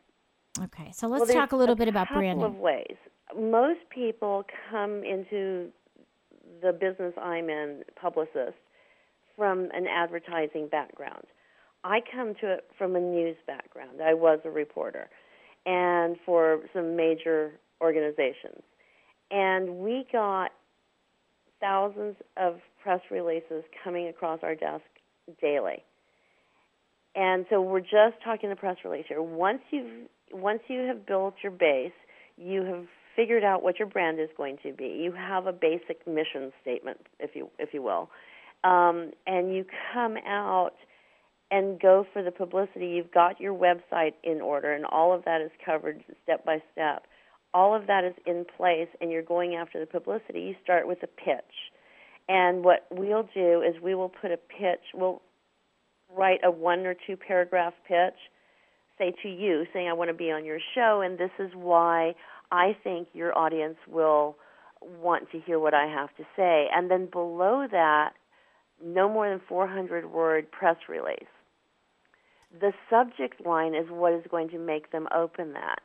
okay 0.63 0.93
so 0.95 1.09
let's 1.09 1.27
well, 1.27 1.35
talk 1.35 1.51
a 1.51 1.57
little 1.57 1.73
a 1.73 1.77
bit 1.77 1.89
about 1.89 2.07
branding 2.13 2.45
of 2.45 2.55
ways 2.55 2.95
most 3.37 3.81
people 3.93 4.45
come 4.71 5.03
into 5.03 5.73
the 6.63 6.73
business 6.73 7.13
i'm 7.21 7.51
in 7.51 7.83
publicist 8.01 8.55
from 9.37 9.69
an 9.75 9.89
advertising 9.89 10.69
background 10.69 11.25
i 11.85 12.01
come 12.13 12.35
to 12.41 12.53
it 12.53 12.65
from 12.79 12.97
a 12.97 13.01
news 13.01 13.37
background 13.47 14.01
i 14.03 14.15
was 14.15 14.39
a 14.45 14.51
reporter 14.51 15.09
and 15.67 16.17
for 16.25 16.61
some 16.73 16.97
major 16.97 17.53
organizations 17.83 18.63
and 19.31 19.79
we 19.79 20.07
got 20.13 20.51
thousands 21.61 22.17
of 22.37 22.57
press 22.83 23.01
releases 23.11 23.63
coming 23.85 24.09
across 24.09 24.41
our 24.43 24.55
desk 24.55 24.85
daily. 25.41 25.85
And 27.15 27.45
so 27.51 27.61
we're 27.61 27.81
just 27.81 28.23
talking 28.25 28.51
the 28.51 28.57
press 28.57 28.77
release 28.85 29.05
here. 29.09 29.23
Once 29.23 29.61
you've 29.71 30.09
once 30.33 30.61
you 30.69 30.83
have 30.83 31.07
built 31.07 31.35
your 31.43 31.51
base, 31.51 31.93
you 32.37 32.63
have 32.65 32.85
figured 33.17 33.43
out 33.43 33.65
what 33.65 33.81
your 33.81 33.89
brand 33.89 34.21
is 34.21 34.29
going 34.37 34.57
to 34.63 34.73
be. 34.73 35.01
You 35.03 35.13
have 35.13 35.47
a 35.47 35.53
basic 35.53 36.07
mission 36.07 36.53
statement, 36.63 36.99
if 37.19 37.35
you 37.35 37.51
if 37.59 37.75
you 37.75 37.83
will, 37.83 38.11
um, 38.63 39.11
and 39.27 39.55
you 39.55 39.65
come 39.93 40.17
out 40.27 40.75
and 41.51 41.81
go 41.81 42.07
for 42.13 42.23
the 42.23 42.31
publicity. 42.31 42.87
You've 42.87 43.13
got 43.13 43.41
your 43.41 43.55
website 43.55 44.15
in 44.23 44.41
order, 44.41 44.73
and 44.73 44.85
all 44.85 45.13
of 45.13 45.25
that 45.25 45.41
is 45.41 45.51
covered 45.65 46.03
step 46.23 46.45
by 46.45 46.63
step 46.73 47.05
all 47.53 47.75
of 47.75 47.87
that 47.87 48.05
is 48.05 48.15
in 48.27 48.45
place 48.57 48.89
and 49.01 49.11
you're 49.11 49.23
going 49.23 49.55
after 49.55 49.81
the 49.81 49.87
publicity, 49.87 50.41
you 50.41 50.55
start 50.63 50.87
with 50.87 51.03
a 51.03 51.07
pitch. 51.07 51.73
And 52.29 52.65
what 52.65 52.87
we'll 52.91 53.29
do 53.35 53.63
is 53.63 53.81
we 53.83 53.95
will 53.95 54.09
put 54.09 54.31
a 54.31 54.37
pitch, 54.37 54.81
we'll 54.95 55.21
write 56.17 56.41
a 56.45 56.51
one 56.51 56.87
or 56.87 56.95
two 57.07 57.17
paragraph 57.17 57.75
pitch, 57.89 58.15
say 58.99 59.13
to 59.23 59.29
you, 59.29 59.65
saying, 59.73 59.89
I 59.89 59.95
want 59.95 60.11
to 60.11 60.15
be 60.15 60.31
on 60.31 60.45
your 60.45 60.61
show, 60.75 61.01
and 61.05 61.19
this 61.19 61.31
is 61.39 61.51
why 61.55 62.15
I 62.53 62.77
think 62.85 63.09
your 63.15 63.37
audience 63.37 63.77
will 63.89 64.37
want 64.81 65.31
to 65.33 65.41
hear 65.41 65.59
what 65.59 65.75
I 65.75 65.87
have 65.87 66.15
to 66.17 66.25
say. 66.37 66.69
And 66.75 66.91
then 66.91 67.09
below 67.11 67.67
that, 67.71 68.11
no 68.83 69.09
more 69.09 69.29
than 69.29 69.41
400 69.49 70.11
word 70.11 70.51
press 70.53 70.77
release. 70.89 71.19
The 72.59 72.73
subject 72.89 73.45
line 73.47 73.75
is 73.75 73.89
what 73.91 74.13
is 74.13 74.25
going 74.31 74.49
to 74.51 74.59
make 74.59 74.91
them 74.91 75.07
open 75.13 75.53
that 75.53 75.81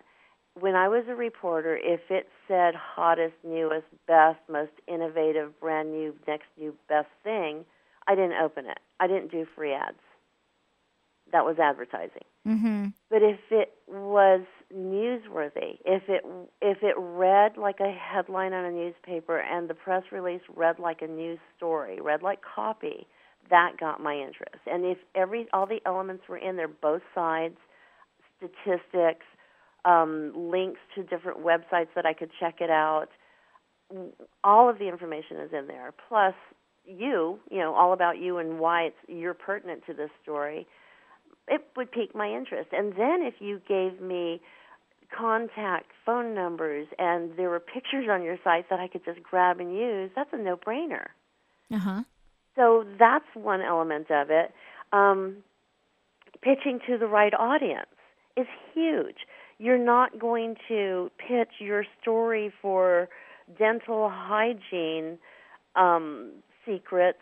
when 0.60 0.76
I 0.76 0.88
was 0.88 1.04
a 1.08 1.16
reporter, 1.16 1.78
if 1.82 2.00
it 2.10 2.30
said 2.48 2.76
hottest, 2.76 3.36
newest, 3.44 3.88
best, 4.08 4.40
most 4.50 4.72
innovative, 4.88 5.60
brand 5.60 5.92
new, 5.92 6.16
next 6.28 6.48
new 6.58 6.74
best 6.88 7.10
thing, 7.24 7.66
I 8.08 8.16
didn't 8.16 8.42
open 8.42 8.66
it. 8.68 8.80
I 9.00 9.08
didn't 9.08 9.32
do 9.32 9.46
free 9.56 9.74
ads. 9.74 9.98
That 11.32 11.44
was 11.44 11.58
advertising. 11.60 12.24
Mm-hmm. 12.48 12.88
But 13.10 13.24
if 13.24 13.40
it 13.52 13.74
was 13.88 14.42
newsworthy, 14.74 15.80
if 15.84 16.04
it 16.08 16.24
if 16.62 16.84
it 16.84 16.96
read 16.98 17.58
like 17.58 17.80
a 17.80 17.92
headline 17.92 18.54
on 18.54 18.64
a 18.64 18.72
newspaper 18.72 19.40
and 19.40 19.68
the 19.68 19.74
press 19.74 20.04
release 20.12 20.42
read 20.56 20.80
like 20.80 21.02
a 21.02 21.08
news 21.08 21.40
story, 21.58 22.00
read 22.00 22.22
like 22.22 22.40
copy, 22.44 23.08
that 23.50 23.78
got 23.80 24.02
my 24.02 24.16
interest. 24.16 24.62
And 24.66 24.86
if 24.86 24.98
every 25.14 25.48
all 25.54 25.66
the 25.66 25.80
elements 25.86 26.24
were 26.28 26.38
in 26.38 26.56
there, 26.56 26.68
both 26.68 27.02
sides, 27.14 27.58
statistics, 28.38 29.26
um, 29.86 30.34
links 30.36 30.80
to 30.96 31.04
different 31.04 31.44
websites 31.44 31.90
that 31.96 32.06
I 32.06 32.14
could 32.14 32.32
check 32.40 32.56
it 32.60 32.70
out, 32.70 33.08
all 34.44 34.70
of 34.70 34.80
the 34.80 34.88
information 34.88 35.38
is 35.38 35.52
in 35.54 35.68
there. 35.68 35.94
Plus, 36.10 36.34
you, 36.86 37.40
you 37.50 37.60
know, 37.60 37.74
all 37.74 37.94
about 37.94 38.20
you 38.20 38.38
and 38.38 38.60
why 38.60 38.84
it's 38.84 38.98
you're 39.08 39.34
pertinent 39.34 39.86
to 39.88 39.94
this 39.94 40.10
story. 40.22 40.68
It 41.48 41.66
would 41.76 41.92
pique 41.92 42.16
my 42.16 42.32
interest. 42.32 42.70
And 42.72 42.94
then 42.94 43.22
if 43.22 43.36
you 43.40 43.62
gave 43.68 44.02
me 44.02 44.42
contact 45.16 45.92
phone 46.06 46.34
numbers 46.34 46.88
and 46.98 47.38
there 47.38 47.50
were 47.50 47.60
pictures 47.60 48.08
on 48.10 48.24
your 48.24 48.38
site 48.44 48.70
that 48.70 48.80
I 48.80 48.88
could 48.88 49.06
just 49.06 49.22
grab 49.22 49.60
and 49.60 49.76
use, 49.76 50.10
that's 50.16 50.32
a 50.34 50.38
no-brainer. 50.38 51.06
Uh 51.72 51.78
huh. 51.78 52.04
So 52.56 52.86
that's 52.98 53.26
one 53.34 53.62
element 53.62 54.10
of 54.10 54.30
it. 54.30 54.54
Um, 54.94 55.38
pitching 56.42 56.80
to 56.88 56.98
the 56.98 57.08
right 57.08 57.34
audience 57.34 57.88
is 58.38 58.48
huge. 58.74 59.18
You're 59.58 59.84
not 59.84 60.20
going 60.20 60.56
to 60.68 61.12
pitch 61.18 61.50
your 61.60 61.86
story 62.02 62.54
for 62.62 63.10
dental 63.58 64.10
hygiene 64.12 65.18
um, 65.76 66.32
secrets 66.66 67.20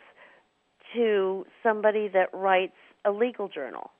to 0.93 1.45
somebody 1.61 2.07
that 2.07 2.29
writes 2.33 2.73
a 3.05 3.11
legal 3.11 3.47
journal. 3.47 3.91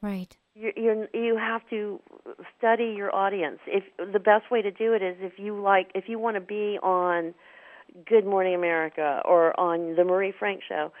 Right. 0.00 0.36
You 0.54 0.72
you 0.76 1.06
you 1.14 1.36
have 1.36 1.62
to 1.70 2.00
study 2.56 2.94
your 2.96 3.14
audience. 3.14 3.58
If 3.66 3.84
the 4.12 4.18
best 4.18 4.50
way 4.50 4.62
to 4.62 4.70
do 4.70 4.92
it 4.92 5.02
is 5.02 5.16
if 5.20 5.38
you 5.38 5.60
like 5.60 5.90
if 5.94 6.08
you 6.08 6.18
want 6.18 6.36
to 6.36 6.40
be 6.40 6.78
on 6.82 7.34
Good 8.06 8.26
Morning 8.26 8.54
America 8.54 9.22
or 9.24 9.58
on 9.58 9.96
the 9.96 10.04
Mari 10.04 10.34
Frank 10.38 10.62
show, 10.68 10.92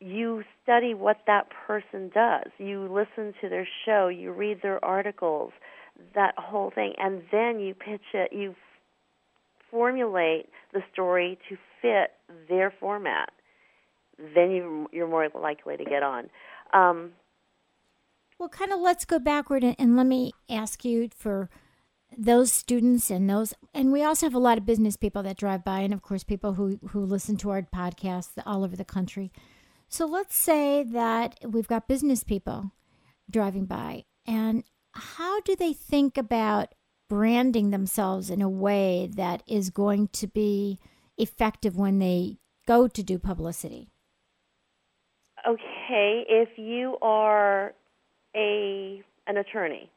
you 0.00 0.42
study 0.62 0.94
what 0.94 1.18
that 1.26 1.48
person 1.66 2.10
does. 2.12 2.50
You 2.58 2.88
listen 2.90 3.34
to 3.40 3.48
their 3.48 3.68
show, 3.84 4.08
you 4.08 4.32
read 4.32 4.62
their 4.62 4.82
articles, 4.84 5.52
that 6.14 6.34
whole 6.38 6.70
thing, 6.74 6.94
and 6.98 7.22
then 7.30 7.60
you 7.60 7.74
pitch 7.74 8.00
it. 8.14 8.32
You 8.32 8.54
formulate 9.70 10.48
the 10.72 10.80
story 10.92 11.38
to 11.48 11.56
fit 11.82 12.12
their 12.48 12.72
format. 12.80 13.30
Then 14.18 14.50
you, 14.50 14.88
you're 14.92 15.08
more 15.08 15.28
likely 15.34 15.76
to 15.76 15.84
get 15.84 16.02
on. 16.02 16.30
Um, 16.72 17.12
well, 18.38 18.48
kind 18.48 18.72
of 18.72 18.80
let's 18.80 19.04
go 19.04 19.18
backward 19.18 19.62
and, 19.62 19.76
and 19.78 19.96
let 19.96 20.06
me 20.06 20.32
ask 20.48 20.84
you 20.84 21.10
for 21.14 21.50
those 22.16 22.52
students 22.52 23.10
and 23.10 23.28
those 23.30 23.54
and 23.72 23.92
we 23.92 24.02
also 24.02 24.26
have 24.26 24.34
a 24.34 24.38
lot 24.38 24.58
of 24.58 24.66
business 24.66 24.96
people 24.96 25.22
that 25.22 25.36
drive 25.36 25.64
by 25.64 25.80
and 25.80 25.94
of 25.94 26.02
course 26.02 26.24
people 26.24 26.54
who 26.54 26.78
who 26.90 27.04
listen 27.04 27.36
to 27.36 27.50
our 27.50 27.62
podcasts 27.62 28.32
all 28.44 28.64
over 28.64 28.76
the 28.76 28.84
country. 28.84 29.30
So 29.88 30.06
let's 30.06 30.36
say 30.36 30.84
that 30.84 31.38
we've 31.44 31.66
got 31.66 31.88
business 31.88 32.24
people 32.24 32.72
driving 33.30 33.66
by 33.66 34.04
and 34.26 34.64
how 34.92 35.40
do 35.40 35.54
they 35.54 35.72
think 35.72 36.18
about 36.18 36.74
branding 37.08 37.70
themselves 37.70 38.30
in 38.30 38.42
a 38.42 38.48
way 38.48 39.08
that 39.16 39.42
is 39.46 39.70
going 39.70 40.08
to 40.08 40.26
be 40.26 40.78
effective 41.16 41.76
when 41.76 41.98
they 41.98 42.38
go 42.66 42.88
to 42.88 43.02
do 43.02 43.18
publicity? 43.18 43.88
Okay 45.48 46.24
if 46.28 46.50
you 46.56 46.98
are 47.02 47.72
a 48.34 49.02
an 49.26 49.36
attorney 49.36 49.90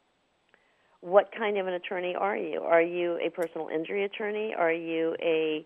what 1.03 1.31
kind 1.37 1.57
of 1.57 1.67
an 1.67 1.73
attorney 1.73 2.15
are 2.17 2.37
you? 2.37 2.61
Are 2.61 2.81
you 2.81 3.19
a 3.25 3.29
personal 3.29 3.67
injury 3.67 4.05
attorney? 4.05 4.53
Are 4.57 4.71
you 4.71 5.15
a 5.21 5.65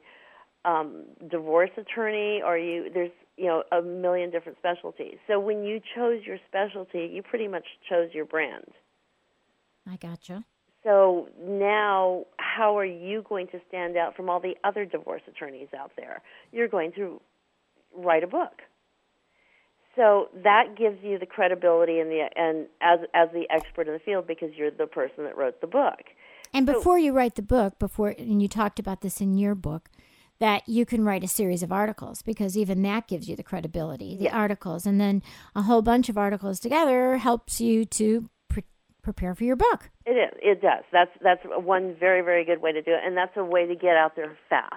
um, 0.65 1.03
divorce 1.29 1.69
attorney? 1.77 2.41
Are 2.43 2.57
you 2.57 2.89
there's 2.91 3.11
you 3.37 3.45
know 3.45 3.63
a 3.71 3.81
million 3.81 4.31
different 4.31 4.57
specialties. 4.57 5.17
So 5.27 5.39
when 5.39 5.63
you 5.63 5.79
chose 5.95 6.21
your 6.25 6.37
specialty, 6.47 7.09
you 7.13 7.21
pretty 7.21 7.47
much 7.47 7.65
chose 7.87 8.09
your 8.13 8.25
brand. 8.25 8.65
I 9.87 9.95
gotcha. 9.97 10.43
So 10.83 11.29
now, 11.41 12.25
how 12.37 12.77
are 12.77 12.85
you 12.85 13.23
going 13.27 13.47
to 13.47 13.59
stand 13.67 13.95
out 13.95 14.15
from 14.15 14.29
all 14.29 14.39
the 14.39 14.55
other 14.63 14.85
divorce 14.85 15.21
attorneys 15.27 15.67
out 15.77 15.91
there? 15.97 16.21
You're 16.51 16.67
going 16.67 16.93
to 16.93 17.21
write 17.95 18.23
a 18.23 18.27
book. 18.27 18.61
So 19.97 20.29
that 20.43 20.77
gives 20.77 21.03
you 21.03 21.17
the 21.17 21.25
credibility 21.25 21.99
and 21.99 22.09
the 22.09 22.29
and 22.35 22.67
as 22.81 22.99
as 23.15 23.29
the 23.33 23.45
expert 23.49 23.87
in 23.87 23.93
the 23.93 23.99
field 23.99 24.27
because 24.27 24.51
you're 24.55 24.71
the 24.71 24.85
person 24.85 25.23
that 25.23 25.35
wrote 25.35 25.59
the 25.59 25.67
book. 25.67 25.99
And 26.53 26.65
before 26.65 26.99
so, 26.99 27.03
you 27.03 27.11
write 27.11 27.35
the 27.35 27.41
book, 27.41 27.77
before 27.79 28.15
and 28.17 28.41
you 28.41 28.47
talked 28.47 28.79
about 28.79 29.01
this 29.01 29.19
in 29.19 29.37
your 29.37 29.55
book, 29.55 29.89
that 30.39 30.61
you 30.69 30.85
can 30.85 31.03
write 31.03 31.23
a 31.23 31.27
series 31.27 31.63
of 31.63 31.71
articles 31.71 32.21
because 32.21 32.55
even 32.55 32.83
that 32.83 33.07
gives 33.07 33.27
you 33.27 33.35
the 33.35 33.43
credibility, 33.43 34.15
the 34.15 34.25
yeah. 34.25 34.37
articles, 34.37 34.85
and 34.85 35.01
then 35.01 35.23
a 35.55 35.63
whole 35.63 35.81
bunch 35.81 36.09
of 36.09 36.17
articles 36.17 36.59
together 36.59 37.17
helps 37.17 37.59
you 37.59 37.83
to 37.83 38.29
pre- 38.47 38.63
prepare 39.01 39.33
for 39.33 39.45
your 39.45 39.55
book. 39.55 39.89
It 40.05 40.11
is. 40.11 40.39
It 40.41 40.61
does. 40.61 40.83
That's 40.93 41.11
that's 41.23 41.41
one 41.43 41.95
very 41.99 42.21
very 42.21 42.45
good 42.45 42.61
way 42.61 42.71
to 42.71 42.83
do 42.83 42.91
it, 42.91 42.99
and 43.03 43.17
that's 43.17 43.35
a 43.35 43.43
way 43.43 43.65
to 43.65 43.75
get 43.75 43.97
out 43.97 44.15
there 44.15 44.37
fast 44.47 44.75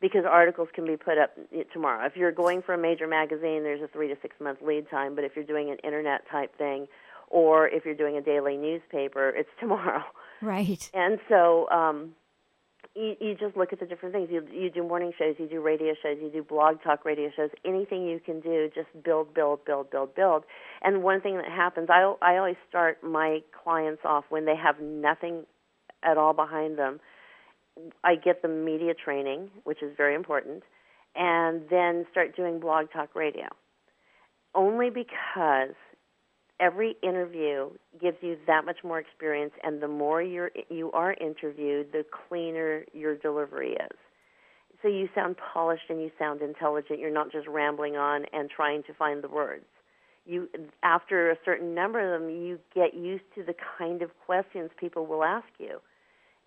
because 0.00 0.24
articles 0.28 0.68
can 0.74 0.86
be 0.86 0.96
put 0.96 1.18
up 1.18 1.30
tomorrow. 1.72 2.06
If 2.06 2.16
you're 2.16 2.32
going 2.32 2.62
for 2.62 2.74
a 2.74 2.78
major 2.78 3.06
magazine, 3.06 3.62
there's 3.62 3.82
a 3.82 3.88
three 3.88 4.08
to 4.08 4.16
six 4.22 4.34
month 4.40 4.58
lead 4.62 4.88
time. 4.90 5.14
But 5.14 5.24
if 5.24 5.32
you're 5.36 5.44
doing 5.44 5.70
an 5.70 5.78
internet 5.84 6.22
type 6.30 6.56
thing, 6.56 6.86
or 7.28 7.68
if 7.68 7.84
you're 7.84 7.94
doing 7.94 8.16
a 8.16 8.22
daily 8.22 8.56
newspaper, 8.56 9.28
it's 9.28 9.50
tomorrow. 9.60 10.02
Right. 10.42 10.90
And 10.94 11.18
so 11.28 11.68
um, 11.70 12.14
you, 12.96 13.14
you 13.20 13.34
just 13.34 13.56
look 13.56 13.72
at 13.72 13.80
the 13.80 13.86
different 13.86 14.14
things. 14.14 14.28
You 14.30 14.46
you 14.50 14.70
do 14.70 14.82
morning 14.82 15.12
shows, 15.18 15.36
you 15.38 15.46
do 15.46 15.60
radio 15.60 15.94
shows, 16.02 16.16
you 16.20 16.30
do 16.30 16.42
blog 16.42 16.82
talk 16.82 17.04
radio 17.04 17.30
shows. 17.34 17.50
Anything 17.64 18.06
you 18.06 18.20
can 18.24 18.40
do, 18.40 18.70
just 18.74 18.88
build, 19.04 19.34
build, 19.34 19.64
build, 19.64 19.90
build, 19.90 20.14
build. 20.14 20.44
And 20.82 21.02
one 21.02 21.20
thing 21.20 21.36
that 21.36 21.48
happens, 21.48 21.88
I 21.90 22.14
I 22.22 22.38
always 22.38 22.56
start 22.68 23.04
my 23.04 23.40
clients 23.62 24.02
off 24.04 24.24
when 24.30 24.46
they 24.46 24.56
have 24.56 24.80
nothing 24.80 25.44
at 26.02 26.16
all 26.16 26.32
behind 26.32 26.78
them 26.78 27.00
I 28.04 28.14
get 28.16 28.42
the 28.42 28.48
media 28.48 28.94
training, 28.94 29.50
which 29.64 29.82
is 29.82 29.92
very 29.96 30.14
important, 30.14 30.62
and 31.14 31.62
then 31.70 32.06
start 32.10 32.36
doing 32.36 32.60
blog 32.60 32.86
talk 32.92 33.14
radio. 33.14 33.46
Only 34.54 34.90
because 34.90 35.74
every 36.58 36.96
interview 37.02 37.70
gives 38.00 38.18
you 38.20 38.36
that 38.46 38.64
much 38.64 38.78
more 38.84 38.98
experience, 38.98 39.52
and 39.62 39.82
the 39.82 39.88
more 39.88 40.22
you're 40.22 40.50
you 40.68 40.92
are 40.92 41.14
interviewed, 41.14 41.92
the 41.92 42.04
cleaner 42.28 42.84
your 42.92 43.16
delivery 43.16 43.72
is. 43.72 43.96
So 44.82 44.88
you 44.88 45.08
sound 45.14 45.36
polished 45.52 45.84
and 45.88 46.00
you 46.00 46.10
sound 46.18 46.40
intelligent. 46.40 47.00
You're 47.00 47.12
not 47.12 47.30
just 47.30 47.46
rambling 47.46 47.96
on 47.96 48.24
and 48.32 48.48
trying 48.48 48.82
to 48.84 48.94
find 48.94 49.22
the 49.22 49.28
words. 49.28 49.66
You, 50.24 50.48
after 50.82 51.30
a 51.30 51.36
certain 51.44 51.74
number 51.74 52.14
of 52.14 52.20
them, 52.20 52.30
you 52.30 52.58
get 52.74 52.94
used 52.94 53.24
to 53.34 53.42
the 53.42 53.54
kind 53.78 54.00
of 54.02 54.10
questions 54.24 54.70
people 54.78 55.06
will 55.06 55.24
ask 55.24 55.48
you 55.58 55.80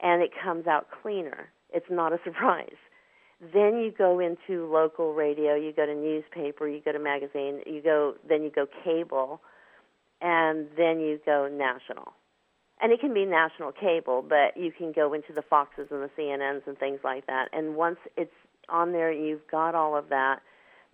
and 0.04 0.22
it 0.22 0.32
comes 0.44 0.68
out 0.68 0.88
cleaner. 1.02 1.50
It's 1.74 1.90
not 1.90 2.14
a 2.14 2.20
surprise. 2.24 2.76
Then 3.42 3.78
you 3.78 3.92
go 3.98 4.20
into 4.20 4.72
local 4.72 5.14
radio, 5.14 5.56
you 5.56 5.74
go 5.76 5.86
to 5.86 5.96
newspaper, 5.96 6.68
you 6.68 6.82
go 6.84 6.92
to 6.92 7.00
magazine, 7.00 7.62
you 7.66 7.82
go 7.82 8.14
then 8.28 8.44
you 8.44 8.52
go 8.52 8.68
cable, 8.84 9.42
and 10.22 10.68
then 10.78 11.00
you 11.00 11.20
go 11.26 11.50
national. 11.52 12.14
And 12.82 12.92
it 12.92 13.00
can 13.00 13.14
be 13.14 13.26
national 13.26 13.72
cable, 13.72 14.26
but 14.28 14.58
you 14.62 14.72
can 14.72 14.92
go 14.92 15.14
into 15.14 15.32
the 15.34 15.42
Foxes 15.42 15.88
and 15.90 16.02
the 16.02 16.10
CNNs 16.18 16.68
and 16.68 16.78
things 16.78 17.00
like 17.04 17.28
that. 17.28 17.48
And 17.54 17.76
once 17.76 17.98
it's 18.18 18.34
on 18.68 18.92
there, 18.92 19.12
you've 19.12 19.48
got 19.50 19.76
all 19.76 19.96
of 19.96 20.10
that. 20.10 20.40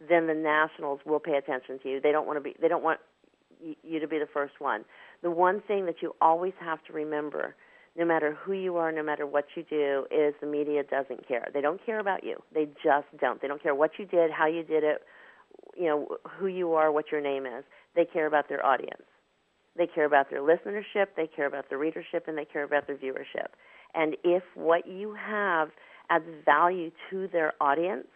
Then 0.08 0.28
the 0.28 0.34
nationals 0.34 1.00
will 1.06 1.20
pay 1.20 1.36
attention 1.36 1.80
to 1.84 1.90
you. 1.90 2.02
They 2.02 2.12
don't 2.12 2.26
want 2.26 2.38
to 2.38 2.42
be. 2.42 2.56
They 2.60 2.68
don't 2.68 2.84
want 2.84 3.00
you 3.84 4.00
to 4.00 4.08
be 4.08 4.18
the 4.18 4.28
first 4.32 4.54
one. 4.60 4.86
The 5.22 5.32
one 5.32 5.62
thing 5.68 5.86
that 5.86 6.02
you 6.02 6.16
always 6.22 6.54
have 6.60 6.84
to 6.86 6.94
remember 6.94 7.56
no 7.98 8.06
matter 8.06 8.38
who 8.44 8.54
you 8.54 8.78
are, 8.78 8.92
no 8.92 9.04
matter 9.04 9.26
what 9.26 9.46
you 9.56 9.64
do, 9.64 10.06
is 10.12 10.34
the 10.42 10.48
media 10.48 10.84
doesn't 10.84 11.28
care. 11.28 11.48
They 11.54 11.62
don't 11.62 11.84
care 11.86 12.00
about 12.00 12.24
you. 12.24 12.38
They 12.54 12.66
just 12.84 13.08
don't. 13.20 13.42
They 13.42 13.48
don't 13.48 13.62
care 13.62 13.76
what 13.76 13.92
you 13.98 14.06
did, 14.06 14.32
how 14.32 14.48
you 14.48 14.64
did 14.64 14.84
it, 14.84 15.02
you 15.78 15.86
know, 15.86 16.08
who 16.38 16.48
you 16.48 16.74
are, 16.74 16.92
what 16.92 17.12
your 17.12 17.22
name 17.22 17.46
is. 17.46 17.64
They 17.96 18.06
care 18.06 18.28
about 18.28 18.50
their 18.50 18.66
audience. 18.66 19.04
They 19.78 19.88
care 19.88 20.06
about 20.06 20.30
their 20.30 20.42
listenership, 20.42 21.08
they 21.16 21.28
care 21.28 21.46
about 21.46 21.70
their 21.70 21.78
readership, 21.78 22.28
and 22.28 22.38
they 22.38 22.46
care 22.46 22.64
about 22.64 22.88
their 22.88 22.98
viewership. 22.98 23.48
And 23.94 24.18
if 24.24 24.44
what 24.56 24.88
you 24.88 25.14
have 25.16 25.70
adds 26.10 26.26
value 26.46 26.92
to 27.10 27.28
their 27.28 27.54
audience, 27.62 28.08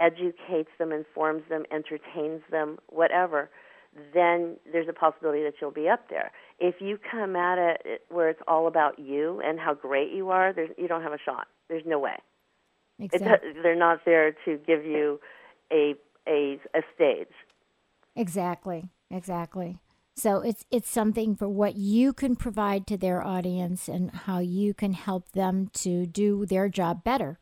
educates 0.00 0.70
them, 0.78 0.92
informs 0.92 1.42
them, 1.48 1.64
entertains 1.70 2.42
them, 2.50 2.78
whatever, 2.88 3.50
then 4.14 4.56
there's 4.70 4.88
a 4.88 4.92
possibility 4.92 5.42
that 5.42 5.54
you'll 5.60 5.70
be 5.70 5.88
up 5.88 6.08
there. 6.10 6.32
If 6.58 6.76
you 6.80 6.98
come 7.10 7.36
at 7.36 7.58
it 7.58 8.02
where 8.08 8.28
it's 8.28 8.40
all 8.46 8.66
about 8.66 8.98
you 8.98 9.40
and 9.44 9.58
how 9.58 9.74
great 9.74 10.12
you 10.12 10.30
are, 10.30 10.52
there's, 10.52 10.70
you 10.78 10.88
don't 10.88 11.02
have 11.02 11.12
a 11.12 11.18
shot. 11.24 11.46
There's 11.68 11.84
no 11.86 11.98
way. 11.98 12.16
Exactly. 12.98 13.50
It, 13.50 13.56
they're 13.62 13.76
not 13.76 14.00
there 14.04 14.32
to 14.44 14.58
give 14.66 14.84
you 14.84 15.20
a 15.72 15.94
a 16.26 16.58
a 16.74 16.80
stage. 16.94 17.28
Exactly. 18.14 18.88
Exactly. 19.10 19.78
So 20.16 20.40
it's 20.40 20.64
it's 20.70 20.88
something 20.88 21.36
for 21.36 21.48
what 21.48 21.76
you 21.76 22.12
can 22.12 22.36
provide 22.36 22.86
to 22.86 22.96
their 22.96 23.22
audience 23.22 23.86
and 23.86 24.10
how 24.10 24.38
you 24.38 24.72
can 24.72 24.94
help 24.94 25.32
them 25.32 25.68
to 25.74 26.06
do 26.06 26.46
their 26.46 26.68
job 26.70 27.04
better. 27.04 27.38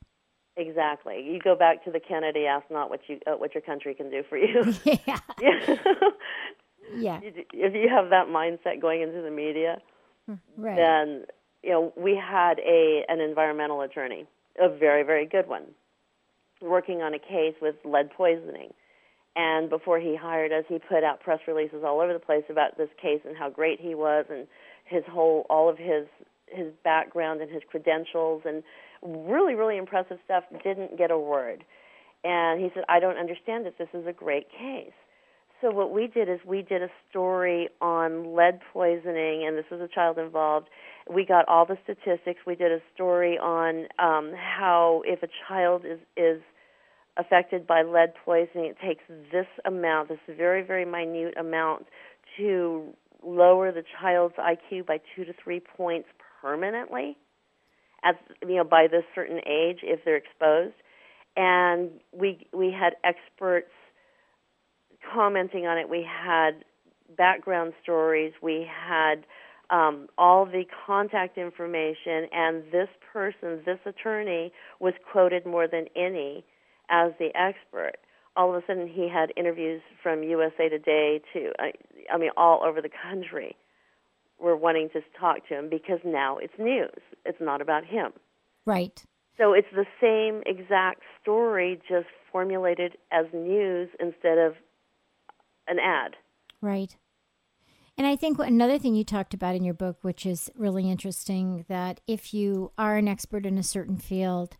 Exactly. 0.57 1.23
You 1.25 1.41
go 1.41 1.57
back 1.57 1.85
to 1.85 1.91
the 1.91 2.01
Kennedy 2.01 2.47
ask 2.47 2.67
not 2.71 2.91
what 2.91 3.01
you 3.09 3.19
uh, 3.27 3.33
what 3.33 3.55
your 3.55 3.63
country 3.63 3.95
can 3.95 4.11
do 4.11 4.23
for 4.29 4.37
you. 4.37 4.73
yeah. 4.85 5.19
yeah. 5.41 5.77
yeah. 6.97 7.21
If 7.23 7.75
you 7.75 7.89
have 7.89 8.11
that 8.11 8.29
mindset 8.29 8.81
going 8.81 9.03
into 9.03 9.21
the 9.23 9.31
media, 9.31 9.79
Hmm, 10.27 10.35
right. 10.57 10.77
then 10.77 11.25
you 11.63 11.71
know 11.71 11.93
we 11.97 12.17
had 12.17 12.59
a 12.61 13.05
an 13.09 13.21
environmental 13.21 13.81
attorney, 13.83 14.27
a 14.61 14.69
very 14.69 15.03
very 15.03 15.27
good 15.27 15.49
one, 15.49 15.65
working 16.63 17.03
on 17.03 17.15
a 17.15 17.19
case 17.19 17.55
with 17.61 17.75
lead 17.85 18.11
poisoning 18.11 18.73
and 19.37 19.69
before 19.69 19.99
he 19.99 20.15
hired 20.17 20.53
us, 20.53 20.65
he 20.69 20.79
put 20.79 21.03
out 21.03 21.21
press 21.21 21.41
releases 21.49 21.83
all 21.85 22.01
over 22.01 22.13
the 22.13 22.21
place 22.21 22.45
about 22.49 22.79
this 22.79 22.89
case 23.01 23.21
and 23.27 23.37
how 23.37 23.51
great 23.51 23.81
he 23.81 23.95
was 23.95 24.27
and 24.31 24.47
his 24.85 25.03
whole 25.11 25.47
all 25.51 25.69
of 25.69 25.77
his 25.77 26.07
his 26.55 26.73
background 26.83 27.41
and 27.41 27.51
his 27.51 27.63
credentials 27.69 28.43
and 28.45 28.63
really 29.03 29.55
really 29.55 29.77
impressive 29.77 30.19
stuff 30.25 30.45
didn't 30.63 30.97
get 30.97 31.11
a 31.11 31.19
word. 31.19 31.65
And 32.23 32.61
he 32.61 32.71
said, 32.75 32.85
"I 32.89 33.01
don't 33.01 33.19
understand 33.19 33.67
it. 33.67 33.77
This 33.79 33.89
is 33.93 34.07
a 34.07 34.13
great 34.13 34.49
case." 34.51 34.93
So 35.61 35.71
what 35.71 35.93
we 35.93 36.07
did 36.07 36.29
is 36.29 36.41
we 36.45 36.63
did 36.63 36.83
a 36.83 36.91
story 37.09 37.69
on 37.81 38.35
lead 38.35 38.61
poisoning, 38.73 39.47
and 39.47 39.57
this 39.57 39.65
was 39.71 39.81
a 39.81 39.89
child 39.89 40.19
involved. 40.19 40.69
We 41.11 41.25
got 41.25 41.49
all 41.49 41.65
the 41.65 41.79
statistics. 41.85 42.41
We 42.47 42.55
did 42.55 42.73
a 42.73 42.81
story 42.95 43.39
on 43.39 43.87
um, 43.99 44.33
how 44.37 45.03
if 45.07 45.23
a 45.23 45.29
child 45.49 45.85
is 45.87 46.01
is 46.17 46.43
affected 47.17 47.67
by 47.67 47.83
lead 47.83 48.13
poisoning, 48.25 48.67
it 48.67 48.77
takes 48.85 49.05
this 49.31 49.47
amount, 49.65 50.09
this 50.09 50.19
very, 50.29 50.63
very 50.63 50.85
minute 50.85 51.35
amount, 51.39 51.87
to 52.37 52.93
lower 53.25 53.73
the 53.73 53.85
child's 54.01 54.35
IQ 54.35 54.87
by 54.87 55.01
two 55.15 55.25
to 55.25 55.33
three 55.43 55.61
points 55.61 56.09
permanently, 56.45 57.17
at 58.05 58.17
you 58.43 58.57
know 58.57 58.65
by 58.65 58.87
this 58.87 59.05
certain 59.15 59.41
age 59.47 59.79
if 59.83 60.01
they're 60.05 60.17
exposed. 60.17 60.75
And 61.37 61.91
we 62.13 62.47
we 62.53 62.71
had 62.71 62.95
experts 63.03 63.71
commenting 65.13 65.67
on 65.67 65.79
it. 65.79 65.89
We 65.89 66.07
had 66.07 66.65
background 67.17 67.73
stories. 67.83 68.33
We 68.43 68.69
had 68.71 69.25
um, 69.71 70.09
all 70.19 70.45
the 70.45 70.65
contact 70.87 71.39
information, 71.39 72.29
and 72.33 72.63
this 72.71 72.89
person, 73.13 73.63
this 73.65 73.79
attorney, 73.87 74.53
was 74.81 74.93
quoted 75.11 75.47
more 75.47 75.67
than 75.67 75.87
any 75.97 76.45
as 76.91 77.13
the 77.19 77.31
expert. 77.35 77.93
All 78.37 78.55
of 78.55 78.63
a 78.63 78.67
sudden, 78.67 78.87
he 78.87 79.09
had 79.09 79.33
interviews 79.37 79.81
from 80.03 80.23
USA 80.23 80.69
Today 80.69 81.23
to, 81.33 81.53
I, 81.59 81.73
I 82.13 82.19
mean, 82.19 82.31
all 82.37 82.63
over 82.63 82.83
the 82.83 82.91
country 82.91 83.57
were 84.45 84.57
wanting 84.57 84.91
to 84.91 85.01
talk 85.19 85.49
to 85.49 85.55
him 85.55 85.69
because 85.71 85.99
now 86.05 86.37
it's 86.37 86.53
news. 86.59 87.01
It's 87.25 87.41
not 87.41 87.61
about 87.63 87.85
him. 87.85 88.13
Right. 88.67 89.03
So 89.39 89.55
it's 89.55 89.69
the 89.75 89.87
same 90.01 90.43
exact 90.47 91.01
story, 91.21 91.81
just 91.89 92.07
formulated 92.31 92.97
as 93.11 93.25
news 93.33 93.89
instead 93.99 94.39
of 94.39 94.55
an 95.67 95.79
ad. 95.79 96.13
Right. 96.61 96.97
And 97.97 98.07
I 98.07 98.17
think 98.17 98.39
another 98.39 98.79
thing 98.79 98.95
you 98.95 99.05
talked 99.05 99.35
about 99.35 99.55
in 99.55 99.65
your 99.65 99.75
book, 99.75 99.99
which 100.03 100.27
is 100.27 100.51
really 100.57 100.91
interesting, 100.91 101.65
that 101.69 102.01
if 102.07 102.35
you 102.35 102.73
are 102.77 102.97
an 102.97 103.09
expert 103.09 103.47
in 103.47 103.57
a 103.57 103.63
certain 103.63 103.97
field, 103.97 104.57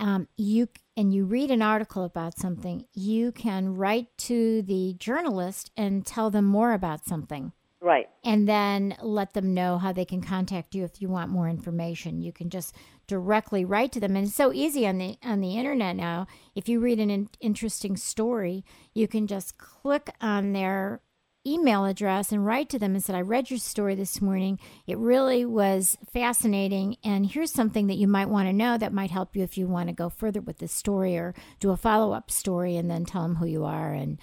um, 0.00 0.26
you 0.36 0.68
and 0.96 1.12
you 1.12 1.24
read 1.24 1.50
an 1.50 1.62
article 1.62 2.04
about 2.04 2.38
something, 2.38 2.86
you 2.94 3.30
can 3.30 3.76
write 3.76 4.08
to 4.18 4.62
the 4.62 4.94
journalist 4.98 5.70
and 5.76 6.04
tell 6.04 6.30
them 6.30 6.46
more 6.46 6.72
about 6.72 7.04
something. 7.04 7.52
Right. 7.82 8.08
And 8.22 8.48
then 8.48 8.96
let 9.02 9.34
them 9.34 9.54
know 9.54 9.76
how 9.76 9.92
they 9.92 10.04
can 10.04 10.22
contact 10.22 10.72
you 10.72 10.84
if 10.84 11.02
you 11.02 11.08
want 11.08 11.32
more 11.32 11.48
information. 11.48 12.22
You 12.22 12.32
can 12.32 12.48
just 12.48 12.76
directly 13.08 13.64
write 13.64 13.90
to 13.92 14.00
them, 14.00 14.14
and 14.14 14.28
it's 14.28 14.36
so 14.36 14.52
easy 14.52 14.86
on 14.86 14.98
the 14.98 15.18
on 15.24 15.40
the 15.40 15.56
internet 15.56 15.96
now. 15.96 16.28
If 16.54 16.68
you 16.68 16.78
read 16.78 17.00
an 17.00 17.10
in- 17.10 17.28
interesting 17.40 17.96
story, 17.96 18.64
you 18.94 19.08
can 19.08 19.26
just 19.26 19.58
click 19.58 20.10
on 20.20 20.52
their 20.52 21.00
email 21.44 21.84
address 21.84 22.30
and 22.30 22.46
write 22.46 22.68
to 22.68 22.78
them 22.78 22.94
and 22.94 23.02
said, 23.02 23.16
I 23.16 23.20
read 23.20 23.50
your 23.50 23.58
story 23.58 23.96
this 23.96 24.22
morning. 24.22 24.60
It 24.86 24.96
really 24.96 25.44
was 25.44 25.98
fascinating. 26.12 26.98
And 27.02 27.26
here's 27.26 27.50
something 27.50 27.88
that 27.88 27.96
you 27.96 28.06
might 28.06 28.28
want 28.28 28.48
to 28.48 28.52
know 28.52 28.78
that 28.78 28.92
might 28.92 29.10
help 29.10 29.34
you 29.34 29.42
if 29.42 29.58
you 29.58 29.66
want 29.66 29.88
to 29.88 29.92
go 29.92 30.08
further 30.08 30.40
with 30.40 30.58
this 30.58 30.70
story 30.70 31.16
or 31.16 31.34
do 31.58 31.70
a 31.70 31.76
follow 31.76 32.12
up 32.12 32.30
story 32.30 32.76
and 32.76 32.88
then 32.88 33.04
tell 33.04 33.22
them 33.22 33.34
who 33.34 33.46
you 33.46 33.64
are 33.64 33.92
and, 33.92 34.20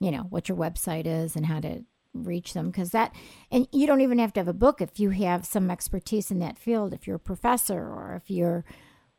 you 0.00 0.10
know, 0.10 0.22
what 0.30 0.48
your 0.48 0.56
website 0.56 1.06
is 1.06 1.36
and 1.36 1.44
how 1.44 1.60
to 1.60 1.84
reach 2.24 2.52
them. 2.52 2.70
Because 2.70 2.90
that, 2.90 3.14
and 3.50 3.66
you 3.72 3.86
don't 3.86 4.00
even 4.00 4.18
have 4.18 4.32
to 4.34 4.40
have 4.40 4.48
a 4.48 4.52
book 4.52 4.80
if 4.80 5.00
you 5.00 5.10
have 5.10 5.44
some 5.44 5.70
expertise 5.70 6.30
in 6.30 6.38
that 6.40 6.58
field, 6.58 6.92
if 6.92 7.06
you're 7.06 7.16
a 7.16 7.20
professor 7.20 7.80
or 7.80 8.20
if 8.22 8.30
you're, 8.30 8.64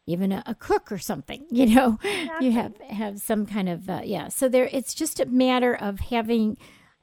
even 0.10 0.32
a, 0.32 0.42
a, 0.46 0.56
cook 0.56 0.90
or 0.90 0.98
something 0.98 1.46
you 1.52 1.66
know 1.66 2.00
exactly. 2.02 2.48
you 2.48 2.54
have 2.54 2.78
have 2.80 3.20
some 3.20 3.46
kind 3.46 3.68
of 3.68 3.90
uh, 3.90 4.00
yeah 4.06 4.30
so 4.30 4.48
there 4.48 4.70
it's 4.72 4.94
just 4.94 5.20
a 5.20 5.26
matter 5.26 5.76
of 5.76 6.00
having 6.00 6.56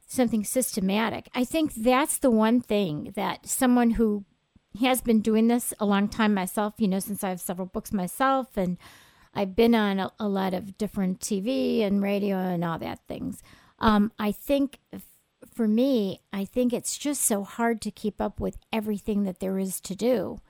something 0.06 0.44
systematic. 0.44 1.28
I 1.34 1.44
think 1.44 1.74
that's 1.74 2.18
the 2.18 2.30
one 2.30 2.60
thing 2.60 3.12
that 3.16 3.46
someone 3.46 3.92
who 3.92 4.24
has 4.80 5.00
been 5.00 5.20
doing 5.20 5.48
this 5.48 5.72
a 5.78 5.86
long 5.86 6.08
time 6.08 6.34
myself, 6.34 6.74
you 6.78 6.88
know, 6.88 6.98
since 6.98 7.22
I 7.22 7.28
have 7.28 7.40
several 7.40 7.66
books 7.66 7.92
myself 7.92 8.56
and 8.56 8.76
I've 9.34 9.56
been 9.56 9.74
on 9.74 9.98
a, 9.98 10.12
a 10.18 10.28
lot 10.28 10.54
of 10.54 10.78
different 10.78 11.20
TV 11.20 11.82
and 11.82 12.02
radio 12.02 12.36
and 12.36 12.64
all 12.64 12.78
that 12.78 13.00
things. 13.06 13.42
Um, 13.78 14.12
I 14.18 14.32
think 14.32 14.78
f- 14.92 15.02
for 15.54 15.68
me, 15.68 16.20
I 16.32 16.44
think 16.44 16.72
it's 16.72 16.98
just 16.98 17.22
so 17.22 17.44
hard 17.44 17.80
to 17.82 17.90
keep 17.90 18.20
up 18.20 18.40
with 18.40 18.58
everything 18.72 19.24
that 19.24 19.40
there 19.40 19.58
is 19.58 19.80
to 19.82 19.94
do. 19.94 20.40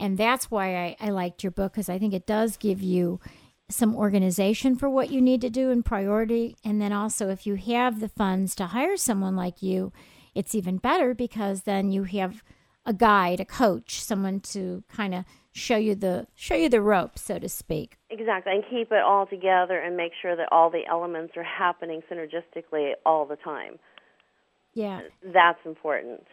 And 0.00 0.18
that's 0.18 0.50
why 0.50 0.76
I, 0.76 0.96
I 1.00 1.10
liked 1.10 1.42
your 1.42 1.50
book 1.50 1.72
because 1.72 1.88
I 1.88 1.98
think 1.98 2.14
it 2.14 2.26
does 2.26 2.56
give 2.56 2.82
you 2.82 3.20
some 3.68 3.96
organization 3.96 4.76
for 4.76 4.88
what 4.88 5.10
you 5.10 5.20
need 5.20 5.40
to 5.40 5.50
do 5.50 5.70
and 5.70 5.84
priority. 5.84 6.56
And 6.64 6.80
then 6.80 6.92
also, 6.92 7.28
if 7.28 7.46
you 7.46 7.56
have 7.56 8.00
the 8.00 8.08
funds 8.08 8.54
to 8.56 8.66
hire 8.66 8.96
someone 8.96 9.36
like 9.36 9.62
you, 9.62 9.92
it's 10.34 10.54
even 10.54 10.76
better 10.78 11.14
because 11.14 11.62
then 11.62 11.90
you 11.90 12.04
have 12.04 12.42
a 12.84 12.92
guide, 12.92 13.40
a 13.40 13.44
coach, 13.44 14.00
someone 14.00 14.40
to 14.40 14.84
kind 14.88 15.14
of 15.14 15.24
show 15.52 15.76
you 15.76 15.94
the 15.94 16.26
show 16.34 16.54
you 16.54 16.68
the 16.68 16.80
ropes, 16.80 17.22
so 17.22 17.38
to 17.38 17.48
speak. 17.48 17.96
Exactly, 18.10 18.52
and 18.52 18.62
keep 18.70 18.92
it 18.92 19.02
all 19.02 19.26
together 19.26 19.78
and 19.78 19.96
make 19.96 20.12
sure 20.20 20.36
that 20.36 20.48
all 20.52 20.70
the 20.70 20.86
elements 20.88 21.32
are 21.36 21.42
happening 21.42 22.02
synergistically 22.10 22.92
all 23.04 23.26
the 23.26 23.36
time. 23.36 23.78
Yeah, 24.76 25.00
that's 25.22 25.58
important. 25.64 26.26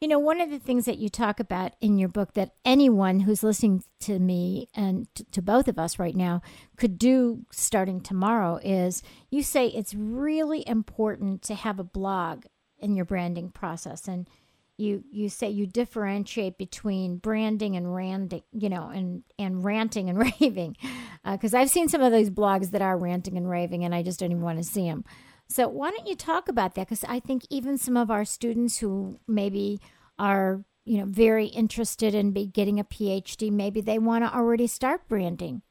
You 0.00 0.08
know, 0.08 0.18
one 0.18 0.40
of 0.40 0.50
the 0.50 0.58
things 0.58 0.86
that 0.86 0.98
you 0.98 1.08
talk 1.08 1.38
about 1.38 1.74
in 1.80 1.98
your 1.98 2.08
book 2.08 2.34
that 2.34 2.54
anyone 2.64 3.20
who's 3.20 3.44
listening 3.44 3.84
to 4.00 4.18
me 4.18 4.68
and 4.74 5.06
to, 5.14 5.24
to 5.24 5.42
both 5.42 5.68
of 5.68 5.78
us 5.78 5.98
right 5.98 6.16
now 6.16 6.42
could 6.76 6.98
do 6.98 7.44
starting 7.52 8.00
tomorrow 8.00 8.58
is 8.64 9.04
you 9.30 9.44
say 9.44 9.68
it's 9.68 9.94
really 9.94 10.66
important 10.66 11.42
to 11.42 11.54
have 11.54 11.78
a 11.78 11.84
blog 11.84 12.46
in 12.80 12.96
your 12.96 13.04
branding 13.04 13.50
process 13.50 14.08
and 14.08 14.28
you 14.78 15.04
you 15.12 15.28
say 15.28 15.48
you 15.48 15.66
differentiate 15.66 16.58
between 16.58 17.18
branding 17.18 17.76
and 17.76 17.94
ranting, 17.94 18.42
you 18.52 18.68
know, 18.68 18.88
and 18.88 19.22
and 19.38 19.62
ranting 19.62 20.08
and 20.08 20.18
raving, 20.40 20.76
because 21.30 21.54
uh, 21.54 21.58
I've 21.58 21.70
seen 21.70 21.88
some 21.88 22.00
of 22.00 22.10
those 22.10 22.30
blogs 22.30 22.70
that 22.70 22.82
are 22.82 22.96
ranting 22.96 23.36
and 23.36 23.48
raving, 23.48 23.84
and 23.84 23.94
I 23.94 24.02
just 24.02 24.18
don't 24.18 24.32
even 24.32 24.42
want 24.42 24.58
to 24.58 24.64
see 24.64 24.84
them. 24.84 25.04
So 25.50 25.66
why 25.68 25.90
don't 25.90 26.06
you 26.06 26.14
talk 26.14 26.48
about 26.48 26.76
that? 26.76 26.86
Because 26.86 27.04
I 27.08 27.18
think 27.18 27.42
even 27.50 27.76
some 27.76 27.96
of 27.96 28.08
our 28.08 28.24
students 28.24 28.78
who 28.78 29.18
maybe 29.26 29.80
are 30.16 30.64
you 30.84 30.98
know 30.98 31.06
very 31.06 31.46
interested 31.46 32.14
in 32.14 32.30
be 32.30 32.46
getting 32.46 32.78
a 32.78 32.84
PhD, 32.84 33.50
maybe 33.50 33.80
they 33.80 33.98
want 33.98 34.24
to 34.24 34.32
already 34.32 34.68
start 34.68 35.08
branding. 35.08 35.62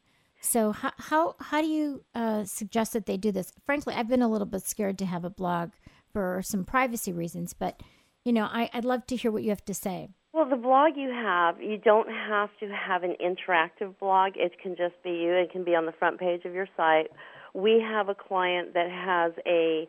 So 0.42 0.74
how 0.74 0.92
how 0.98 1.36
how 1.40 1.62
do 1.62 1.68
you 1.68 2.04
uh, 2.14 2.44
suggest 2.44 2.92
that 2.92 3.06
they 3.06 3.16
do 3.16 3.32
this? 3.32 3.54
Frankly, 3.66 3.94
I've 3.94 4.10
been 4.10 4.22
a 4.22 4.28
little 4.28 4.48
bit 4.48 4.64
scared 4.64 4.98
to 5.00 5.06
have 5.06 5.24
a 5.24 5.30
blog 5.30 5.72
for 6.12 6.42
some 6.44 6.66
privacy 6.66 7.14
reasons, 7.14 7.54
but 7.54 7.82
you 8.26 8.34
know 8.34 8.50
I, 8.52 8.70
I'd 8.74 8.84
love 8.84 9.08
to 9.08 9.16
hear 9.16 9.32
what 9.32 9.44
you 9.44 9.50
have 9.50 9.66
to 9.66 9.74
say. 9.74 10.10
Well, 10.34 10.48
the 10.48 10.58
blog 10.58 10.98
you 10.98 11.10
have, 11.10 11.62
you 11.62 11.78
don't 11.78 12.10
have 12.10 12.50
to 12.60 12.68
have 12.68 13.04
an 13.04 13.16
interactive 13.24 13.98
blog. 13.98 14.34
It 14.36 14.60
can 14.62 14.76
just 14.76 15.02
be 15.04 15.12
you. 15.12 15.32
It 15.32 15.52
can 15.52 15.64
be 15.64 15.74
on 15.74 15.86
the 15.86 15.94
front 15.94 16.20
page 16.20 16.44
of 16.44 16.54
your 16.54 16.68
site 16.76 17.08
we 17.54 17.82
have 17.82 18.10
a 18.10 18.16
client 18.16 18.74
that 18.74 18.90
has 18.90 19.34
a 19.46 19.88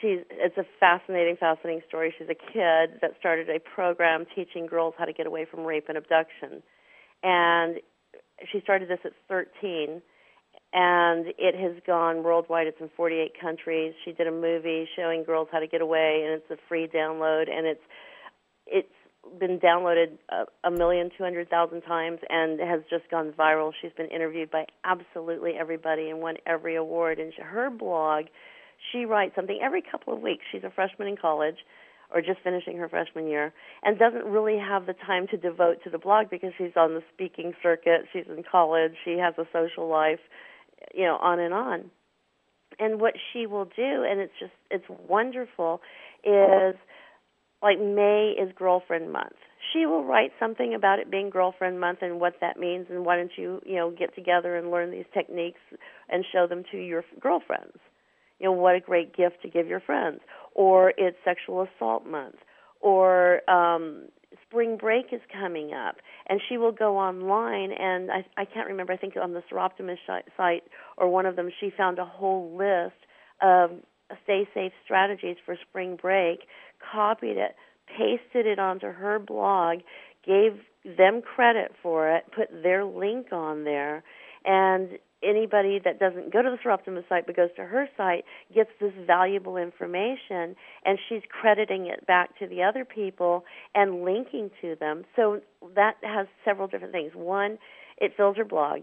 she's 0.00 0.20
it's 0.30 0.56
a 0.56 0.64
fascinating 0.78 1.36
fascinating 1.36 1.82
story. 1.88 2.14
She's 2.18 2.28
a 2.28 2.34
kid 2.34 3.00
that 3.00 3.12
started 3.18 3.48
a 3.48 3.58
program 3.58 4.26
teaching 4.34 4.66
girls 4.66 4.94
how 4.98 5.04
to 5.04 5.12
get 5.12 5.26
away 5.26 5.46
from 5.50 5.64
rape 5.64 5.86
and 5.88 5.96
abduction. 5.96 6.62
And 7.22 7.76
she 8.50 8.60
started 8.60 8.88
this 8.88 8.98
at 9.04 9.12
13 9.28 10.02
and 10.72 11.26
it 11.38 11.54
has 11.54 11.80
gone 11.86 12.22
worldwide. 12.22 12.66
It's 12.66 12.80
in 12.80 12.90
48 12.96 13.32
countries. 13.40 13.94
She 14.04 14.12
did 14.12 14.26
a 14.26 14.32
movie 14.32 14.88
showing 14.96 15.24
girls 15.24 15.48
how 15.50 15.60
to 15.60 15.66
get 15.66 15.80
away 15.80 16.22
and 16.24 16.34
it's 16.34 16.50
a 16.50 16.56
free 16.68 16.86
download 16.86 17.50
and 17.50 17.66
it's 17.66 17.82
it's 18.66 18.88
been 19.38 19.58
downloaded 19.58 20.18
a, 20.30 20.44
a 20.66 20.70
million 20.70 21.10
two 21.16 21.24
hundred 21.24 21.48
thousand 21.50 21.82
times 21.82 22.20
and 22.28 22.60
has 22.60 22.80
just 22.90 23.10
gone 23.10 23.32
viral. 23.32 23.72
She's 23.80 23.92
been 23.96 24.08
interviewed 24.08 24.50
by 24.50 24.66
absolutely 24.84 25.52
everybody 25.58 26.10
and 26.10 26.20
won 26.20 26.36
every 26.46 26.76
award. 26.76 27.18
And 27.18 27.32
her 27.34 27.70
blog, 27.70 28.26
she 28.92 29.04
writes 29.04 29.34
something 29.34 29.60
every 29.62 29.82
couple 29.82 30.14
of 30.14 30.20
weeks. 30.20 30.44
She's 30.52 30.64
a 30.64 30.70
freshman 30.70 31.08
in 31.08 31.16
college 31.16 31.56
or 32.14 32.20
just 32.20 32.40
finishing 32.44 32.76
her 32.78 32.88
freshman 32.88 33.26
year 33.26 33.52
and 33.82 33.98
doesn't 33.98 34.24
really 34.24 34.58
have 34.58 34.86
the 34.86 34.94
time 35.06 35.26
to 35.28 35.36
devote 35.36 35.82
to 35.84 35.90
the 35.90 35.98
blog 35.98 36.30
because 36.30 36.52
she's 36.56 36.76
on 36.76 36.94
the 36.94 37.02
speaking 37.12 37.52
circuit, 37.62 38.02
she's 38.12 38.26
in 38.28 38.44
college, 38.50 38.92
she 39.04 39.18
has 39.18 39.34
a 39.38 39.46
social 39.52 39.88
life, 39.88 40.20
you 40.94 41.04
know, 41.04 41.16
on 41.16 41.40
and 41.40 41.52
on. 41.52 41.90
And 42.78 43.00
what 43.00 43.14
she 43.32 43.46
will 43.46 43.64
do 43.64 44.04
and 44.08 44.20
it's 44.20 44.32
just 44.38 44.52
it's 44.70 44.84
wonderful 45.08 45.80
is 46.24 46.74
like 47.64 47.80
May 47.80 48.34
is 48.38 48.52
girlfriend 48.56 49.10
month. 49.10 49.32
She 49.72 49.86
will 49.86 50.04
write 50.04 50.32
something 50.38 50.74
about 50.74 50.98
it 50.98 51.10
being 51.10 51.30
girlfriend 51.30 51.80
month 51.80 52.00
and 52.02 52.20
what 52.20 52.34
that 52.42 52.58
means 52.58 52.86
and 52.90 53.04
why 53.06 53.16
don't 53.16 53.32
you, 53.36 53.60
you 53.64 53.76
know, 53.76 53.90
get 53.90 54.14
together 54.14 54.56
and 54.56 54.70
learn 54.70 54.90
these 54.90 55.06
techniques 55.14 55.60
and 56.10 56.24
show 56.30 56.46
them 56.46 56.62
to 56.70 56.76
your 56.76 57.02
girlfriends. 57.18 57.78
You 58.38 58.46
know, 58.46 58.52
what 58.52 58.76
a 58.76 58.80
great 58.80 59.16
gift 59.16 59.40
to 59.42 59.48
give 59.48 59.66
your 59.66 59.80
friends. 59.80 60.20
Or 60.54 60.92
it's 60.98 61.16
sexual 61.24 61.66
assault 61.66 62.06
month. 62.06 62.36
Or 62.80 63.40
um 63.50 64.08
spring 64.46 64.76
break 64.76 65.06
is 65.12 65.20
coming 65.32 65.72
up 65.72 65.96
and 66.26 66.40
she 66.48 66.58
will 66.58 66.72
go 66.72 66.98
online 66.98 67.72
and 67.72 68.10
I 68.10 68.26
I 68.36 68.44
can't 68.44 68.68
remember 68.68 68.92
I 68.92 68.98
think 68.98 69.14
on 69.16 69.32
the 69.32 69.42
Soroptimist 69.50 69.98
site 70.36 70.64
or 70.98 71.08
one 71.08 71.24
of 71.24 71.36
them 71.36 71.50
she 71.60 71.70
found 71.74 71.98
a 71.98 72.04
whole 72.04 72.54
list 72.56 72.96
of 73.40 73.70
stay 74.24 74.46
safe 74.54 74.72
strategies 74.84 75.36
for 75.44 75.56
spring 75.68 75.96
break 76.00 76.40
copied 76.92 77.36
it, 77.36 77.56
pasted 77.86 78.46
it 78.46 78.58
onto 78.58 78.86
her 78.86 79.18
blog, 79.18 79.78
gave 80.24 80.60
them 80.84 81.22
credit 81.22 81.72
for 81.82 82.10
it, 82.14 82.24
put 82.34 82.48
their 82.62 82.84
link 82.84 83.32
on 83.32 83.64
there, 83.64 84.02
and 84.44 84.98
anybody 85.22 85.80
that 85.82 85.98
doesn't 85.98 86.32
go 86.32 86.42
to 86.42 86.50
the 86.50 86.58
Soroptimist 86.58 87.08
site 87.08 87.26
but 87.26 87.36
goes 87.36 87.48
to 87.56 87.62
her 87.64 87.88
site 87.96 88.24
gets 88.54 88.70
this 88.80 88.92
valuable 89.06 89.56
information 89.56 90.54
and 90.84 90.98
she's 91.08 91.22
crediting 91.28 91.86
it 91.86 92.06
back 92.06 92.38
to 92.38 92.46
the 92.46 92.62
other 92.62 92.84
people 92.84 93.44
and 93.74 94.04
linking 94.04 94.50
to 94.60 94.76
them. 94.78 95.04
So 95.16 95.40
that 95.74 95.94
has 96.02 96.26
several 96.44 96.68
different 96.68 96.92
things. 96.92 97.12
One, 97.14 97.58
it 97.98 98.12
fills 98.16 98.36
her 98.36 98.44
blog 98.44 98.82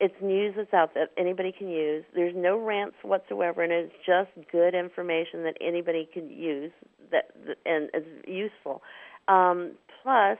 it's 0.00 0.14
news 0.22 0.54
that's 0.56 0.72
out 0.72 0.94
that 0.94 1.10
anybody 1.18 1.52
can 1.56 1.68
use. 1.68 2.04
There's 2.14 2.34
no 2.36 2.58
rants 2.58 2.96
whatsoever, 3.02 3.62
and 3.62 3.72
it's 3.72 3.92
just 4.06 4.30
good 4.50 4.74
information 4.74 5.42
that 5.44 5.56
anybody 5.60 6.08
can 6.12 6.30
use 6.30 6.72
that 7.10 7.30
and 7.66 7.90
is 7.94 8.04
useful. 8.26 8.82
Um, 9.26 9.72
plus, 10.02 10.38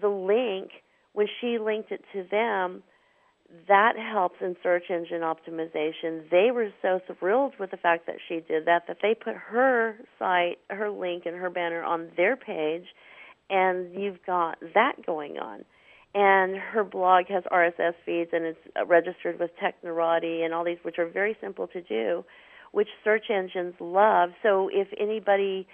the 0.00 0.08
link 0.08 0.70
when 1.12 1.26
she 1.40 1.58
linked 1.58 1.90
it 1.90 2.04
to 2.12 2.24
them, 2.30 2.82
that 3.66 3.94
helps 3.96 4.36
in 4.40 4.54
search 4.62 4.84
engine 4.90 5.22
optimization. 5.22 6.30
They 6.30 6.50
were 6.52 6.68
so 6.82 7.00
thrilled 7.18 7.54
with 7.58 7.72
the 7.72 7.76
fact 7.76 8.06
that 8.06 8.16
she 8.28 8.36
did 8.36 8.66
that 8.66 8.84
that 8.86 8.98
they 9.02 9.14
put 9.14 9.34
her 9.34 9.96
site, 10.18 10.58
her 10.68 10.90
link, 10.90 11.24
and 11.26 11.34
her 11.34 11.50
banner 11.50 11.82
on 11.82 12.10
their 12.16 12.36
page, 12.36 12.84
and 13.48 13.92
you've 14.00 14.24
got 14.24 14.58
that 14.74 15.04
going 15.04 15.38
on 15.38 15.64
and 16.14 16.56
her 16.56 16.82
blog 16.82 17.26
has 17.28 17.44
RSS 17.44 17.94
feeds 18.04 18.30
and 18.32 18.44
it's 18.44 18.58
uh, 18.78 18.84
registered 18.84 19.38
with 19.38 19.50
Technorati 19.62 20.44
and 20.44 20.52
all 20.52 20.64
these, 20.64 20.78
which 20.82 20.98
are 20.98 21.08
very 21.08 21.36
simple 21.40 21.66
to 21.68 21.80
do, 21.80 22.24
which 22.72 22.88
search 23.04 23.30
engines 23.30 23.74
love. 23.80 24.30
So 24.42 24.68
if 24.72 24.88
anybody 24.98 25.68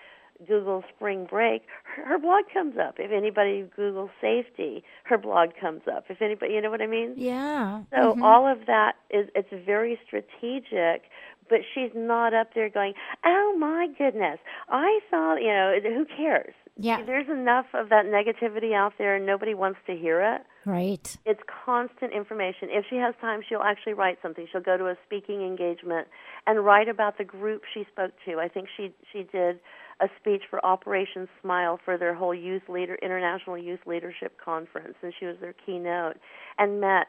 Google 0.47 0.85
spring 0.95 1.27
break, 1.29 1.63
her, 1.97 2.05
her 2.05 2.19
blog 2.19 2.45
comes 2.53 2.77
up. 2.79 2.97
If 2.99 3.11
anybody 3.11 3.65
Google 3.75 4.11
safety, 4.21 4.85
her 5.05 5.17
blog 5.17 5.51
comes 5.59 5.83
up. 5.91 6.05
If 6.11 6.21
anybody, 6.21 6.53
you 6.53 6.61
know 6.61 6.71
what 6.71 6.83
I 6.83 6.87
mean? 6.87 7.15
Yeah. 7.17 7.83
So 7.91 8.13
mm-hmm. 8.13 8.23
all 8.23 8.47
of 8.47 8.67
that 8.67 8.97
is 9.11 9.29
it's 9.35 9.49
very 9.65 9.99
strategic, 10.07 11.05
but 11.49 11.61
she's 11.75 11.91
not 11.95 12.35
up 12.35 12.53
there 12.55 12.69
going, 12.69 12.93
"Oh 13.25 13.57
my 13.59 13.89
goodness, 13.97 14.39
I 14.69 15.01
saw," 15.11 15.37
you 15.37 15.49
know, 15.49 15.79
who 15.83 16.05
cares?" 16.05 16.55
Yeah. 16.79 17.03
There's 17.05 17.29
enough 17.29 17.67
of 17.73 17.89
that 17.89 18.05
negativity 18.05 18.75
out 18.75 18.93
there 18.99 19.17
and 19.17 19.25
nobody 19.25 19.55
wants 19.55 19.79
to 19.87 19.97
hear 19.97 20.21
it. 20.21 20.43
Right. 20.67 21.17
It's 21.25 21.41
constant 21.65 22.13
information. 22.13 22.69
If 22.71 22.85
she 22.91 22.97
has 22.97 23.15
time, 23.21 23.41
she'll 23.49 23.63
actually 23.63 23.95
write 23.95 24.19
something. 24.21 24.47
She'll 24.53 24.61
go 24.61 24.77
to 24.77 24.87
a 24.87 24.97
speaking 25.07 25.41
engagement 25.41 26.09
and 26.47 26.65
write 26.65 26.89
about 26.89 27.17
the 27.17 27.25
group 27.25 27.63
she 27.73 27.85
spoke 27.91 28.13
to. 28.27 28.39
I 28.39 28.49
think 28.49 28.69
she 28.77 28.93
she 29.11 29.23
did 29.33 29.59
a 30.01 30.09
speech 30.21 30.43
for 30.51 30.65
Operation 30.67 31.29
Smile 31.41 31.81
for 31.83 31.97
their 31.97 32.15
whole 32.15 32.35
youth 32.35 32.69
leader 32.69 32.99
international 33.03 33.57
youth 33.57 33.81
leadership 33.87 34.37
conference 34.45 34.97
and 35.03 35.15
she 35.19 35.25
was 35.25 35.37
their 35.41 35.55
keynote 35.65 36.17
and 36.59 36.81
met 36.81 37.07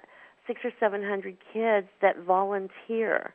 6 0.47 0.61
or 0.63 0.71
700 0.79 1.37
kids 1.53 1.87
that 2.01 2.17
volunteer 2.25 3.33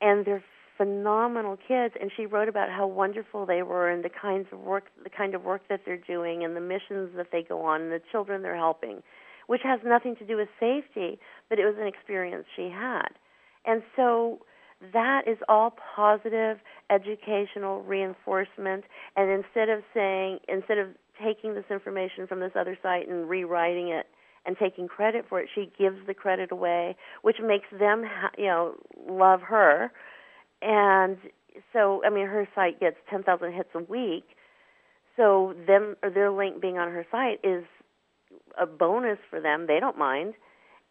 and 0.00 0.24
they're 0.24 0.44
phenomenal 0.76 1.56
kids 1.56 1.94
and 2.00 2.10
she 2.16 2.26
wrote 2.26 2.48
about 2.48 2.68
how 2.70 2.86
wonderful 2.86 3.46
they 3.46 3.62
were 3.62 3.88
and 3.88 4.04
the 4.04 4.10
kinds 4.10 4.46
of 4.52 4.60
work 4.60 4.84
the 5.04 5.10
kind 5.10 5.34
of 5.34 5.42
work 5.42 5.62
that 5.68 5.80
they're 5.86 5.96
doing 5.96 6.44
and 6.44 6.54
the 6.54 6.60
missions 6.60 7.10
that 7.16 7.28
they 7.32 7.42
go 7.42 7.62
on 7.62 7.82
and 7.82 7.92
the 7.92 8.00
children 8.12 8.42
they're 8.42 8.56
helping 8.56 9.02
which 9.46 9.62
has 9.62 9.80
nothing 9.84 10.16
to 10.16 10.26
do 10.26 10.36
with 10.36 10.48
safety 10.60 11.18
but 11.48 11.58
it 11.58 11.64
was 11.64 11.76
an 11.78 11.86
experience 11.86 12.44
she 12.54 12.68
had. 12.68 13.08
And 13.64 13.82
so 13.94 14.40
that 14.92 15.22
is 15.26 15.38
all 15.48 15.74
positive 15.94 16.58
educational 16.90 17.82
reinforcement 17.82 18.84
and 19.16 19.30
instead 19.30 19.68
of 19.68 19.82
saying 19.94 20.38
instead 20.48 20.78
of 20.78 20.88
taking 21.22 21.54
this 21.54 21.64
information 21.70 22.26
from 22.26 22.40
this 22.40 22.52
other 22.54 22.76
site 22.82 23.08
and 23.08 23.28
rewriting 23.28 23.88
it 23.88 24.06
and 24.44 24.56
taking 24.58 24.86
credit 24.86 25.24
for 25.28 25.40
it 25.40 25.48
she 25.54 25.72
gives 25.78 25.96
the 26.06 26.12
credit 26.12 26.52
away 26.52 26.94
which 27.22 27.36
makes 27.42 27.66
them 27.78 28.04
you 28.36 28.44
know 28.44 28.74
love 29.08 29.40
her 29.40 29.90
and 30.62 31.16
so 31.72 32.02
I 32.04 32.10
mean 32.10 32.26
her 32.26 32.48
site 32.54 32.80
gets 32.80 32.96
10,000 33.10 33.52
hits 33.52 33.70
a 33.74 33.80
week. 33.80 34.24
So 35.16 35.54
them 35.66 35.96
or 36.02 36.10
their 36.10 36.30
link 36.30 36.60
being 36.60 36.78
on 36.78 36.92
her 36.92 37.06
site 37.10 37.40
is 37.42 37.64
a 38.60 38.66
bonus 38.66 39.18
for 39.30 39.40
them. 39.40 39.66
They 39.66 39.80
don't 39.80 39.98
mind, 39.98 40.34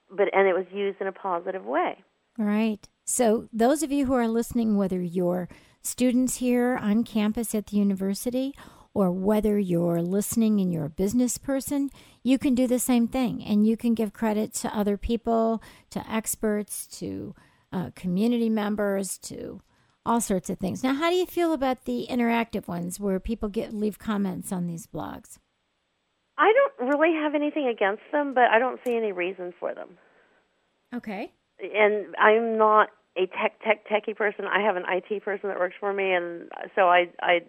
but 0.10 0.34
and 0.34 0.48
it 0.48 0.54
was 0.54 0.66
used 0.74 1.00
in 1.02 1.08
a 1.08 1.12
positive 1.12 1.66
way. 1.66 2.04
Right. 2.38 2.88
So 3.06 3.48
those 3.54 3.84
of 3.84 3.92
you 3.92 4.06
who 4.06 4.14
are 4.14 4.28
listening, 4.28 4.78
whether 4.78 5.02
you're 5.02 5.48
students 5.82 6.38
here 6.38 6.78
on 6.82 7.04
campus 7.04 7.54
at 7.54 7.68
the 7.68 7.78
university 7.78 8.54
or 8.94 9.12
whether 9.12 9.60
you're 9.60 10.02
listening 10.02 10.60
and 10.60 10.74
you're 10.74 10.86
a 10.86 10.90
business 10.90 11.38
person, 11.38 11.90
you 12.24 12.40
can 12.40 12.56
do 12.56 12.66
the 12.66 12.80
same 12.80 13.08
thing 13.08 13.44
and 13.44 13.68
you 13.68 13.78
can 13.78 13.94
give 13.94 14.14
credit 14.14 14.54
to 14.54 14.76
other 14.76 14.98
people, 14.98 15.62
to 15.92 16.12
experts, 16.12 16.88
to 16.88 17.36
uh, 17.72 17.92
community 17.96 18.50
members 18.50 19.18
to 19.20 19.62
all 20.06 20.22
sorts 20.22 20.50
of 20.50 20.60
things. 20.60 20.84
Now, 20.84 20.94
how 20.94 21.10
do 21.10 21.16
you 21.16 21.26
feel 21.26 21.52
about 21.54 21.86
the 21.86 22.08
interactive 22.10 22.68
ones 22.68 23.00
where 23.00 23.20
people 23.20 23.50
get 23.50 23.74
leave 23.74 23.98
comments 23.98 24.52
on 24.52 24.68
these 24.68 24.88
blogs? 24.88 25.40
I 26.38 26.54
don't 26.54 26.90
really 26.90 27.14
have 27.14 27.34
anything 27.34 27.68
against 27.68 28.04
them, 28.12 28.34
but 28.34 28.46
I 28.52 28.60
don't 28.60 28.80
see 28.86 28.96
any 28.96 29.12
reason 29.12 29.54
for 29.60 29.74
them. 29.74 29.98
Okay. 30.94 31.32
And 31.60 32.16
I'm 32.18 32.58
not 32.58 32.90
a 33.18 33.28
tech 33.28 33.60
tech 33.64 33.88
techie 33.88 34.16
person. 34.16 34.46
I 34.46 34.62
have 34.62 34.76
an 34.76 34.84
IT 34.90 35.24
person 35.24 35.50
that 35.50 35.58
works 35.58 35.76
for 35.80 35.94
me, 35.94 36.12
and 36.12 36.50
so 36.76 36.84
I 36.84 37.06
I 37.22 37.40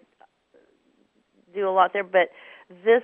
do 1.53 1.67
a 1.67 1.71
lot 1.71 1.91
there. 1.91 2.05
But 2.05 2.29
this 2.69 3.03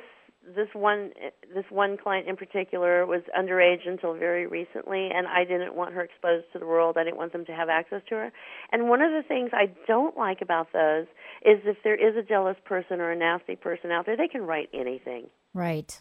this 0.55 0.67
one 0.73 1.11
this 1.53 1.65
one 1.69 1.97
client 1.97 2.27
in 2.27 2.35
particular 2.35 3.05
was 3.05 3.21
underage 3.37 3.87
until 3.87 4.13
very 4.13 4.45
recently 4.45 5.09
and 5.13 5.27
I 5.27 5.45
didn't 5.45 5.75
want 5.75 5.93
her 5.93 6.01
exposed 6.01 6.45
to 6.53 6.59
the 6.59 6.65
world. 6.65 6.97
I 6.97 7.03
didn't 7.03 7.17
want 7.17 7.31
them 7.31 7.45
to 7.45 7.53
have 7.53 7.69
access 7.69 8.01
to 8.09 8.15
her. 8.15 8.31
And 8.71 8.89
one 8.89 9.01
of 9.01 9.11
the 9.11 9.23
things 9.27 9.51
I 9.53 9.73
don't 9.87 10.17
like 10.17 10.41
about 10.41 10.67
those 10.73 11.05
is 11.45 11.59
if 11.65 11.77
there 11.83 11.95
is 11.95 12.15
a 12.17 12.27
jealous 12.27 12.57
person 12.65 12.99
or 12.99 13.11
a 13.11 13.15
nasty 13.15 13.55
person 13.55 13.91
out 13.91 14.05
there, 14.05 14.17
they 14.17 14.27
can 14.27 14.41
write 14.41 14.69
anything. 14.73 15.29
Right. 15.53 15.99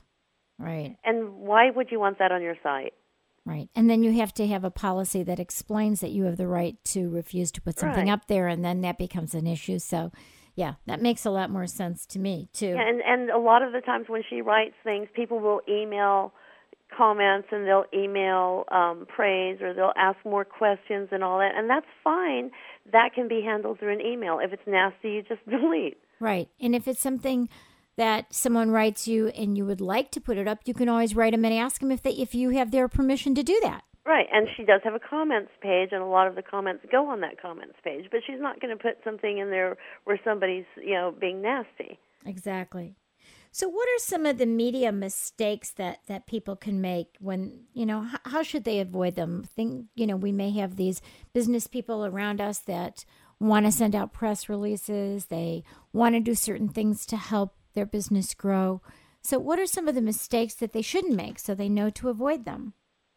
Right. 0.58 0.96
And 1.04 1.34
why 1.34 1.70
would 1.70 1.90
you 1.90 2.00
want 2.00 2.18
that 2.18 2.32
on 2.32 2.42
your 2.42 2.56
site? 2.62 2.94
Right. 3.44 3.68
And 3.74 3.90
then 3.90 4.02
you 4.02 4.12
have 4.12 4.32
to 4.34 4.46
have 4.46 4.64
a 4.64 4.70
policy 4.70 5.22
that 5.24 5.40
explains 5.40 6.00
that 6.00 6.10
you 6.10 6.24
have 6.24 6.36
the 6.36 6.46
right 6.46 6.76
to 6.86 7.10
refuse 7.10 7.50
to 7.52 7.60
put 7.60 7.78
something 7.78 8.06
right. 8.06 8.12
up 8.12 8.28
there 8.28 8.46
and 8.46 8.64
then 8.64 8.82
that 8.82 8.98
becomes 8.98 9.34
an 9.34 9.46
issue. 9.46 9.78
So 9.78 10.12
yeah, 10.54 10.74
that 10.86 11.00
makes 11.00 11.24
a 11.24 11.30
lot 11.30 11.50
more 11.50 11.66
sense 11.66 12.04
to 12.06 12.18
me 12.18 12.48
too. 12.52 12.68
Yeah, 12.68 12.88
and 12.88 13.00
and 13.02 13.30
a 13.30 13.38
lot 13.38 13.62
of 13.62 13.72
the 13.72 13.80
times 13.80 14.06
when 14.08 14.22
she 14.28 14.40
writes 14.40 14.74
things, 14.84 15.08
people 15.14 15.40
will 15.40 15.60
email 15.68 16.32
comments 16.96 17.48
and 17.50 17.66
they'll 17.66 17.86
email 17.94 18.64
um, 18.70 19.06
praise 19.08 19.62
or 19.62 19.72
they'll 19.72 19.94
ask 19.96 20.18
more 20.26 20.44
questions 20.44 21.08
and 21.10 21.24
all 21.24 21.38
that, 21.38 21.52
and 21.56 21.70
that's 21.70 21.86
fine. 22.04 22.50
That 22.92 23.14
can 23.14 23.28
be 23.28 23.40
handled 23.42 23.78
through 23.78 23.94
an 23.94 24.00
email. 24.00 24.40
If 24.42 24.52
it's 24.52 24.66
nasty, 24.66 25.12
you 25.12 25.22
just 25.22 25.44
delete. 25.48 25.98
Right, 26.20 26.48
and 26.60 26.74
if 26.74 26.86
it's 26.86 27.00
something 27.00 27.48
that 27.96 28.32
someone 28.32 28.70
writes 28.70 29.06
you 29.06 29.28
and 29.28 29.56
you 29.56 29.66
would 29.66 29.80
like 29.80 30.10
to 30.10 30.20
put 30.20 30.38
it 30.38 30.48
up, 30.48 30.60
you 30.64 30.74
can 30.74 30.88
always 30.88 31.14
write 31.14 31.32
them 31.32 31.44
and 31.44 31.54
ask 31.54 31.80
them 31.80 31.90
if 31.90 32.02
they 32.02 32.12
if 32.12 32.34
you 32.34 32.50
have 32.50 32.70
their 32.70 32.88
permission 32.88 33.34
to 33.34 33.42
do 33.42 33.58
that. 33.62 33.84
Right, 34.04 34.26
and 34.32 34.48
she 34.56 34.64
does 34.64 34.80
have 34.82 34.94
a 34.94 34.98
comments 34.98 35.52
page, 35.60 35.90
and 35.92 36.02
a 36.02 36.06
lot 36.06 36.26
of 36.26 36.34
the 36.34 36.42
comments 36.42 36.84
go 36.90 37.08
on 37.08 37.20
that 37.20 37.40
comments 37.40 37.76
page. 37.84 38.06
But 38.10 38.20
she's 38.26 38.40
not 38.40 38.60
going 38.60 38.76
to 38.76 38.82
put 38.82 38.98
something 39.04 39.38
in 39.38 39.50
there 39.50 39.76
where 40.04 40.18
somebody's, 40.24 40.64
you 40.76 40.94
know, 40.94 41.14
being 41.18 41.40
nasty. 41.40 41.98
Exactly. 42.26 42.96
So, 43.52 43.68
what 43.68 43.86
are 43.86 43.98
some 43.98 44.26
of 44.26 44.38
the 44.38 44.46
media 44.46 44.90
mistakes 44.90 45.70
that 45.72 46.00
that 46.08 46.26
people 46.26 46.56
can 46.56 46.80
make 46.80 47.16
when 47.20 47.64
you 47.74 47.86
know 47.86 48.00
how, 48.00 48.18
how 48.24 48.42
should 48.42 48.64
they 48.64 48.80
avoid 48.80 49.14
them? 49.14 49.44
Think 49.44 49.86
you 49.94 50.06
know 50.06 50.16
we 50.16 50.32
may 50.32 50.50
have 50.52 50.76
these 50.76 51.00
business 51.32 51.66
people 51.66 52.04
around 52.04 52.40
us 52.40 52.58
that 52.60 53.04
want 53.38 53.66
to 53.66 53.72
send 53.72 53.94
out 53.94 54.12
press 54.12 54.48
releases, 54.48 55.26
they 55.26 55.64
want 55.92 56.14
to 56.14 56.20
do 56.20 56.34
certain 56.34 56.68
things 56.68 57.04
to 57.06 57.16
help 57.16 57.54
their 57.74 57.86
business 57.86 58.34
grow. 58.34 58.80
So, 59.20 59.38
what 59.38 59.58
are 59.58 59.66
some 59.66 59.86
of 59.86 59.94
the 59.94 60.00
mistakes 60.00 60.54
that 60.54 60.72
they 60.72 60.82
shouldn't 60.82 61.14
make 61.14 61.38
so 61.38 61.54
they 61.54 61.68
know 61.68 61.90
to 61.90 62.08
avoid 62.08 62.44
them? 62.44 62.72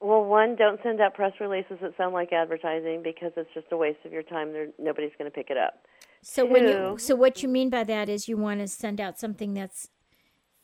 Well, 0.05 0.23
one, 0.23 0.55
don't 0.55 0.79
send 0.83 1.01
out 1.01 1.15
press 1.15 1.33
releases 1.39 1.79
that 1.81 1.97
sound 1.97 2.13
like 2.13 2.31
advertising 2.31 3.01
because 3.03 3.31
it's 3.35 3.49
just 3.55 3.65
a 3.71 3.77
waste 3.77 4.05
of 4.05 4.13
your 4.13 4.21
time. 4.21 4.53
There, 4.53 4.67
nobody's 4.77 5.13
going 5.17 5.31
to 5.31 5.33
pick 5.33 5.49
it 5.49 5.57
up. 5.57 5.87
So 6.21 6.45
when 6.45 6.67
you 6.67 6.97
so 6.99 7.15
what 7.15 7.41
you 7.41 7.49
mean 7.49 7.71
by 7.71 7.83
that 7.85 8.07
is 8.07 8.27
you 8.27 8.37
want 8.37 8.59
to 8.59 8.67
send 8.67 9.01
out 9.01 9.19
something 9.19 9.55
that's 9.55 9.89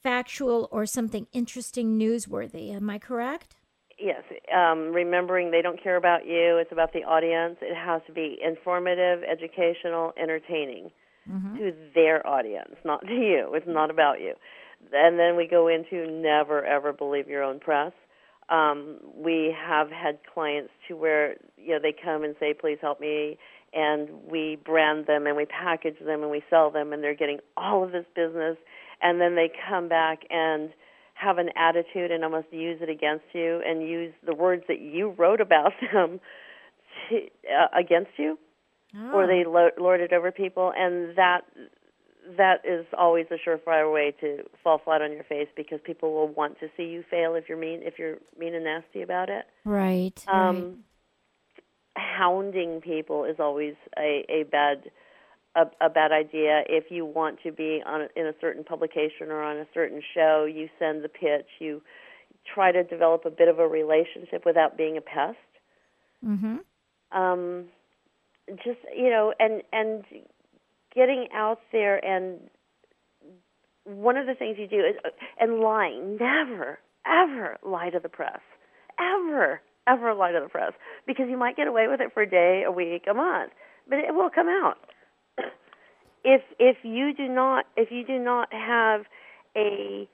factual 0.03 0.69
or 0.71 0.85
something 0.85 1.25
interesting, 1.33 1.97
newsworthy. 1.97 2.71
Am 2.75 2.87
I 2.87 2.99
correct? 2.99 3.55
Yes, 3.97 4.21
um, 4.55 4.91
remembering 4.91 5.49
they 5.49 5.63
don't 5.63 5.81
care 5.81 5.95
about 5.95 6.27
you. 6.27 6.57
It's 6.57 6.71
about 6.71 6.93
the 6.93 7.03
audience. 7.03 7.57
It 7.61 7.75
has 7.75 8.03
to 8.05 8.13
be 8.13 8.37
informative, 8.43 9.23
educational, 9.23 10.13
entertaining 10.21 10.91
to 11.57 11.73
their 11.95 12.25
audience, 12.27 12.75
not 12.85 13.01
to 13.07 13.13
you. 13.13 13.51
It's 13.53 13.67
not 13.67 13.89
about 13.89 14.19
you. 14.19 14.33
And 14.93 15.17
then 15.17 15.35
we 15.35 15.47
go 15.47 15.67
into 15.67 16.11
never 16.11 16.63
ever 16.63 16.93
believe 16.93 17.27
your 17.27 17.43
own 17.43 17.59
press. 17.59 17.91
Um, 18.51 18.97
we 19.15 19.55
have 19.57 19.89
had 19.89 20.19
clients 20.31 20.71
to 20.87 20.95
where 20.95 21.35
you 21.57 21.73
know 21.73 21.79
they 21.81 21.93
come 21.93 22.23
and 22.23 22.35
say, 22.39 22.53
"Please 22.53 22.77
help 22.81 22.99
me," 22.99 23.37
and 23.73 24.09
we 24.29 24.57
brand 24.63 25.07
them 25.07 25.25
and 25.25 25.37
we 25.37 25.45
package 25.45 25.97
them 25.99 26.21
and 26.21 26.29
we 26.29 26.43
sell 26.49 26.69
them, 26.69 26.93
and 26.93 27.03
they're 27.03 27.15
getting 27.15 27.39
all 27.55 27.83
of 27.83 27.91
this 27.91 28.05
business, 28.15 28.57
and 29.01 29.21
then 29.21 29.35
they 29.35 29.49
come 29.69 29.87
back 29.87 30.23
and 30.29 30.71
have 31.13 31.37
an 31.37 31.49
attitude 31.55 32.11
and 32.11 32.23
almost 32.23 32.47
use 32.51 32.79
it 32.81 32.89
against 32.89 33.25
you 33.33 33.61
and 33.65 33.87
use 33.87 34.13
the 34.25 34.33
words 34.33 34.63
that 34.67 34.81
you 34.81 35.09
wrote 35.09 35.39
about 35.39 35.71
them 35.93 36.19
to, 37.09 37.17
uh, 37.17 37.67
against 37.77 38.11
you. 38.17 38.37
Or 39.13 39.25
they 39.25 39.45
lo- 39.45 39.69
lord 39.79 40.01
it 40.01 40.11
over 40.11 40.31
people. 40.33 40.73
And 40.75 41.15
that 41.15 41.41
that 42.37 42.61
is 42.63 42.85
always 42.97 43.25
a 43.31 43.49
surefire 43.49 43.91
way 43.91 44.13
to 44.21 44.43
fall 44.63 44.79
flat 44.83 45.01
on 45.01 45.11
your 45.11 45.23
face 45.23 45.47
because 45.55 45.79
people 45.83 46.13
will 46.13 46.27
want 46.27 46.59
to 46.59 46.67
see 46.77 46.83
you 46.83 47.03
fail 47.09 47.35
if 47.35 47.49
you're 47.49 47.57
mean 47.57 47.81
if 47.83 47.97
you're 47.97 48.17
mean 48.37 48.55
and 48.55 48.65
nasty 48.65 49.01
about 49.01 49.29
it 49.29 49.45
Right. 49.65 50.13
right. 50.27 50.47
um 50.49 50.83
hounding 51.97 52.81
people 52.81 53.25
is 53.25 53.37
always 53.39 53.75
a 53.97 54.25
a 54.29 54.43
bad 54.43 54.91
a, 55.55 55.65
a 55.81 55.89
bad 55.89 56.11
idea. 56.11 56.63
If 56.67 56.85
you 56.89 57.05
want 57.05 57.39
to 57.43 57.51
be 57.51 57.81
on 57.85 58.07
in 58.15 58.25
a 58.25 58.33
certain 58.39 58.63
publication 58.63 59.29
or 59.29 59.43
on 59.43 59.57
a 59.57 59.67
certain 59.73 60.01
show, 60.13 60.45
you 60.45 60.69
send 60.79 61.03
the 61.03 61.09
pitch. 61.09 61.47
You 61.59 61.81
try 62.53 62.71
to 62.71 62.83
develop 62.83 63.25
a 63.25 63.29
bit 63.29 63.47
of 63.47 63.59
a 63.59 63.67
relationship 63.67 64.43
without 64.45 64.77
being 64.77 64.97
a 64.97 65.01
pest. 65.01 65.37
Mm-hmm. 66.25 66.57
Um, 67.17 67.65
just 68.57 68.79
you 68.95 69.09
know, 69.09 69.33
and 69.39 69.61
and 69.73 70.03
getting 70.93 71.27
out 71.33 71.59
there 71.71 72.03
and 72.03 72.39
one 73.85 74.17
of 74.17 74.27
the 74.27 74.35
things 74.35 74.57
you 74.59 74.67
do 74.67 74.79
is 74.79 74.95
and 75.39 75.59
lying. 75.59 76.17
Never 76.19 76.79
ever 77.05 77.57
lie 77.65 77.89
to 77.89 77.99
the 77.99 78.09
press. 78.09 78.39
Ever 78.99 79.61
ever 79.87 80.13
lie 80.13 80.31
to 80.31 80.39
the 80.39 80.49
press 80.49 80.73
because 81.07 81.25
you 81.29 81.37
might 81.37 81.57
get 81.57 81.67
away 81.67 81.87
with 81.87 82.01
it 82.01 82.13
for 82.13 82.23
a 82.23 82.29
day, 82.29 82.63
a 82.65 82.71
week, 82.71 83.05
a 83.09 83.13
month, 83.13 83.51
but 83.89 83.97
it 83.97 84.13
will 84.13 84.29
come 84.29 84.47
out 84.47 84.77
if 86.23 86.41
if 86.59 86.77
you 86.83 87.13
do 87.13 87.27
not 87.27 87.65
if 87.75 87.91
you 87.91 88.05
do 88.05 88.19
not 88.19 88.51
have 88.53 89.01
a 89.55 90.07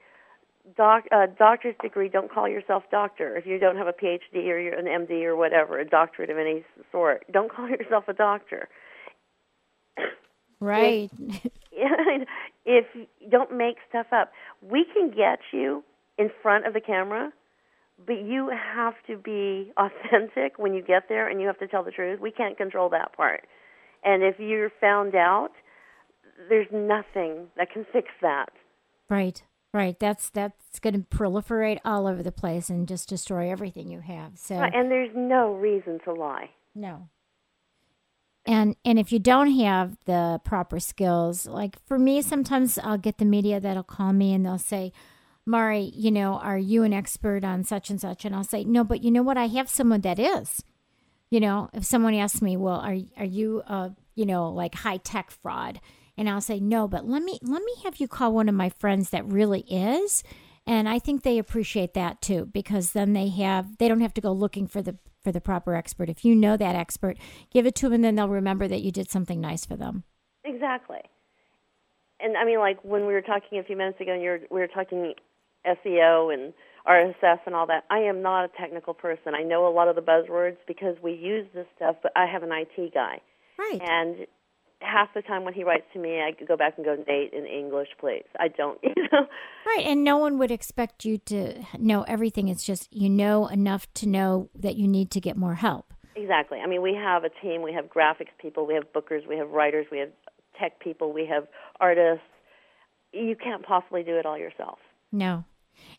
doc 0.76 1.04
a 1.12 1.28
doctor's 1.28 1.76
degree, 1.82 2.10
don't 2.10 2.32
call 2.32 2.48
yourself 2.48 2.84
doctor. 2.92 3.36
If 3.36 3.46
you 3.46 3.60
don't 3.60 3.78
have 3.78 3.88
a 3.88 3.94
PhD 3.94 4.48
or 4.48 4.60
you're 4.60 4.78
an 4.78 4.86
MD 4.86 5.24
or 5.24 5.36
whatever, 5.36 5.80
a 5.80 5.86
doctorate 5.86 6.30
of 6.30 6.38
any 6.38 6.64
sort, 6.92 7.26
don't 7.32 7.52
call 7.52 7.70
yourself 7.70 8.06
a 8.08 8.14
doctor. 8.14 8.70
Right. 10.60 11.12
if 12.66 12.86
don't 13.30 13.56
make 13.56 13.78
stuff 13.90 14.08
up, 14.12 14.32
we 14.62 14.86
can 14.94 15.10
get 15.10 15.40
you 15.52 15.84
in 16.18 16.30
front 16.42 16.66
of 16.66 16.74
the 16.74 16.82
camera, 16.82 17.32
but 18.06 18.22
you 18.22 18.50
have 18.50 18.96
to 19.08 19.18
be 19.18 19.72
authentic 19.78 20.58
when 20.58 20.74
you 20.74 20.82
get 20.82 21.04
there, 21.10 21.30
and 21.30 21.40
you 21.40 21.48
have 21.48 21.60
to 21.60 21.68
tell 21.68 21.84
the 21.84 21.92
truth. 21.92 22.20
We 22.20 22.32
can't 22.32 22.58
control 22.58 22.90
that 22.90 23.16
part. 23.16 23.46
And 24.04 24.24
if 24.24 24.40
you're 24.40 24.72
found 24.80 25.16
out, 25.16 25.52
there's 26.50 26.68
nothing 26.72 27.48
that 27.58 27.72
can 27.72 27.86
fix 27.92 28.08
that. 28.22 28.50
right. 29.10 29.42
Right. 29.74 30.00
That's 30.00 30.30
that's 30.30 30.80
going 30.80 30.94
to 30.94 31.00
proliferate 31.02 31.80
all 31.84 32.08
over 32.08 32.24
the 32.24 32.32
place 32.32 32.70
and 32.70 32.88
just 32.88 33.10
destroy 33.10 33.52
everything 33.52 33.90
you 33.90 34.00
have. 34.00 34.32
So 34.36 34.56
And 34.56 34.90
there's 34.90 35.12
no 35.14 35.54
reason 35.54 36.00
to 36.06 36.14
lie. 36.14 36.52
No. 36.74 37.10
And 38.48 38.78
and 38.86 38.98
if 38.98 39.12
you 39.12 39.20
don't 39.20 39.52
have 39.60 39.98
the 40.06 40.40
proper 40.46 40.80
skills, 40.80 41.46
like 41.46 41.76
for 41.86 42.00
me, 42.00 42.22
sometimes 42.22 42.80
I'll 42.80 42.98
get 42.98 43.18
the 43.18 43.26
media 43.26 43.60
that'll 43.60 43.84
call 43.84 44.14
me 44.14 44.34
and 44.34 44.46
they'll 44.46 44.58
say, 44.58 44.94
Mari, 45.46 45.92
you 45.94 46.12
know, 46.12 46.36
are 46.36 46.58
you 46.58 46.84
an 46.84 46.94
expert 46.94 47.44
on 47.44 47.66
such 47.66 47.90
and 47.90 48.00
such? 48.00 48.24
And 48.24 48.34
I'll 48.34 48.46
say, 48.46 48.64
no, 48.64 48.86
but 48.86 49.04
you 49.04 49.12
know 49.12 49.22
what? 49.22 49.38
I 49.38 49.48
have 49.48 49.70
someone 49.70 50.02
that 50.02 50.18
is. 50.18 50.64
You 51.30 51.42
know, 51.42 51.70
if 51.74 51.84
someone 51.84 52.16
asks 52.16 52.42
me, 52.42 52.56
well, 52.56 52.80
are 52.80 52.98
are 53.18 53.26
you, 53.26 53.64
uh, 53.68 53.90
you 54.16 54.26
know, 54.26 54.50
like 54.50 54.76
high 54.76 54.98
tech 54.98 55.30
fraud? 55.30 55.82
And 56.18 56.30
I'll 56.30 56.42
say, 56.42 56.62
no, 56.62 56.88
but 56.88 57.06
let 57.06 57.24
me 57.24 57.40
let 57.42 57.62
me 57.62 57.74
have 57.84 57.98
you 57.98 58.08
call 58.08 58.32
one 58.32 58.48
of 58.48 58.56
my 58.56 58.70
friends 58.70 59.10
that 59.10 59.26
really 59.26 59.66
is. 59.70 60.24
And 60.66 60.88
I 60.88 61.00
think 61.00 61.24
they 61.24 61.38
appreciate 61.38 61.94
that 61.96 62.22
too, 62.22 62.46
because 62.46 62.94
then 62.94 63.12
they 63.12 63.28
have 63.28 63.78
they 63.78 63.90
don't 63.90 64.02
have 64.02 64.14
to 64.14 64.22
go 64.22 64.32
looking 64.32 64.68
for 64.68 64.82
the 64.82 64.98
for 65.24 65.32
the 65.32 65.42
proper 65.42 65.76
expert. 65.76 66.10
If 66.10 66.24
you 66.24 66.36
know 66.36 66.58
that 66.58 66.76
expert, 66.76 67.18
give 67.52 67.66
it 67.66 67.76
to 67.76 67.88
them, 67.88 67.94
and 67.94 68.04
then 68.04 68.16
they'll 68.16 68.30
remember 68.30 68.68
that 68.68 68.82
you 68.82 68.92
did 68.92 69.10
something 69.10 69.42
nice 69.42 69.66
for 69.66 69.76
them. 69.76 70.04
Exactly. 70.44 71.02
And 72.20 72.38
I 72.38 72.46
mean, 72.46 72.60
like 72.60 72.84
when 72.84 73.06
we 73.06 73.14
were 73.14 73.22
talking 73.22 73.60
a 73.60 73.64
few 73.64 73.78
minutes 73.78 74.00
ago, 74.02 74.14
and 74.14 74.22
you 74.22 74.30
were, 74.30 74.40
we 74.50 74.60
were 74.60 74.68
talking 74.68 75.14
SEO 75.66 76.34
and 76.34 76.54
RSS 76.88 77.40
and 77.46 77.54
all 77.54 77.68
that. 77.68 77.84
I 77.90 78.00
am 78.00 78.22
not 78.22 78.46
a 78.46 78.50
technical 78.60 78.94
person. 78.94 79.36
I 79.36 79.44
know 79.44 79.68
a 79.68 79.74
lot 79.74 79.88
of 79.88 79.96
the 79.96 80.02
buzzwords 80.02 80.58
because 80.68 80.96
we 81.04 81.14
use 81.14 81.46
this 81.54 81.68
stuff, 81.76 81.98
but 82.02 82.12
I 82.16 82.26
have 82.26 82.44
an 82.44 82.52
IT 82.52 82.94
guy. 82.94 83.20
Right. 83.60 83.82
And 83.82 84.28
half 84.82 85.14
the 85.14 85.22
time 85.22 85.44
when 85.44 85.54
he 85.54 85.64
writes 85.64 85.86
to 85.94 86.00
me, 86.00 86.22
I 86.22 86.32
go 86.46 86.56
back 86.56 86.74
and 86.78 86.86
go, 86.86 86.96
Nate, 87.08 87.34
in 87.34 87.46
English, 87.46 87.90
please. 88.00 88.26
I 88.40 88.48
don't, 88.48 88.80
you 88.84 88.94
know. 89.12 89.28
Right. 89.66 89.86
And 89.86 90.04
no 90.04 90.18
one 90.18 90.38
would 90.38 90.52
expect 90.52 91.06
you 91.06 91.18
to 91.20 91.64
know 91.78 92.04
everything. 92.04 92.48
It's 92.48 92.64
just 92.64 92.92
you 92.94 93.10
know 93.10 93.48
enough 93.48 93.92
to 93.96 94.08
know 94.08 94.50
that 94.56 94.76
you 94.76 94.88
need 94.88 95.12
to 95.12 95.22
get 95.22 95.38
more 95.38 95.56
help. 95.56 95.94
Exactly. 96.16 96.60
I 96.60 96.68
mean, 96.68 96.82
we 96.82 96.96
have 96.96 97.24
a 97.24 97.30
team. 97.42 97.62
We 97.62 97.74
have 97.74 97.86
graphics 97.86 98.36
people. 98.42 98.66
We 98.66 98.74
have 98.74 98.92
bookers. 98.94 99.28
We 99.28 99.38
have 99.38 99.50
writers. 99.50 99.86
We 99.92 100.00
have 100.00 100.10
tech 100.60 100.80
people. 100.80 101.14
We 101.14 101.28
have 101.28 101.48
artists. 101.80 102.26
You 103.14 103.36
can't 103.36 103.64
possibly 103.64 104.04
do 104.04 104.18
it 104.18 104.26
all 104.26 104.38
yourself. 104.38 104.80
No. 105.12 105.46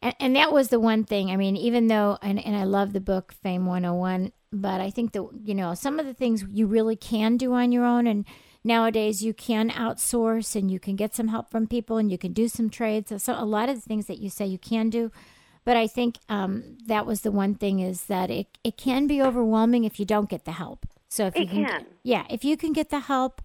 And, 0.03 0.15
and 0.19 0.37
that 0.37 0.53
was 0.53 0.69
the 0.69 0.81
one 0.81 1.05
thing. 1.05 1.31
I 1.31 1.37
mean, 1.37 1.57
even 1.57 1.87
though, 1.87 2.19
and, 2.21 2.45
and 2.45 2.57
I 2.57 2.65
love 2.65 2.93
the 2.93 3.01
book 3.01 3.33
Fame 3.33 3.65
101, 3.65 4.33
but 4.53 4.81
I 4.81 4.91
think 4.91 5.13
that, 5.13 5.29
you 5.45 5.55
know, 5.55 5.75
some 5.75 6.01
of 6.01 6.07
the 6.07 6.15
things 6.15 6.45
you 6.51 6.67
really 6.67 6.97
can 6.97 7.37
do 7.37 7.53
on 7.55 7.71
your 7.71 7.85
own. 7.85 8.07
And 8.07 8.25
nowadays 8.69 9.23
you 9.23 9.35
can 9.35 9.71
outsource 9.71 10.55
and 10.55 10.71
you 10.71 10.79
can 10.79 10.95
get 10.95 11.15
some 11.15 11.29
help 11.29 11.51
from 11.51 11.67
people 11.67 11.97
and 11.97 12.13
you 12.13 12.19
can 12.19 12.33
do 12.33 12.47
some 12.47 12.71
trades. 12.71 13.13
So, 13.23 13.35
a 13.37 13.45
lot 13.45 13.69
of 13.69 13.75
the 13.75 13.81
things 13.81 14.07
that 14.07 14.19
you 14.19 14.31
say 14.31 14.47
you 14.47 14.59
can 14.59 14.91
do. 14.91 15.11
But 15.65 15.77
I 15.77 15.87
think 15.87 16.19
um, 16.29 16.79
that 16.87 17.05
was 17.05 17.23
the 17.23 17.31
one 17.33 17.55
thing 17.55 17.81
is 17.81 18.05
that 18.05 18.31
it, 18.31 18.47
it 18.65 18.79
can 18.79 19.07
be 19.07 19.21
overwhelming 19.21 19.85
if 19.85 19.99
you 20.01 20.07
don't 20.07 20.31
get 20.31 20.45
the 20.45 20.53
help. 20.53 20.87
So 21.09 21.27
if 21.27 21.37
It 21.37 21.41
you 21.41 21.47
can, 21.49 21.67
can. 21.67 21.87
yeah, 22.03 22.25
if 22.31 22.45
you 22.45 22.57
can 22.57 22.73
get 22.73 22.91
the 22.91 23.01
help 23.01 23.43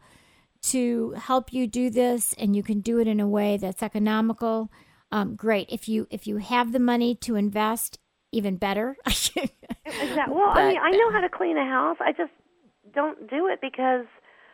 to 0.64 1.12
help 1.12 1.52
you 1.52 1.68
do 1.68 1.90
this 1.90 2.34
and 2.38 2.56
you 2.56 2.64
can 2.64 2.80
do 2.80 3.00
it 3.00 3.08
in 3.08 3.20
a 3.20 3.28
way 3.28 3.58
that's 3.58 3.84
economical, 3.84 4.70
um, 5.12 5.36
great. 5.36 5.68
If 5.70 5.90
you 5.90 6.08
if 6.10 6.26
you 6.26 6.38
have 6.38 6.72
the 6.72 6.80
money 6.80 7.16
to 7.16 7.36
invest, 7.36 8.00
even 8.32 8.58
better. 8.58 8.98
Exactly. 9.86 10.34
Well, 10.34 10.50
I 10.50 10.70
mean, 10.70 10.78
I 10.82 10.92
know 10.92 11.12
how 11.12 11.20
to 11.20 11.30
clean 11.30 11.58
a 11.58 11.66
house. 11.66 11.98
I 12.00 12.14
just 12.14 12.32
don't 12.96 13.30
do 13.30 13.48
it 13.48 13.60
because 13.62 14.06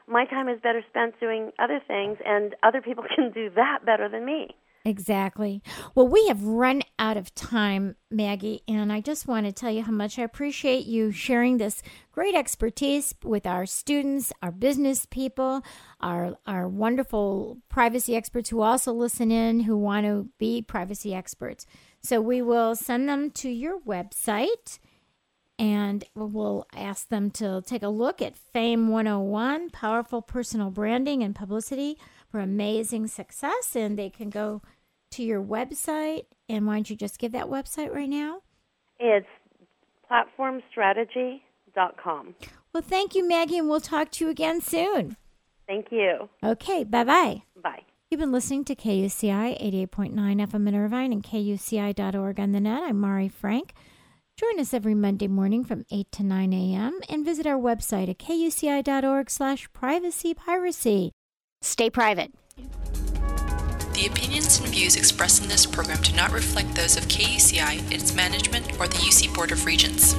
my 0.10 0.26
time 0.26 0.50
is 0.50 0.60
better 0.62 0.84
spent 0.90 1.20
doing 1.20 1.52
other 1.60 1.80
things, 1.88 2.18
and 2.26 2.56
other 2.64 2.82
people 2.82 3.04
can 3.16 3.32
do 3.32 3.50
that 3.56 3.86
better 3.86 4.10
than 4.10 4.26
me. 4.26 4.56
Exactly. 4.86 5.62
Well, 5.94 6.08
we 6.08 6.26
have 6.28 6.42
run 6.42 6.84
out 6.98 7.18
of 7.18 7.36
time, 7.36 7.96
Maggie, 8.10 8.62
and 8.68 8.94
I 8.94 9.02
just 9.02 9.28
want 9.28 9.46
to 9.46 9.52
tell 9.52 9.70
you 9.70 9.84
how 9.84 9.92
much 9.92 10.18
I 10.18 10.24
appreciate 10.24 10.86
you 10.86 11.12
sharing 11.12 11.58
this 11.58 11.84
great 12.14 12.34
expertise 12.34 13.14
with 13.24 13.46
our 13.46 13.66
students, 13.66 14.32
our 14.42 14.52
business 14.52 15.06
people, 15.06 15.64
our 16.00 16.38
our 16.48 16.68
wonderful 16.68 17.58
privacy 17.68 18.16
experts 18.16 18.50
who 18.50 18.62
also 18.62 18.94
listen 18.94 19.32
in 19.32 19.62
who 19.62 19.78
want 19.78 20.06
to 20.06 20.30
be 20.38 20.62
privacy 20.62 21.14
experts. 21.14 21.66
So 22.02 22.22
we 22.22 22.42
will 22.42 22.76
send 22.76 23.10
them 23.10 23.32
to 23.32 23.50
your 23.50 23.80
website 23.82 24.80
and 25.60 26.04
we'll 26.16 26.66
ask 26.74 27.10
them 27.10 27.30
to 27.32 27.62
take 27.66 27.84
a 27.84 27.90
look 27.90 28.22
at 28.22 28.38
Fame 28.38 28.88
101 28.88 29.72
Powerful 29.72 30.22
Personal 30.22 30.70
Branding 30.72 31.22
and 31.22 31.36
Publicity 31.36 31.98
for 32.30 32.40
Amazing 32.40 33.08
Success. 33.08 33.76
And 33.76 34.00
they 34.00 34.10
can 34.10 34.30
go 34.30 34.62
to 35.12 35.22
your 35.22 35.44
website. 35.44 36.28
And 36.48 36.66
why 36.66 36.76
don't 36.76 36.90
you 36.90 36.96
just 36.96 37.20
give 37.20 37.34
that 37.34 37.48
website 37.48 37.94
right 37.94 38.08
now? 38.08 38.40
It's 39.00 39.28
platformstrategy.com. 40.10 42.36
Well, 42.74 42.84
thank 42.84 43.16
you, 43.16 43.28
Maggie, 43.28 43.58
and 43.58 43.68
we'll 43.68 43.82
talk 43.82 44.12
to 44.12 44.24
you 44.26 44.32
again 44.32 44.62
soon. 44.62 45.18
Thank 45.68 45.88
you. 45.92 46.30
Okay, 46.44 46.86
bye 46.86 47.04
bye. 47.04 47.42
Bye. 47.62 47.82
You've 48.10 48.20
been 48.20 48.32
listening 48.32 48.64
to 48.66 48.76
KUCI 48.76 49.88
88.9 49.90 50.16
FM 50.16 50.68
in 50.68 50.76
Irvine 50.76 51.12
and 51.12 51.24
KUCI.org 51.24 52.40
on 52.40 52.52
the 52.54 52.60
net. 52.60 52.84
I'm 52.84 53.00
Mari 53.00 53.30
Frank. 53.30 53.74
Join 54.40 54.58
us 54.58 54.74
every 54.74 54.96
Monday 54.96 55.28
morning 55.28 55.66
from 55.66 55.84
8 55.92 56.14
to 56.14 56.24
9 56.24 56.54
a.m. 56.54 57.02
and 57.10 57.26
visit 57.26 57.46
our 57.46 57.60
website 57.60 58.08
at 58.08 58.20
kuci.org 58.20 59.30
slash 59.30 59.68
privacy 59.74 60.34
piracy. 60.34 61.12
Stay 61.62 61.90
private. 61.90 62.32
The 62.56 64.08
opinions 64.10 64.62
and 64.62 64.70
views 64.70 64.96
expressed 64.96 65.44
in 65.44 65.50
this 65.50 65.66
program 65.66 66.02
do 66.02 66.16
not 66.16 66.32
reflect 66.32 66.74
those 66.74 66.96
of 66.96 67.04
KUCI, 67.10 67.92
its 67.92 68.16
management, 68.16 68.80
or 68.80 68.88
the 68.88 68.96
UC 68.96 69.36
Board 69.36 69.52
of 69.52 69.66
Regents. 69.66 70.14